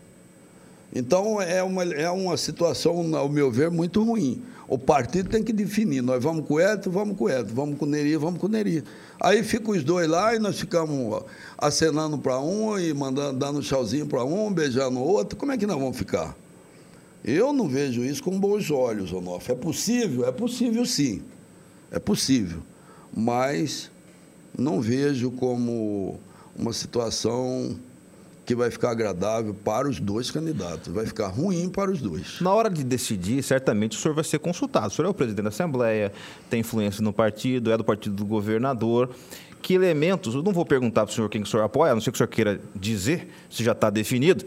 Então, 0.95 1.43
é 1.43 1.65
uma, 1.65 1.83
é 1.83 2.09
uma 2.09 2.37
situação, 2.37 3.17
ao 3.17 3.29
meu 3.29 3.51
ver, 3.51 3.73
muito 3.73 4.05
ruim. 4.05 4.41
O 4.69 4.79
partido 4.79 5.29
tem 5.29 5.43
que 5.43 5.53
definir, 5.53 6.01
nós 6.01 6.23
vamos 6.23 6.47
com 6.47 6.55
o 6.55 6.91
vamos 6.91 7.19
com 7.19 7.25
o 7.25 7.45
vamos 7.45 7.77
com 7.77 7.85
o 7.87 7.89
Neri, 7.89 8.17
vamos 8.17 8.41
com 8.41 8.47
o 8.47 8.49
Neri. 8.49 8.85
Aí 9.21 9.43
ficam 9.43 9.75
os 9.75 9.83
dois 9.83 10.09
lá 10.09 10.33
e 10.33 10.39
nós 10.39 10.61
ficamos 10.61 11.25
acenando 11.59 12.17
para 12.17 12.39
um 12.39 12.79
e 12.79 12.95
mandando, 12.95 13.37
dando 13.37 13.59
um 13.59 13.61
tchauzinho 13.61 14.07
para 14.07 14.23
um, 14.23 14.53
beijando 14.53 15.01
o 15.01 15.03
outro. 15.03 15.37
Como 15.37 15.51
é 15.51 15.59
que 15.59 15.67
nós 15.67 15.77
vamos 15.77 15.97
ficar? 15.97 16.37
Eu 17.25 17.53
não 17.53 17.69
vejo 17.69 18.05
isso 18.05 18.23
com 18.23 18.39
bons 18.39 18.71
olhos, 18.71 19.13
Onofre. 19.13 19.55
É 19.55 19.57
possível? 19.57 20.25
É 20.25 20.31
possível 20.31 20.87
sim. 20.87 21.21
É 21.91 21.99
possível. 21.99 22.63
Mas 23.13 23.91
não 24.57 24.81
vejo 24.81 25.33
como 25.33 26.21
uma 26.59 26.73
situação 26.73 27.79
que 28.49 28.55
vai 28.55 28.71
ficar 28.71 28.93
agradável 28.93 29.53
para 29.53 29.87
os 29.87 30.01
dois 30.01 30.31
candidatos. 30.31 30.93
Vai 30.93 31.05
ficar 31.05 31.27
ruim 31.27 31.69
para 31.69 31.91
os 31.91 32.01
dois. 32.01 32.41
Na 32.41 32.51
hora 32.51 32.71
de 32.71 32.83
decidir, 32.83 33.43
certamente 33.43 33.97
o 33.97 34.01
senhor 34.01 34.15
vai 34.15 34.25
ser 34.25 34.39
consultado. 34.39 34.87
O 34.87 34.91
senhor 34.91 35.07
é 35.07 35.11
o 35.11 35.15
presidente 35.15 35.45
da 35.45 35.51
Assembleia, 35.51 36.11
tem 36.49 36.61
influência 36.61 37.03
no 37.03 37.13
partido, 37.13 37.71
é 37.71 37.77
do 37.77 37.85
partido 37.85 38.17
do 38.17 38.25
governador. 38.25 39.11
Que 39.61 39.75
elementos, 39.75 40.35
eu 40.35 40.43
não 40.43 40.53
vou 40.53 40.65
perguntar 40.65 41.05
para 41.05 41.13
o 41.13 41.15
senhor 41.15 41.29
quem 41.29 41.43
que 41.43 41.49
o 41.49 41.51
senhor 41.51 41.63
apoia, 41.63 41.93
a 41.93 41.95
não 41.95 42.01
ser 42.01 42.11
que 42.11 42.17
o 42.17 42.19
senhor 42.19 42.29
queira 42.29 42.61
dizer, 42.75 43.29
se 43.51 43.63
já 43.63 43.73
está 43.73 43.91
definido. 43.91 44.43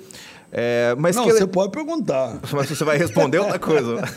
É, 0.51 0.95
mas 0.97 1.15
não, 1.15 1.25
você 1.25 1.45
pode 1.45 1.71
perguntar. 1.71 2.39
Mas 2.51 2.69
você 2.69 2.83
vai 2.83 2.97
responder 2.97 3.37
outra 3.37 3.59
coisa. 3.59 3.97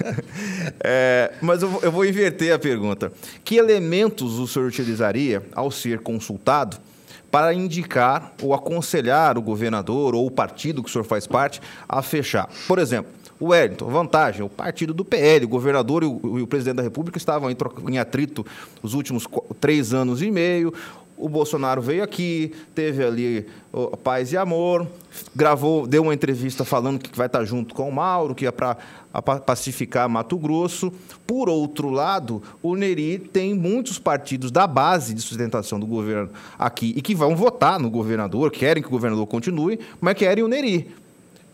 É, 0.82 1.32
mas 1.40 1.62
eu, 1.62 1.80
eu 1.82 1.92
vou 1.92 2.05
inverter 2.05 2.53
a 2.53 2.59
pergunta. 2.59 3.12
Que 3.45 3.57
elementos 3.57 4.38
o 4.38 4.47
senhor 4.47 4.66
utilizaria 4.66 5.42
ao 5.55 5.70
ser 5.70 6.01
consultado 6.01 6.78
para 7.35 7.53
indicar 7.53 8.32
ou 8.41 8.55
aconselhar 8.55 9.37
o 9.37 9.43
governador 9.43 10.14
ou 10.14 10.24
o 10.24 10.30
partido 10.30 10.85
que 10.85 10.89
o 10.89 10.93
senhor 10.93 11.03
faz 11.03 11.26
parte 11.26 11.61
a 11.89 12.01
fechar? 12.01 12.49
Por 12.68 12.78
exemplo, 12.78 13.11
o 13.41 13.47
Wellington, 13.47 13.87
vantagem, 13.87 14.43
o 14.47 14.49
partido 14.49 14.95
do 14.95 15.05
PL, 15.05 15.45
o 15.45 15.49
governador 15.49 16.05
e 16.05 16.07
o, 16.07 16.39
e 16.39 16.43
o 16.43 16.47
presidente 16.47 16.76
da 16.76 16.82
República 16.85 17.18
estavam 17.18 17.51
em, 17.51 17.57
em 17.91 17.99
atrito 17.99 18.47
os 18.80 18.95
últimos 18.95 19.26
três 19.61 19.93
anos 19.93 20.22
e 20.22 20.30
meio. 20.30 20.72
O 21.17 21.29
Bolsonaro 21.29 21.81
veio 21.81 22.03
aqui, 22.03 22.53
teve 22.75 23.05
ali 23.05 23.47
paz 24.03 24.33
e 24.33 24.37
amor, 24.37 24.87
gravou, 25.35 25.87
deu 25.87 26.03
uma 26.03 26.15
entrevista 26.15 26.65
falando 26.65 26.99
que 26.99 27.17
vai 27.17 27.27
estar 27.27 27.45
junto 27.45 27.75
com 27.75 27.89
o 27.89 27.93
Mauro, 27.93 28.35
que 28.35 28.47
é 28.47 28.51
para 28.51 28.77
pacificar 29.47 30.09
Mato 30.09 30.37
Grosso. 30.37 30.93
Por 31.27 31.49
outro 31.49 31.89
lado, 31.89 32.43
o 32.62 32.75
Neri 32.75 33.19
tem 33.19 33.55
muitos 33.55 33.99
partidos 33.99 34.51
da 34.51 34.67
base 34.67 35.15
de 35.15 35.23
sustentação 35.23 35.79
do 35.79 35.87
governo 35.87 36.31
aqui 36.59 36.93
e 36.97 37.01
que 37.01 37.15
vão 37.15 37.37
votar 37.37 37.79
no 37.79 37.91
governador, 37.91 38.51
querem 38.51 38.83
que 38.83 38.89
o 38.89 38.93
governador 38.93 39.27
continue, 39.27 39.79
mas 40.01 40.15
querem 40.15 40.43
o 40.43 40.49
Neri. 40.49 41.03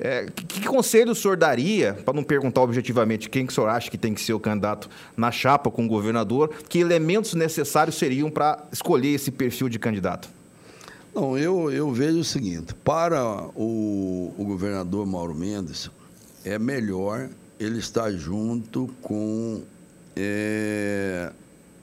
É, 0.02 0.24
que, 0.34 0.46
que, 0.46 0.66
conselho 0.66 1.12
o 1.12 1.14
senhor 1.14 1.36
daria, 1.36 1.92
para 1.92 2.14
não 2.14 2.24
perguntar 2.24 2.62
objetivamente 2.62 3.28
quem 3.28 3.44
que 3.44 3.52
o 3.52 3.54
senhor 3.54 3.68
acha 3.68 3.90
que 3.90 3.98
tem 3.98 4.14
que 4.14 4.20
ser 4.22 4.32
o 4.32 4.40
candidato 4.40 4.88
na 5.14 5.30
chapa 5.30 5.70
com 5.70 5.84
o 5.84 5.88
governador, 5.88 6.50
que 6.70 6.78
elementos 6.78 7.34
necessários 7.34 7.96
seriam 7.96 8.30
para 8.30 8.64
escolher 8.72 9.10
esse 9.10 9.30
perfil 9.30 9.68
de 9.68 9.78
candidato? 9.78 10.30
Não, 11.14 11.36
eu, 11.36 11.70
eu 11.70 11.92
vejo 11.92 12.20
o 12.20 12.24
seguinte: 12.24 12.74
para 12.74 13.22
o, 13.54 14.32
o 14.38 14.44
governador 14.44 15.06
Mauro 15.06 15.34
Mendes, 15.34 15.90
é 16.46 16.58
melhor 16.58 17.28
ele 17.58 17.78
estar 17.78 18.10
junto 18.10 18.88
com, 19.02 19.60
é, 20.16 21.30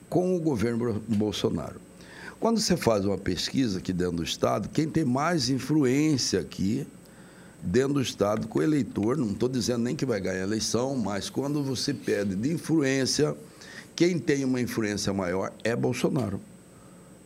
com 0.08 0.34
o 0.34 0.40
governo 0.40 1.00
Bolsonaro. 1.06 1.80
Quando 2.40 2.58
você 2.58 2.76
faz 2.76 3.04
uma 3.04 3.18
pesquisa 3.18 3.78
aqui 3.78 3.92
dentro 3.92 4.16
do 4.16 4.24
Estado, 4.24 4.68
quem 4.68 4.88
tem 4.88 5.04
mais 5.04 5.50
influência 5.50 6.40
aqui 6.40 6.84
dentro 7.62 7.94
do 7.94 8.02
Estado 8.02 8.46
com 8.46 8.58
o 8.58 8.62
eleitor, 8.62 9.16
não 9.16 9.30
estou 9.30 9.48
dizendo 9.48 9.84
nem 9.84 9.96
que 9.96 10.06
vai 10.06 10.20
ganhar 10.20 10.40
a 10.40 10.46
eleição, 10.46 10.96
mas 10.96 11.28
quando 11.28 11.62
você 11.62 11.92
pede 11.92 12.34
de 12.34 12.52
influência, 12.52 13.34
quem 13.96 14.18
tem 14.18 14.44
uma 14.44 14.60
influência 14.60 15.12
maior 15.12 15.52
é 15.64 15.74
Bolsonaro. 15.74 16.40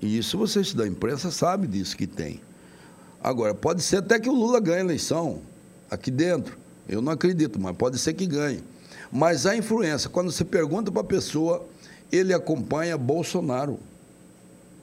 E 0.00 0.18
isso 0.18 0.38
vocês 0.38 0.72
da 0.72 0.86
imprensa 0.86 1.30
sabem 1.30 1.68
disso 1.68 1.96
que 1.96 2.06
tem. 2.06 2.40
Agora, 3.22 3.54
pode 3.54 3.82
ser 3.82 3.98
até 3.98 4.18
que 4.18 4.28
o 4.28 4.34
Lula 4.34 4.58
ganhe 4.58 4.78
a 4.78 4.84
eleição 4.84 5.42
aqui 5.90 6.10
dentro. 6.10 6.56
Eu 6.88 7.00
não 7.00 7.12
acredito, 7.12 7.60
mas 7.60 7.76
pode 7.76 7.98
ser 7.98 8.14
que 8.14 8.26
ganhe. 8.26 8.64
Mas 9.12 9.46
a 9.46 9.54
influência, 9.54 10.10
quando 10.10 10.32
você 10.32 10.44
pergunta 10.44 10.90
para 10.90 11.02
a 11.02 11.04
pessoa, 11.04 11.64
ele 12.10 12.34
acompanha 12.34 12.98
Bolsonaro. 12.98 13.78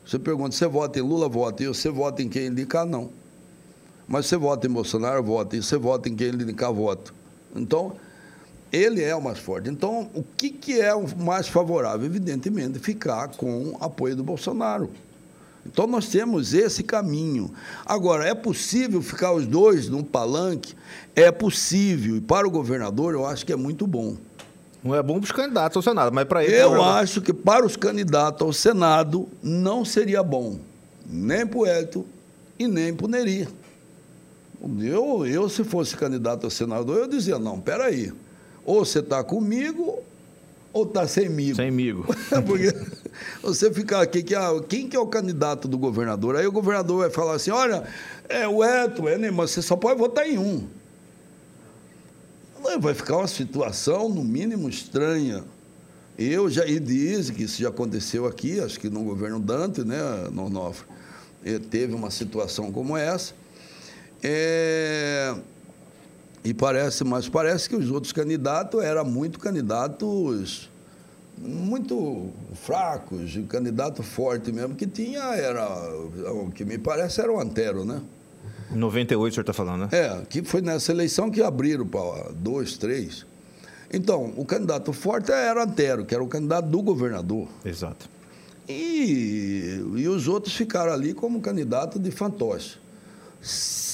Você 0.05 0.17
pergunta, 0.17 0.55
você 0.55 0.67
vota 0.67 0.99
em 0.99 1.01
Lula, 1.01 1.27
vota. 1.27 1.63
E 1.63 1.67
você 1.67 1.89
vota 1.89 2.21
em 2.23 2.29
quem 2.29 2.47
indicar, 2.47 2.85
não. 2.85 3.09
Mas 4.09 4.25
você 4.25 4.35
vota 4.35 4.65
em 4.65 4.71
Bolsonaro, 4.71 5.23
vota. 5.23 5.55
E 5.55 5.61
você 5.61 5.77
vota 5.77 6.09
em 6.09 6.15
quem 6.15 6.27
ele 6.29 6.43
indicar, 6.43 6.73
voto. 6.73 7.13
Então, 7.55 7.93
ele 8.71 9.03
é 9.03 9.15
o 9.15 9.21
mais 9.21 9.37
forte. 9.37 9.69
Então, 9.69 10.09
o 10.15 10.23
que, 10.23 10.49
que 10.49 10.81
é 10.81 10.93
o 10.95 11.05
mais 11.15 11.47
favorável? 11.47 12.07
Evidentemente, 12.07 12.79
ficar 12.79 13.27
com 13.29 13.69
o 13.69 13.77
apoio 13.79 14.15
do 14.15 14.23
Bolsonaro. 14.23 14.89
Então, 15.63 15.85
nós 15.85 16.07
temos 16.07 16.55
esse 16.55 16.81
caminho. 16.81 17.51
Agora, 17.85 18.25
é 18.25 18.33
possível 18.33 18.99
ficar 18.99 19.31
os 19.31 19.45
dois 19.45 19.87
num 19.87 20.03
palanque? 20.03 20.73
É 21.15 21.31
possível. 21.31 22.17
E 22.17 22.21
para 22.21 22.47
o 22.47 22.51
governador, 22.51 23.13
eu 23.13 23.27
acho 23.27 23.45
que 23.45 23.53
é 23.53 23.55
muito 23.55 23.85
bom. 23.85 24.17
Não 24.83 24.95
é 24.95 25.03
bom 25.03 25.19
para 25.19 25.25
os 25.25 25.31
candidatos 25.31 25.75
ao 25.75 25.83
Senado, 25.83 26.11
mas 26.11 26.25
para 26.25 26.43
ele. 26.43 26.55
Eu 26.55 26.77
é 26.77 26.83
acho 27.01 27.21
que 27.21 27.33
para 27.33 27.63
os 27.63 27.75
candidatos 27.75 28.41
ao 28.41 28.53
Senado 28.53 29.27
não 29.43 29.85
seria 29.85 30.23
bom. 30.23 30.57
Nem 31.05 31.45
para 31.45 31.59
o 31.59 31.65
Hélito 31.65 32.05
e 32.57 32.67
nem 32.67 32.93
para 32.93 33.05
o 33.05 33.09
Neri. 33.09 33.47
Eu, 34.81 35.25
eu, 35.25 35.47
se 35.47 35.63
fosse 35.63 35.95
candidato 35.95 36.45
a 36.45 36.49
senador, 36.49 36.97
eu 36.97 37.07
dizia, 37.07 37.39
não, 37.39 37.59
peraí, 37.59 38.11
ou 38.65 38.83
você 38.83 38.99
está 38.99 39.23
comigo 39.23 39.99
ou 40.73 40.83
está 40.83 41.07
semigo. 41.07 41.55
Semigo. 41.55 42.05
Porque 42.45 42.73
você 43.41 43.73
ficar 43.73 44.01
aqui, 44.01 44.21
que, 44.21 44.35
ah, 44.35 44.51
quem 44.67 44.87
que 44.87 44.95
é 44.95 44.99
o 44.99 45.07
candidato 45.07 45.67
do 45.67 45.77
governador? 45.77 46.35
Aí 46.35 46.45
o 46.45 46.51
governador 46.51 46.99
vai 46.99 47.09
falar 47.09 47.35
assim, 47.35 47.51
olha, 47.51 47.83
é 48.27 48.47
o 48.47 48.63
Eto, 48.63 49.07
é 49.07 49.17
Neymar, 49.17 49.47
você 49.47 49.61
só 49.61 49.75
pode 49.75 49.97
votar 49.97 50.27
em 50.27 50.37
um. 50.37 50.67
Vai 52.79 52.93
ficar 52.93 53.17
uma 53.17 53.27
situação, 53.27 54.09
no 54.09 54.23
mínimo, 54.23 54.69
estranha. 54.69 55.43
Eu 56.17 56.49
já 56.49 56.65
e 56.65 56.79
diz 56.79 57.29
que 57.29 57.43
isso 57.43 57.61
já 57.61 57.69
aconteceu 57.69 58.25
aqui, 58.25 58.59
acho 58.59 58.79
que 58.79 58.89
no 58.89 59.03
governo 59.03 59.39
Dante, 59.39 59.83
né, 59.85 59.97
no 60.31 60.47
Onofre, 60.47 60.85
teve 61.71 61.95
uma 61.95 62.11
situação 62.11 62.71
como 62.71 62.97
essa. 62.97 63.33
É, 64.21 65.35
e 66.43 66.53
parece, 66.53 67.03
mas 67.03 67.29
parece 67.29 67.69
que 67.69 67.75
os 67.75 67.89
outros 67.89 68.11
candidatos 68.11 68.83
eram 68.83 69.05
muito 69.05 69.39
candidatos 69.39 70.69
muito 71.41 72.29
fracos, 72.53 73.39
candidato 73.47 74.03
forte 74.03 74.51
mesmo, 74.51 74.75
que 74.75 74.85
tinha, 74.85 75.21
era, 75.35 75.65
o 76.33 76.51
que 76.51 76.65
me 76.65 76.77
parece 76.77 77.21
era 77.21 77.31
o 77.31 77.39
Antero, 77.39 77.85
né? 77.85 78.01
98 78.71 79.31
o 79.31 79.33
senhor 79.33 79.41
está 79.41 79.53
falando, 79.53 79.83
né? 79.83 79.89
É, 79.91 80.21
que 80.29 80.43
foi 80.43 80.61
nessa 80.61 80.91
eleição 80.91 81.31
que 81.31 81.41
abriram 81.41 81.87
para 81.87 82.31
dois, 82.33 82.77
três. 82.77 83.25
Então, 83.91 84.33
o 84.35 84.45
candidato 84.45 84.91
forte 84.93 85.31
era 85.31 85.63
Antero, 85.63 86.05
que 86.05 86.13
era 86.13 86.23
o 86.23 86.27
candidato 86.27 86.67
do 86.67 86.81
governador. 86.81 87.47
Exato. 87.65 88.09
E, 88.67 89.81
e 89.95 90.07
os 90.07 90.27
outros 90.27 90.53
ficaram 90.53 90.91
ali 90.91 91.13
como 91.13 91.39
candidato 91.41 91.97
de 91.97 92.11
fantoche 92.11 92.77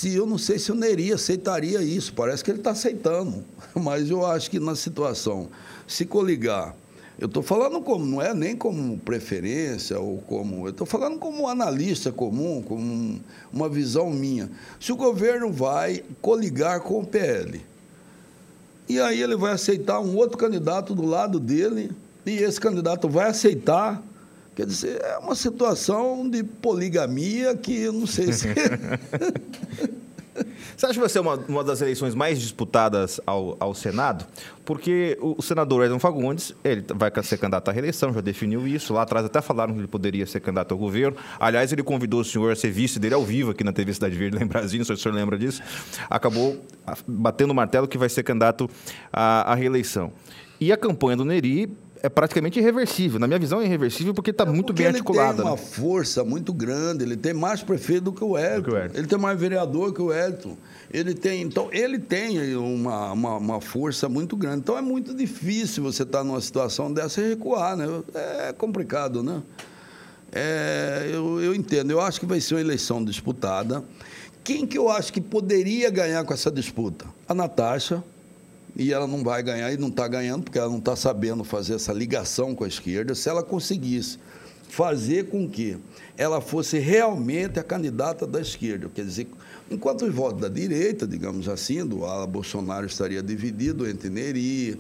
se 0.06 0.14
eu 0.14 0.28
não 0.28 0.38
sei 0.38 0.60
se 0.60 0.72
o 0.72 0.76
Neri 0.76 1.12
aceitaria 1.12 1.82
isso. 1.82 2.14
Parece 2.14 2.44
que 2.44 2.52
ele 2.52 2.60
está 2.60 2.70
aceitando. 2.72 3.44
Mas 3.74 4.08
eu 4.08 4.24
acho 4.24 4.52
que 4.52 4.60
na 4.60 4.76
situação, 4.76 5.50
se 5.88 6.06
coligar, 6.06 6.76
eu 7.18 7.26
estou 7.26 7.42
falando 7.42 7.82
como, 7.82 8.06
não 8.06 8.22
é 8.22 8.32
nem 8.32 8.56
como 8.56 9.00
preferência 9.00 10.00
ou 10.00 10.20
como. 10.20 10.68
Eu 10.68 10.70
estou 10.70 10.86
falando 10.86 11.18
como 11.18 11.48
analista 11.48 12.12
comum, 12.12 12.62
como 12.62 13.20
uma 13.52 13.68
visão 13.68 14.12
minha. 14.12 14.48
Se 14.80 14.92
o 14.92 14.96
governo 14.96 15.52
vai 15.52 16.04
coligar 16.22 16.82
com 16.82 17.00
o 17.00 17.06
PL, 17.08 17.66
e 18.88 19.00
aí 19.00 19.20
ele 19.20 19.36
vai 19.36 19.54
aceitar 19.54 20.00
um 20.02 20.16
outro 20.16 20.38
candidato 20.38 20.94
do 20.94 21.04
lado 21.04 21.40
dele, 21.40 21.92
e 22.28 22.32
esse 22.32 22.62
candidato 22.62 23.10
vai 23.10 23.28
aceitar 23.28 24.04
Quer 24.56 24.66
dizer, 24.66 25.02
é 25.02 25.18
uma 25.18 25.36
situação 25.36 26.30
de 26.30 26.44
poligamia 26.44 27.56
que 27.58 27.78
eu 27.82 27.92
não 27.92 28.08
sei 28.08 28.32
se. 28.32 28.48
Você 30.76 30.86
acha 30.86 30.94
que 30.94 31.00
vai 31.00 31.10
ser 31.10 31.20
uma, 31.20 31.36
uma 31.48 31.64
das 31.64 31.82
eleições 31.82 32.14
mais 32.14 32.40
disputadas 32.40 33.22
ao, 33.26 33.56
ao 33.60 33.74
Senado? 33.74 34.26
Porque 34.66 35.18
o, 35.22 35.36
o 35.38 35.42
senador 35.42 35.86
Edson 35.86 36.00
Fagundes, 36.00 36.54
ele 36.64 36.84
vai 36.94 37.12
ser 37.24 37.38
candidato 37.38 37.70
à 37.70 37.72
reeleição, 37.72 38.14
já 38.14 38.20
definiu 38.20 38.68
isso. 38.68 38.94
Lá 38.94 39.04
atrás 39.04 39.26
até 39.26 39.42
falaram 39.42 39.74
que 39.74 39.80
ele 39.80 39.88
poderia 39.88 40.26
ser 40.26 40.42
candidato 40.42 40.74
ao 40.74 40.78
governo. 40.78 41.16
Aliás, 41.40 41.72
ele 41.72 41.84
convidou 41.84 42.20
o 42.20 42.26
senhor 42.26 42.52
a 42.52 42.56
ser 42.56 42.72
vice 42.72 43.00
dele 43.00 43.16
ao 43.16 43.24
vivo 43.24 43.52
aqui 43.52 43.64
na 43.64 43.72
TV 43.72 43.94
Cidade 43.94 44.18
Verde, 44.18 44.36
lá 44.38 44.44
em 44.44 44.48
Brasília, 44.48 44.84
se 44.84 44.92
o 44.92 44.98
senhor 44.98 45.16
lembra 45.16 45.38
disso. 45.38 45.62
Acabou 46.10 46.60
batendo 47.08 47.52
o 47.52 47.56
martelo 47.56 47.88
que 47.88 47.98
vai 47.98 48.10
ser 48.10 48.24
candidato 48.24 48.70
à, 49.14 49.54
à 49.54 49.56
reeleição. 49.56 50.12
E 50.60 50.74
a 50.74 50.78
campanha 50.78 51.18
do 51.18 51.26
Neri 51.26 51.70
é 52.06 52.10
praticamente 52.10 52.60
irreversível. 52.60 53.20
Na 53.20 53.28
minha 53.28 53.40
visão, 53.40 53.62
é 53.62 53.66
irreversível 53.66 54.14
porque 54.14 54.30
está 54.30 54.44
é 54.44 54.48
muito 54.48 54.72
bem 54.72 54.88
articulada. 54.88 55.30
Ele 55.30 55.38
tem 55.38 55.46
uma 55.46 55.56
né? 55.56 55.58
força 55.58 56.24
muito 56.24 56.54
grande, 56.54 57.04
ele 57.04 57.18
tem 57.18 57.34
mais 57.34 57.64
prefeito 57.64 58.06
do 58.06 58.14
que 58.14 58.24
o 58.24 58.38
Elton. 58.38 58.72
Ele 58.94 59.08
tem 59.08 59.18
mais 59.18 59.40
vereador 59.40 59.92
que 59.94 60.02
o 60.02 60.14
Elton. 60.14 60.56
Ele 60.92 61.14
tem, 61.16 61.42
então, 61.42 61.68
ele 61.72 61.98
tem 61.98 62.56
uma, 62.56 63.12
uma, 63.12 63.38
uma, 63.38 63.62
força 63.62 64.08
muito 64.08 64.38
grande. 64.38 64.60
Então 64.60 64.78
é 64.78 64.82
muito 64.82 65.14
difícil 65.14 65.84
você 65.84 66.04
estar 66.04 66.20
tá 66.20 66.24
numa 66.24 66.40
situação 66.40 66.94
dessa 66.94 67.22
e 67.22 67.30
recuar, 67.30 67.76
né? 67.76 67.86
É 68.14 68.54
complicado, 68.54 69.24
né? 69.24 69.42
É, 70.32 71.10
eu, 71.12 71.42
eu 71.42 71.56
entendo, 71.56 71.92
eu 71.92 72.02
acho 72.02 72.20
que 72.20 72.26
vai 72.26 72.40
ser 72.40 72.56
uma 72.56 72.62
eleição 72.62 73.04
disputada. 73.04 73.84
Quem 74.44 74.68
que 74.68 74.78
eu 74.78 74.90
acho 74.92 75.12
que 75.12 75.20
poderia 75.20 75.90
ganhar 75.90 76.24
com 76.24 76.34
essa 76.34 76.52
disputa? 76.52 77.06
A 77.28 77.34
Natasha 77.34 78.04
e 78.76 78.92
ela 78.92 79.08
não 79.08 79.24
vai 79.24 79.42
ganhar 79.42 79.72
e 79.72 79.78
não 79.78 79.88
está 79.88 80.08
ganhando 80.08 80.44
porque 80.44 80.60
ela 80.60 80.70
não 80.70 80.80
está 80.80 80.96
sabendo 80.96 81.44
fazer 81.44 81.76
essa 81.76 81.94
ligação 81.94 82.54
com 82.54 82.64
a 82.64 82.68
esquerda. 82.68 83.16
Se 83.16 83.30
ela 83.30 83.42
conseguisse 83.42 84.20
fazer 84.68 85.30
com 85.30 85.48
que 85.48 85.78
ela 86.18 86.42
fosse 86.42 86.78
realmente 86.80 87.60
a 87.60 87.64
candidata 87.64 88.28
da 88.28 88.42
esquerda, 88.42 88.90
quer 88.94 89.06
dizer, 89.06 89.28
enquanto 89.72 90.06
os 90.06 90.14
votos 90.14 90.42
da 90.42 90.50
direita, 90.50 91.08
digamos 91.08 91.48
assim, 91.48 91.86
do 91.86 92.04
ala 92.04 92.28
Bolsonaro 92.28 92.86
estaria 92.86 93.24
dividido 93.24 93.88
entre 93.88 94.10
Neri, 94.10 94.80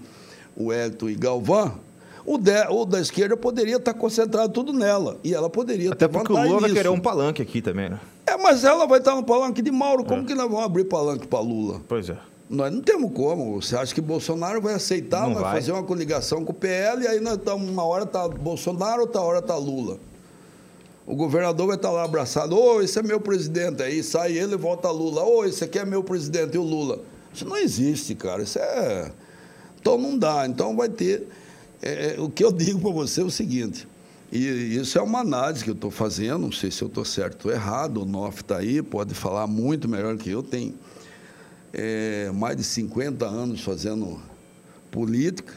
o 0.57 0.73
Hélito 0.73 1.09
e 1.09 1.15
Galvão, 1.15 1.79
o, 2.25 2.37
de, 2.37 2.67
o 2.69 2.85
da 2.85 2.99
esquerda 2.99 3.37
poderia 3.37 3.77
estar 3.77 3.93
concentrado 3.93 4.51
tudo 4.51 4.73
nela. 4.73 5.17
E 5.23 5.33
ela 5.33 5.49
poderia 5.49 5.91
Até 5.91 6.07
ter 6.07 6.11
porque 6.11 6.33
o 6.33 6.41
Lula 6.41 6.61
vai 6.61 6.71
querer 6.71 6.89
um 6.89 6.99
palanque 6.99 7.41
aqui 7.41 7.61
também, 7.61 7.89
né? 7.89 7.99
É, 8.25 8.35
mas 8.35 8.63
ela 8.63 8.87
vai 8.87 8.97
estar 8.97 9.15
no 9.15 9.23
palanque 9.23 9.61
de 9.61 9.71
Mauro. 9.71 10.03
Como 10.03 10.23
é. 10.23 10.25
que 10.25 10.33
nós 10.33 10.49
vamos 10.49 10.65
abrir 10.65 10.85
palanque 10.85 11.27
para 11.27 11.39
Lula? 11.39 11.81
Pois 11.87 12.09
é. 12.09 12.17
Nós 12.49 12.71
não 12.71 12.81
temos 12.81 13.11
como. 13.13 13.59
Você 13.59 13.75
acha 13.75 13.93
que 13.93 14.01
Bolsonaro 14.01 14.61
vai 14.61 14.75
aceitar, 14.75 15.25
vai, 15.25 15.41
vai, 15.41 15.53
fazer 15.55 15.71
uma 15.71 15.83
coligação 15.83 16.45
com 16.45 16.51
o 16.51 16.55
PL 16.55 17.03
e 17.03 17.07
aí 17.07 17.19
nós 17.19 17.35
estamos, 17.35 17.67
uma 17.67 17.83
hora 17.83 18.03
está 18.03 18.27
Bolsonaro, 18.27 19.01
outra 19.01 19.21
hora 19.21 19.39
está 19.39 19.55
Lula. 19.55 19.99
O 21.07 21.15
governador 21.15 21.67
vai 21.67 21.75
estar 21.75 21.91
lá 21.91 22.03
abraçado, 22.03 22.55
ô, 22.55 22.75
oh, 22.75 22.81
esse 22.81 22.97
é 22.97 23.03
meu 23.03 23.19
presidente. 23.19 23.81
Aí 23.83 24.01
sai 24.01 24.37
ele 24.37 24.53
e 24.53 24.57
volta 24.57 24.89
Lula. 24.89 25.23
Ô, 25.23 25.39
oh, 25.39 25.45
esse 25.45 25.63
aqui 25.63 25.77
é 25.77 25.85
meu 25.85 26.03
presidente, 26.03 26.55
e 26.55 26.57
o 26.57 26.63
Lula. 26.63 26.99
Isso 27.33 27.45
não 27.45 27.57
existe, 27.57 28.15
cara. 28.15 28.41
Isso 28.41 28.57
é. 28.57 29.11
Então 29.79 29.97
não 29.97 30.17
dá. 30.17 30.47
Então 30.47 30.75
vai 30.75 30.89
ter. 30.89 31.27
É, 31.81 32.15
é 32.15 32.19
o 32.19 32.29
que 32.29 32.43
eu 32.43 32.51
digo 32.51 32.79
para 32.79 32.91
você 32.91 33.21
é 33.21 33.23
o 33.23 33.29
seguinte. 33.29 33.87
E 34.31 34.75
isso 34.75 34.97
é 34.97 35.01
uma 35.01 35.19
análise 35.19 35.63
que 35.63 35.69
eu 35.69 35.75
estou 35.75 35.91
fazendo, 35.91 36.39
não 36.39 36.51
sei 36.51 36.71
se 36.71 36.81
eu 36.81 36.87
estou 36.87 37.05
certo 37.05 37.45
ou 37.45 37.53
errado, 37.53 38.01
o 38.01 38.05
Nof 38.05 38.41
está 38.41 38.57
aí, 38.57 38.81
pode 38.81 39.13
falar 39.13 39.45
muito 39.45 39.87
melhor 39.87 40.17
que 40.17 40.29
eu, 40.31 40.41
tem 40.41 40.73
é, 41.75 42.31
mais 42.33 42.55
de 42.55 42.63
50 42.63 43.25
anos 43.25 43.61
fazendo 43.61 44.19
política, 44.89 45.53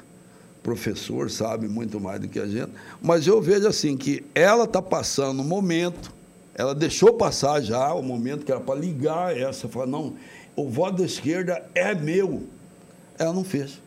professor, 0.62 1.30
sabe 1.30 1.68
muito 1.68 2.00
mais 2.00 2.20
do 2.20 2.28
que 2.28 2.40
a 2.40 2.46
gente, 2.46 2.72
mas 3.00 3.26
eu 3.26 3.40
vejo 3.40 3.68
assim 3.68 3.96
que 3.96 4.24
ela 4.34 4.64
está 4.64 4.82
passando 4.82 5.40
um 5.40 5.44
momento, 5.44 6.12
ela 6.54 6.74
deixou 6.74 7.14
passar 7.14 7.62
já 7.62 7.94
o 7.94 8.02
momento 8.02 8.44
que 8.44 8.50
era 8.50 8.60
para 8.60 8.74
ligar 8.78 9.36
essa, 9.36 9.68
falar, 9.68 9.86
não, 9.86 10.16
o 10.56 10.68
voto 10.68 10.98
da 10.98 11.04
esquerda 11.04 11.64
é 11.72 11.94
meu. 11.94 12.42
Ela 13.16 13.32
não 13.32 13.44
fez. 13.44 13.80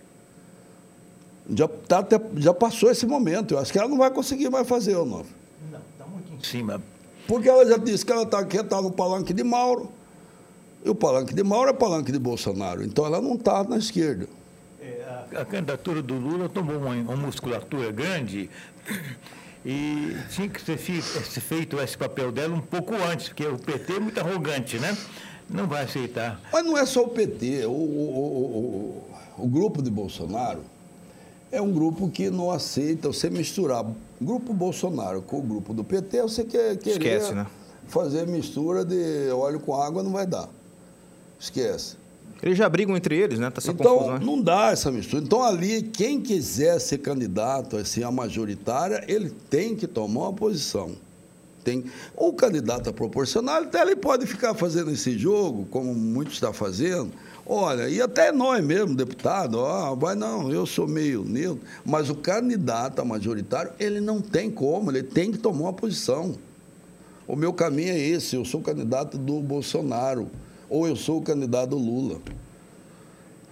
Já, 1.53 1.67
tá, 1.67 2.05
já 2.37 2.53
passou 2.53 2.89
esse 2.89 3.05
momento. 3.05 3.53
Eu 3.53 3.59
acho 3.59 3.73
que 3.73 3.77
ela 3.77 3.89
não 3.89 3.97
vai 3.97 4.09
conseguir 4.09 4.49
mais 4.49 4.65
fazer 4.65 4.95
o 4.95 5.05
novo. 5.05 5.27
Não, 5.69 5.79
está 5.91 6.05
muito 6.05 6.33
em 6.33 6.41
cima. 6.41 6.81
Porque 7.27 7.49
ela 7.49 7.65
já 7.65 7.75
disse 7.75 8.05
que 8.05 8.11
ela 8.11 8.23
está 8.23 8.39
aqui, 8.39 8.57
está 8.57 8.81
no 8.81 8.91
palanque 8.91 9.33
de 9.33 9.43
Mauro. 9.43 9.91
E 10.83 10.89
o 10.89 10.95
palanque 10.95 11.33
de 11.33 11.43
Mauro 11.43 11.69
é 11.69 11.73
palanque 11.73 12.11
de 12.11 12.19
Bolsonaro. 12.19 12.83
Então 12.83 13.05
ela 13.05 13.21
não 13.21 13.35
está 13.35 13.63
na 13.63 13.77
esquerda. 13.77 14.27
É, 14.81 15.25
a, 15.35 15.41
a, 15.41 15.45
candidatura 15.45 16.01
do 16.01 16.15
Lula 16.15 16.49
tomou 16.49 16.77
uma, 16.77 16.91
uma 16.91 17.15
musculatura 17.15 17.91
grande 17.91 18.49
e 19.63 20.15
tinha 20.29 20.49
que 20.49 20.59
ser 20.59 20.77
feito 20.77 21.79
esse 21.79 21.97
papel 21.97 22.31
dela 22.31 22.55
um 22.55 22.61
pouco 22.61 22.95
antes, 22.95 23.27
porque 23.29 23.45
o 23.45 23.59
PT 23.59 23.93
é 23.93 23.99
muito 23.99 24.19
arrogante, 24.19 24.79
né? 24.79 24.97
Não 25.47 25.67
vai 25.67 25.83
aceitar. 25.83 26.41
Mas 26.51 26.65
não 26.65 26.77
é 26.77 26.85
só 26.85 27.03
o 27.03 27.09
PT. 27.09 27.65
O, 27.65 27.69
o, 27.69 27.73
o, 27.73 29.03
o, 29.37 29.43
o 29.45 29.47
grupo 29.47 29.83
de 29.83 29.91
Bolsonaro 29.91 30.61
é 31.51 31.61
um 31.61 31.71
grupo 31.71 32.09
que 32.09 32.29
não 32.29 32.49
aceita 32.49 33.09
você 33.09 33.29
misturar 33.29 33.85
o 33.85 33.95
grupo 34.19 34.53
Bolsonaro 34.53 35.21
com 35.21 35.39
o 35.39 35.41
grupo 35.41 35.73
do 35.73 35.83
PT, 35.83 36.21
você 36.21 36.43
quer 36.43 36.77
querer 36.77 36.95
Esquece, 36.95 37.33
né? 37.33 37.45
fazer 37.87 38.25
mistura 38.25 38.85
de 38.85 39.29
óleo 39.31 39.59
com 39.59 39.75
água, 39.75 40.01
não 40.01 40.11
vai 40.11 40.25
dar. 40.25 40.47
Esquece. 41.41 41.97
Eles 42.43 42.57
já 42.57 42.69
brigam 42.69 42.95
entre 42.95 43.17
eles, 43.17 43.39
né? 43.39 43.49
Tá 43.49 43.57
essa 43.57 43.71
então, 43.71 43.97
confusão. 43.97 44.19
não 44.19 44.41
dá 44.41 44.71
essa 44.71 44.91
mistura. 44.91 45.23
Então, 45.23 45.43
ali, 45.43 45.81
quem 45.81 46.21
quiser 46.21 46.79
ser 46.79 46.99
candidato 46.99 47.77
assim, 47.77 48.03
a 48.03 48.11
majoritária, 48.11 49.03
ele 49.07 49.31
tem 49.49 49.75
que 49.75 49.87
tomar 49.87 50.21
uma 50.21 50.33
posição. 50.33 50.91
Tem, 51.63 51.83
o 52.15 52.33
candidato 52.33 52.89
a 52.89 52.93
proporcional, 52.93 53.61
até 53.63 53.81
ele 53.81 53.95
pode 53.95 54.25
ficar 54.25 54.55
fazendo 54.55 54.89
esse 54.91 55.17
jogo, 55.17 55.67
como 55.69 55.93
muitos 55.93 56.35
estão 56.35 56.51
fazendo, 56.51 57.11
Olha, 57.45 57.89
e 57.89 58.01
até 58.01 58.31
nós 58.31 58.63
mesmo, 58.63 58.95
deputado, 58.95 59.55
ó, 59.55 59.95
vai 59.95 60.15
não, 60.15 60.51
eu 60.51 60.65
sou 60.65 60.87
meio 60.87 61.23
neutro, 61.23 61.63
mas 61.83 62.09
o 62.09 62.15
candidato 62.15 62.99
a 62.99 63.05
majoritário, 63.05 63.71
ele 63.79 63.99
não 63.99 64.21
tem 64.21 64.49
como, 64.49 64.91
ele 64.91 65.03
tem 65.03 65.31
que 65.31 65.37
tomar 65.37 65.61
uma 65.61 65.73
posição. 65.73 66.35
O 67.27 67.35
meu 67.35 67.51
caminho 67.51 67.89
é 67.89 67.99
esse, 67.99 68.35
eu 68.35 68.45
sou 68.45 68.61
candidato 68.61 69.17
do 69.17 69.39
Bolsonaro, 69.41 70.29
ou 70.71 70.87
eu 70.87 70.95
sou 70.95 71.19
o 71.19 71.21
candidato 71.21 71.75
Lula. 71.75 72.19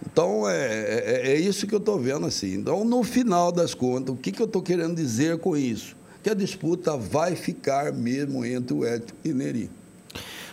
Então, 0.06 0.50
é, 0.50 0.56
é, 0.56 1.32
é 1.34 1.36
isso 1.36 1.68
que 1.68 1.76
eu 1.76 1.80
estou 1.80 2.00
vendo 2.00 2.26
assim. 2.26 2.54
Então, 2.54 2.86
no 2.86 3.04
final 3.04 3.52
das 3.52 3.74
contas, 3.74 4.16
o 4.16 4.18
que, 4.18 4.32
que 4.32 4.42
eu 4.42 4.46
estou 4.46 4.62
querendo 4.62 4.96
dizer 4.96 5.38
com 5.38 5.58
isso? 5.58 5.98
Que 6.24 6.30
a 6.30 6.34
disputa 6.34 6.96
vai 6.96 7.36
ficar 7.36 7.92
mesmo 7.92 8.46
entre 8.46 8.74
o 8.74 8.86
Hélio 8.86 9.06
e 9.26 9.34
Neri. 9.34 9.70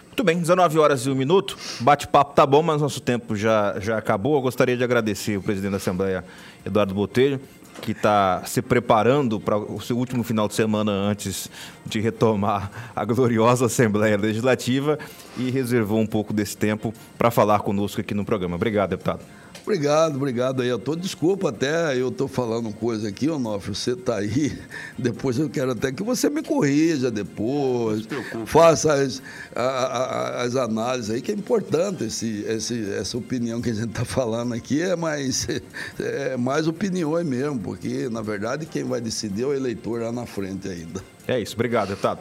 Muito 0.06 0.24
bem, 0.24 0.40
19 0.40 0.78
horas 0.78 1.06
e 1.06 1.10
um 1.10 1.14
minuto. 1.14 1.56
Bate-papo 1.80 2.34
tá 2.34 2.44
bom, 2.44 2.62
mas 2.62 2.80
nosso 2.80 3.00
tempo 3.00 3.36
já, 3.36 3.78
já 3.78 3.96
acabou. 3.96 4.34
Eu 4.34 4.42
gostaria 4.42 4.76
de 4.76 4.82
agradecer 4.82 5.36
o 5.36 5.42
presidente 5.42 5.72
da 5.72 5.76
Assembleia, 5.76 6.24
Eduardo 6.64 6.94
Botelho, 6.94 7.40
que 7.82 7.92
está 7.92 8.42
se 8.44 8.62
preparando 8.62 9.38
para 9.38 9.56
o 9.56 9.80
seu 9.80 9.96
último 9.96 10.22
final 10.22 10.48
de 10.48 10.54
semana 10.54 10.90
antes 10.90 11.50
de 11.84 12.00
retomar 12.00 12.70
a 12.94 13.04
gloriosa 13.04 13.66
Assembleia 13.66 14.16
Legislativa 14.16 14.98
e 15.36 15.50
reservou 15.50 16.00
um 16.00 16.06
pouco 16.06 16.32
desse 16.32 16.56
tempo 16.56 16.92
para 17.16 17.30
falar 17.30 17.60
conosco 17.60 18.00
aqui 18.00 18.14
no 18.14 18.24
programa. 18.24 18.56
Obrigado, 18.56 18.90
deputado. 18.90 19.20
Obrigado, 19.66 20.14
obrigado 20.14 20.62
aí 20.62 20.70
a 20.70 20.78
todos. 20.78 21.02
Desculpa 21.02 21.48
até 21.48 21.96
eu 21.96 22.10
estou 22.10 22.28
falando 22.28 22.72
coisa 22.72 23.08
aqui, 23.08 23.28
Onofre, 23.28 23.74
você 23.74 23.94
está 23.94 24.18
aí. 24.18 24.56
Depois 24.96 25.40
eu 25.40 25.50
quero 25.50 25.72
até 25.72 25.90
que 25.90 26.04
você 26.04 26.30
me 26.30 26.40
corrija 26.40 27.10
depois. 27.10 28.06
Faça 28.46 28.94
as, 28.94 29.20
a, 29.56 29.62
a, 29.62 30.42
as 30.42 30.54
análises 30.54 31.10
aí, 31.10 31.20
que 31.20 31.32
é 31.32 31.34
importante 31.34 32.04
esse, 32.04 32.44
esse, 32.46 32.92
essa 32.92 33.18
opinião 33.18 33.60
que 33.60 33.70
a 33.70 33.74
gente 33.74 33.88
está 33.88 34.04
falando 34.04 34.54
aqui, 34.54 34.80
é 34.80 34.94
mais, 34.94 35.48
é 35.98 36.36
mais 36.36 36.68
opiniões 36.68 37.26
mesmo, 37.26 37.58
porque, 37.58 38.08
na 38.08 38.22
verdade, 38.22 38.66
quem 38.66 38.84
vai 38.84 39.00
decidir 39.00 39.42
é 39.42 39.46
o 39.46 39.52
eleitor 39.52 40.00
lá 40.00 40.12
na 40.12 40.26
frente 40.26 40.68
ainda. 40.68 41.02
É 41.26 41.40
isso, 41.40 41.54
obrigado, 41.54 41.88
deputado. 41.88 42.20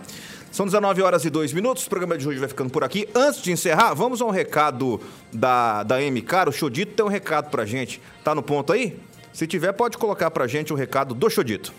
São 0.56 0.66
19 0.66 1.02
horas 1.02 1.26
e 1.26 1.30
2 1.30 1.52
minutos, 1.52 1.86
o 1.86 1.90
programa 1.90 2.18
de 2.18 2.26
hoje 2.26 2.40
vai 2.40 2.48
ficando 2.48 2.70
por 2.70 2.82
aqui. 2.82 3.10
Antes 3.14 3.42
de 3.42 3.52
encerrar, 3.52 3.94
vamos 3.94 4.22
a 4.22 4.26
um 4.26 4.30
recado 4.30 5.02
da, 5.30 5.84
da 5.84 5.98
MK. 6.00 6.48
O 6.48 6.52
Chodito 6.54 6.94
tem 6.94 7.06
um 7.06 7.10
recado 7.10 7.50
pra 7.50 7.66
gente. 7.66 8.02
Tá 8.24 8.34
no 8.34 8.42
ponto 8.42 8.72
aí? 8.72 8.98
Se 9.34 9.46
tiver, 9.46 9.74
pode 9.74 9.98
colocar 9.98 10.32
pra 10.32 10.48
gente 10.48 10.72
o 10.72 10.76
um 10.78 10.80
recado 10.80 11.14
do 11.14 11.30
Chodito. 11.30 11.74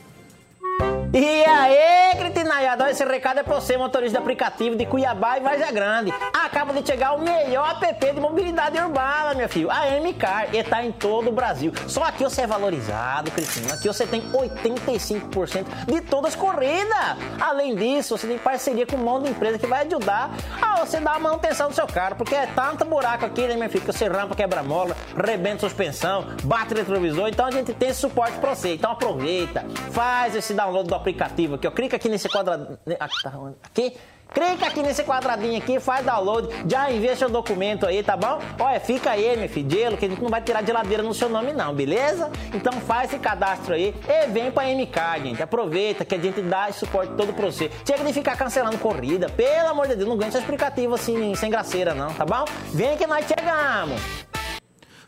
E 1.13 1.45
aí, 1.45 2.17
cretinaiada, 2.19 2.91
esse 2.91 3.05
recado 3.05 3.41
é 3.41 3.43
pra 3.43 3.55
você, 3.55 3.77
motorista 3.77 4.19
de 4.19 4.23
aplicativo 4.23 4.77
de 4.77 4.85
Cuiabá 4.85 5.39
e 5.39 5.41
Várzea 5.41 5.71
Grande. 5.71 6.13
Acaba 6.33 6.73
de 6.75 6.87
chegar 6.87 7.15
o 7.15 7.21
melhor 7.23 7.79
app 7.81 8.13
de 8.13 8.21
mobilidade 8.21 8.79
urbana, 8.79 9.35
meu 9.35 9.49
filho, 9.49 9.71
a 9.71 9.87
MCAR, 10.01 10.55
e 10.55 10.63
tá 10.63 10.85
em 10.85 10.93
todo 10.93 11.29
o 11.29 11.33
Brasil. 11.33 11.73
Só 11.87 12.03
aqui 12.03 12.25
você 12.25 12.43
é 12.43 12.47
valorizado, 12.47 13.31
Cristina, 13.31 13.75
aqui 13.75 13.87
você 13.87 14.07
tem 14.07 14.21
85% 14.31 15.65
de 15.87 16.01
todas 16.03 16.35
as 16.35 16.37
corridas. 16.37 17.17
Além 17.41 17.75
disso, 17.77 18.17
você 18.17 18.27
tem 18.27 18.39
parceria 18.39 18.87
com 18.87 18.97
um 18.97 19.01
monte 19.01 19.25
de 19.25 19.31
empresa 19.31 19.59
que 19.59 19.67
vai 19.67 19.87
ajudar 19.87 20.31
a 20.61 20.85
você 20.85 21.01
dar 21.01 21.15
a 21.15 21.19
manutenção 21.19 21.69
do 21.69 21.75
seu 21.75 21.87
carro, 21.87 22.17
porque 22.17 22.35
é 22.35 22.47
tanto 22.47 22.85
buraco 22.85 23.25
aqui, 23.25 23.47
né, 23.47 23.57
meu 23.57 23.71
filho, 23.71 23.85
que 23.85 23.93
você 23.93 24.09
rampa, 24.09 24.35
quebra-mola, 24.35 24.97
rebenta 25.17 25.61
suspensão, 25.61 26.27
bate 26.43 26.75
retrovisor, 26.75 27.29
então 27.29 27.47
a 27.47 27.51
gente 27.51 27.73
tem 27.73 27.91
esse 27.91 28.01
suporte 28.01 28.39
pra 28.39 28.55
você. 28.55 28.75
Então 28.75 28.91
aproveita, 28.91 29.65
faz 29.93 30.35
esse 30.35 30.53
download 30.53 30.89
do 30.89 30.96
aplicativo 30.97 31.55
aqui, 31.55 31.67
ó. 31.67 31.71
Clica 31.71 31.97
aqui 31.97 32.09
nesse 32.09 32.29
quadradinho. 32.29 32.79
Aqui, 32.99 33.23
tá 33.23 33.33
aqui. 33.63 33.97
Clica 34.33 34.67
aqui 34.67 34.83
nesse 34.83 35.05
quadradinho 35.05 35.57
aqui, 35.57 35.79
faz 35.79 36.05
download, 36.05 36.49
já 36.69 36.91
envia 36.91 37.15
seu 37.15 37.29
documento 37.29 37.87
aí, 37.87 38.03
tá 38.03 38.17
bom? 38.17 38.41
Olha, 38.59 38.81
fica 38.81 39.11
aí, 39.11 39.37
meu 39.37 39.49
filho, 39.49 39.71
gelo, 39.71 39.97
que 39.97 40.05
a 40.05 40.09
gente 40.09 40.21
não 40.21 40.29
vai 40.29 40.43
tirar 40.43 40.65
geladeira 40.65 41.03
no 41.03 41.15
seu 41.15 41.29
nome 41.29 41.53
não, 41.53 41.73
beleza? 41.73 42.31
Então 42.53 42.73
faz 42.73 43.11
esse 43.11 43.21
cadastro 43.21 43.75
aí 43.75 43.95
e 44.09 44.27
vem 44.27 44.51
pra 44.51 44.65
MK, 44.65 45.23
gente. 45.23 45.43
Aproveita 45.43 46.05
que 46.05 46.15
a 46.15 46.19
gente 46.19 46.43
dá 46.43 46.69
esse 46.69 46.81
suporte 46.81 47.13
todo 47.15 47.33
pra 47.33 47.47
você. 47.47 47.71
Chega 47.87 48.03
de 48.05 48.13
ficar 48.13 48.37
cancelando 48.37 48.77
corrida, 48.79 49.29
pelo 49.29 49.69
amor 49.69 49.87
de 49.87 49.95
Deus, 49.95 50.09
não 50.09 50.17
ganha 50.17 50.29
esse 50.29 50.39
aplicativo 50.39 50.95
assim, 50.95 51.35
sem 51.37 51.51
graceira 51.51 51.95
não, 51.95 52.13
tá 52.13 52.25
bom? 52.25 52.45
Vem 52.75 52.97
que 52.97 53.07
nós 53.07 53.25
chegamos! 53.27 54.27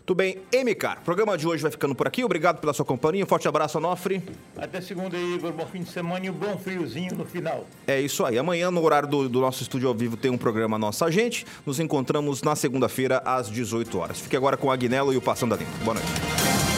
Tudo 0.08 0.16
bem, 0.16 0.38
MK. 0.50 1.00
O 1.02 1.04
programa 1.04 1.36
de 1.36 1.46
hoje 1.46 1.60
vai 1.60 1.70
ficando 1.70 1.94
por 1.94 2.06
aqui. 2.06 2.24
Obrigado 2.24 2.60
pela 2.60 2.72
sua 2.72 2.82
companhia. 2.82 3.22
Um 3.22 3.26
forte 3.26 3.46
abraço, 3.46 3.76
Onofre. 3.76 4.22
Até 4.56 4.80
segunda, 4.80 5.18
Igor. 5.18 5.52
Bom 5.52 5.66
fim 5.66 5.82
de 5.82 5.90
semana 5.90 6.24
e 6.24 6.30
um 6.30 6.32
bom 6.32 6.56
friozinho 6.56 7.14
no 7.14 7.26
final. 7.26 7.66
É 7.86 8.00
isso 8.00 8.24
aí. 8.24 8.38
Amanhã, 8.38 8.70
no 8.70 8.82
horário 8.82 9.06
do, 9.06 9.28
do 9.28 9.38
nosso 9.38 9.62
estúdio 9.62 9.86
ao 9.86 9.94
vivo, 9.94 10.16
tem 10.16 10.30
um 10.30 10.38
programa 10.38 10.78
Nossa 10.78 11.10
Gente. 11.10 11.44
Nos 11.66 11.78
encontramos 11.78 12.40
na 12.40 12.56
segunda-feira, 12.56 13.20
às 13.22 13.50
18 13.50 13.98
horas. 13.98 14.18
Fique 14.18 14.34
agora 14.34 14.56
com 14.56 14.68
o 14.68 14.70
Agnello 14.70 15.12
e 15.12 15.18
o 15.18 15.20
Passando 15.20 15.52
a 15.52 15.58
Limpo. 15.58 15.76
Boa 15.84 15.96
noite. 15.96 16.77